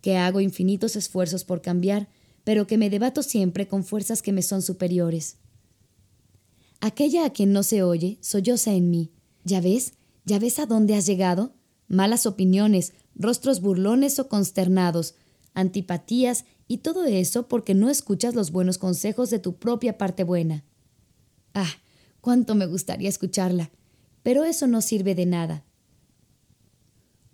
que 0.00 0.16
hago 0.16 0.40
infinitos 0.40 0.96
esfuerzos 0.96 1.44
por 1.44 1.62
cambiar, 1.62 2.08
pero 2.44 2.66
que 2.66 2.78
me 2.78 2.90
debato 2.90 3.22
siempre 3.22 3.66
con 3.68 3.84
fuerzas 3.84 4.22
que 4.22 4.32
me 4.32 4.42
son 4.42 4.62
superiores. 4.62 5.36
Aquella 6.80 7.26
a 7.26 7.30
quien 7.30 7.52
no 7.52 7.62
se 7.62 7.82
oye 7.82 8.18
solloza 8.20 8.72
en 8.72 8.90
mí. 8.90 9.10
¿Ya 9.44 9.60
ves? 9.60 9.94
¿Ya 10.24 10.38
ves 10.38 10.58
a 10.58 10.66
dónde 10.66 10.94
has 10.94 11.06
llegado? 11.06 11.54
Malas 11.88 12.24
opiniones, 12.24 12.94
rostros 13.14 13.60
burlones 13.60 14.18
o 14.18 14.28
consternados, 14.28 15.14
antipatías 15.52 16.44
y 16.68 16.78
todo 16.78 17.04
eso 17.04 17.48
porque 17.48 17.74
no 17.74 17.90
escuchas 17.90 18.34
los 18.34 18.50
buenos 18.50 18.78
consejos 18.78 19.28
de 19.28 19.38
tu 19.38 19.56
propia 19.56 19.98
parte 19.98 20.24
buena. 20.24 20.64
Ah, 21.52 21.70
cuánto 22.20 22.54
me 22.54 22.66
gustaría 22.66 23.08
escucharla. 23.08 23.70
Pero 24.22 24.44
eso 24.44 24.66
no 24.66 24.80
sirve 24.80 25.14
de 25.14 25.26
nada. 25.26 25.64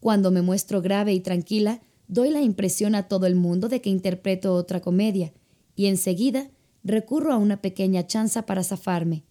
Cuando 0.07 0.31
me 0.31 0.41
muestro 0.41 0.83
grave 0.83 1.15
y 1.15 1.19
tranquila, 1.19 1.83
doy 2.07 2.31
la 2.31 2.41
impresión 2.41 2.95
a 2.95 3.09
todo 3.09 3.27
el 3.27 3.35
mundo 3.35 3.69
de 3.69 3.81
que 3.81 3.91
interpreto 3.91 4.55
otra 4.55 4.81
comedia, 4.81 5.33
y 5.75 5.87
enseguida 5.87 6.49
recurro 6.85 7.33
a 7.33 7.39
una 7.39 7.61
pequeña 7.61 8.07
chanza 8.07 8.47
para 8.47 8.63
zafarme. 8.63 9.25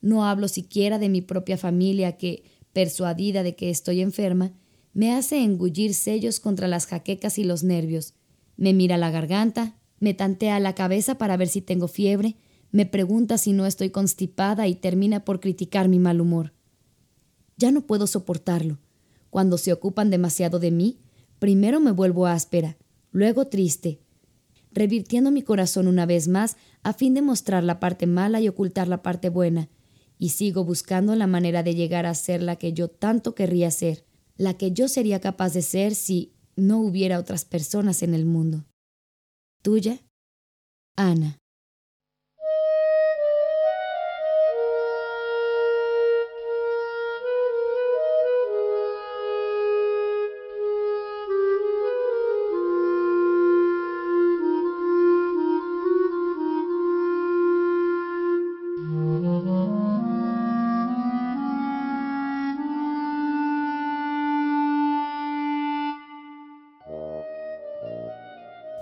No 0.00 0.24
hablo 0.24 0.48
siquiera 0.48 0.98
de 0.98 1.10
mi 1.10 1.20
propia 1.20 1.58
familia 1.58 2.16
que, 2.16 2.42
persuadida 2.72 3.42
de 3.42 3.54
que 3.54 3.68
estoy 3.68 4.00
enferma, 4.00 4.54
me 4.94 5.12
hace 5.12 5.42
engullir 5.44 5.92
sellos 5.92 6.40
contra 6.40 6.68
las 6.68 6.86
jaquecas 6.86 7.38
y 7.38 7.44
los 7.44 7.62
nervios. 7.62 8.14
Me 8.56 8.72
mira 8.72 8.96
la 8.96 9.10
garganta, 9.10 9.76
me 10.00 10.14
tantea 10.14 10.58
la 10.58 10.74
cabeza 10.74 11.18
para 11.18 11.36
ver 11.36 11.48
si 11.48 11.60
tengo 11.60 11.86
fiebre, 11.86 12.36
me 12.72 12.86
pregunta 12.86 13.36
si 13.36 13.52
no 13.52 13.66
estoy 13.66 13.90
constipada 13.90 14.68
y 14.68 14.74
termina 14.74 15.26
por 15.26 15.38
criticar 15.38 15.90
mi 15.90 15.98
mal 15.98 16.22
humor. 16.22 16.54
Ya 17.58 17.72
no 17.72 17.82
puedo 17.82 18.06
soportarlo. 18.06 18.78
Cuando 19.30 19.58
se 19.58 19.72
ocupan 19.72 20.10
demasiado 20.10 20.58
de 20.58 20.70
mí, 20.70 20.98
primero 21.38 21.80
me 21.80 21.92
vuelvo 21.92 22.26
áspera, 22.26 22.76
luego 23.12 23.46
triste, 23.46 24.00
revirtiendo 24.72 25.30
mi 25.30 25.42
corazón 25.42 25.88
una 25.88 26.06
vez 26.06 26.28
más 26.28 26.56
a 26.82 26.92
fin 26.92 27.14
de 27.14 27.22
mostrar 27.22 27.64
la 27.64 27.80
parte 27.80 28.06
mala 28.06 28.40
y 28.40 28.48
ocultar 28.48 28.88
la 28.88 29.02
parte 29.02 29.28
buena, 29.28 29.68
y 30.18 30.30
sigo 30.30 30.64
buscando 30.64 31.14
la 31.14 31.26
manera 31.26 31.62
de 31.62 31.74
llegar 31.74 32.06
a 32.06 32.14
ser 32.14 32.42
la 32.42 32.56
que 32.56 32.72
yo 32.72 32.88
tanto 32.88 33.34
querría 33.34 33.70
ser, 33.70 34.04
la 34.36 34.54
que 34.54 34.72
yo 34.72 34.88
sería 34.88 35.20
capaz 35.20 35.52
de 35.52 35.62
ser 35.62 35.94
si 35.94 36.32
no 36.56 36.80
hubiera 36.80 37.18
otras 37.18 37.44
personas 37.44 38.02
en 38.02 38.14
el 38.14 38.24
mundo. 38.24 38.64
Tuya, 39.62 40.00
Ana. 40.96 41.37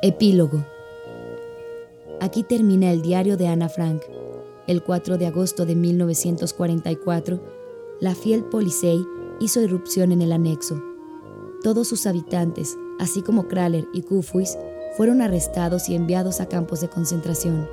Epílogo. 0.06 0.64
Aquí 2.20 2.44
termina 2.44 2.92
el 2.92 3.02
diario 3.02 3.36
de 3.36 3.48
Ana 3.48 3.68
Frank. 3.68 4.02
El 4.68 4.84
4 4.84 5.18
de 5.18 5.26
agosto 5.26 5.66
de 5.66 5.74
1944, 5.74 7.40
la 7.98 8.14
fiel 8.14 8.44
Polisei 8.44 9.04
hizo 9.40 9.60
irrupción 9.60 10.12
en 10.12 10.22
el 10.22 10.30
anexo. 10.30 10.80
Todos 11.64 11.88
sus 11.88 12.06
habitantes, 12.06 12.78
así 13.00 13.20
como 13.20 13.48
Kraler 13.48 13.88
y 13.92 14.02
Kufuis, 14.02 14.56
fueron 14.96 15.22
arrestados 15.22 15.88
y 15.88 15.96
enviados 15.96 16.40
a 16.40 16.46
campos 16.46 16.80
de 16.80 16.88
concentración. 16.88 17.68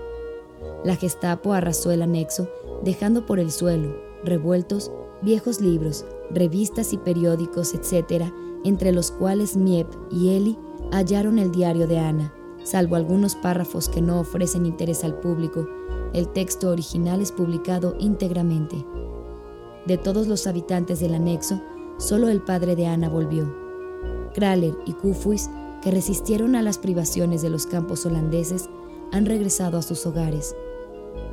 La 0.83 0.95
Gestapo 0.95 1.53
arrasó 1.53 1.91
el 1.91 2.01
anexo, 2.01 2.49
dejando 2.83 3.27
por 3.27 3.37
el 3.37 3.51
suelo, 3.51 3.95
revueltos, 4.23 4.91
viejos 5.21 5.61
libros, 5.61 6.03
revistas 6.31 6.93
y 6.93 6.97
periódicos, 6.97 7.75
etc., 7.75 8.23
entre 8.65 8.91
los 8.91 9.11
cuales 9.11 9.55
Miep 9.55 9.87
y 10.09 10.29
Eli 10.35 10.57
hallaron 10.93 11.39
el 11.39 11.51
diario 11.51 11.87
de 11.87 11.97
Ana. 11.97 12.31
Salvo 12.63 12.95
algunos 12.95 13.35
párrafos 13.35 13.89
que 13.89 14.01
no 14.01 14.19
ofrecen 14.19 14.65
interés 14.65 15.03
al 15.03 15.19
público, 15.19 15.67
el 16.13 16.27
texto 16.29 16.69
original 16.69 17.19
es 17.19 17.31
publicado 17.31 17.95
íntegramente. 17.99 18.85
De 19.87 19.97
todos 19.97 20.27
los 20.27 20.45
habitantes 20.45 20.99
del 20.99 21.15
anexo, 21.15 21.59
solo 21.97 22.29
el 22.29 22.41
padre 22.41 22.75
de 22.75 22.85
Ana 22.85 23.09
volvió. 23.09 23.51
Kraler 24.35 24.77
y 24.85 24.93
Kufuis, 24.93 25.49
que 25.81 25.91
resistieron 25.91 26.55
a 26.55 26.61
las 26.61 26.77
privaciones 26.77 27.41
de 27.41 27.49
los 27.49 27.65
campos 27.65 28.05
holandeses, 28.05 28.69
han 29.11 29.25
regresado 29.25 29.79
a 29.79 29.81
sus 29.81 30.05
hogares. 30.05 30.55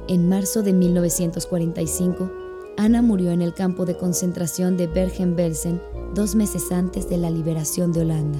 En 0.08 0.28
marzo 0.28 0.62
de 0.62 0.72
1945, 0.72 2.30
Ana 2.78 3.02
murió 3.02 3.30
en 3.30 3.42
el 3.42 3.52
campo 3.52 3.84
de 3.84 3.96
concentración 3.96 4.78
de 4.78 4.86
Bergen-Belsen 4.86 5.80
dos 6.14 6.34
meses 6.34 6.72
antes 6.72 7.08
de 7.10 7.18
la 7.18 7.30
liberación 7.30 7.92
de 7.92 8.00
Holanda. 8.00 8.38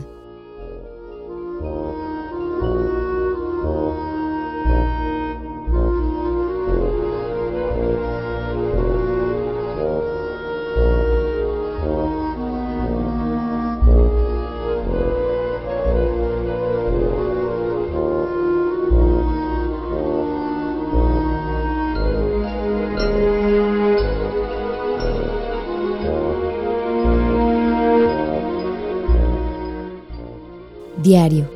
Diario. 31.11 31.51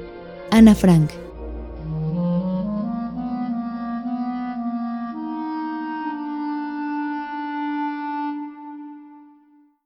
Ana 0.50 0.74
Frank. 0.74 1.23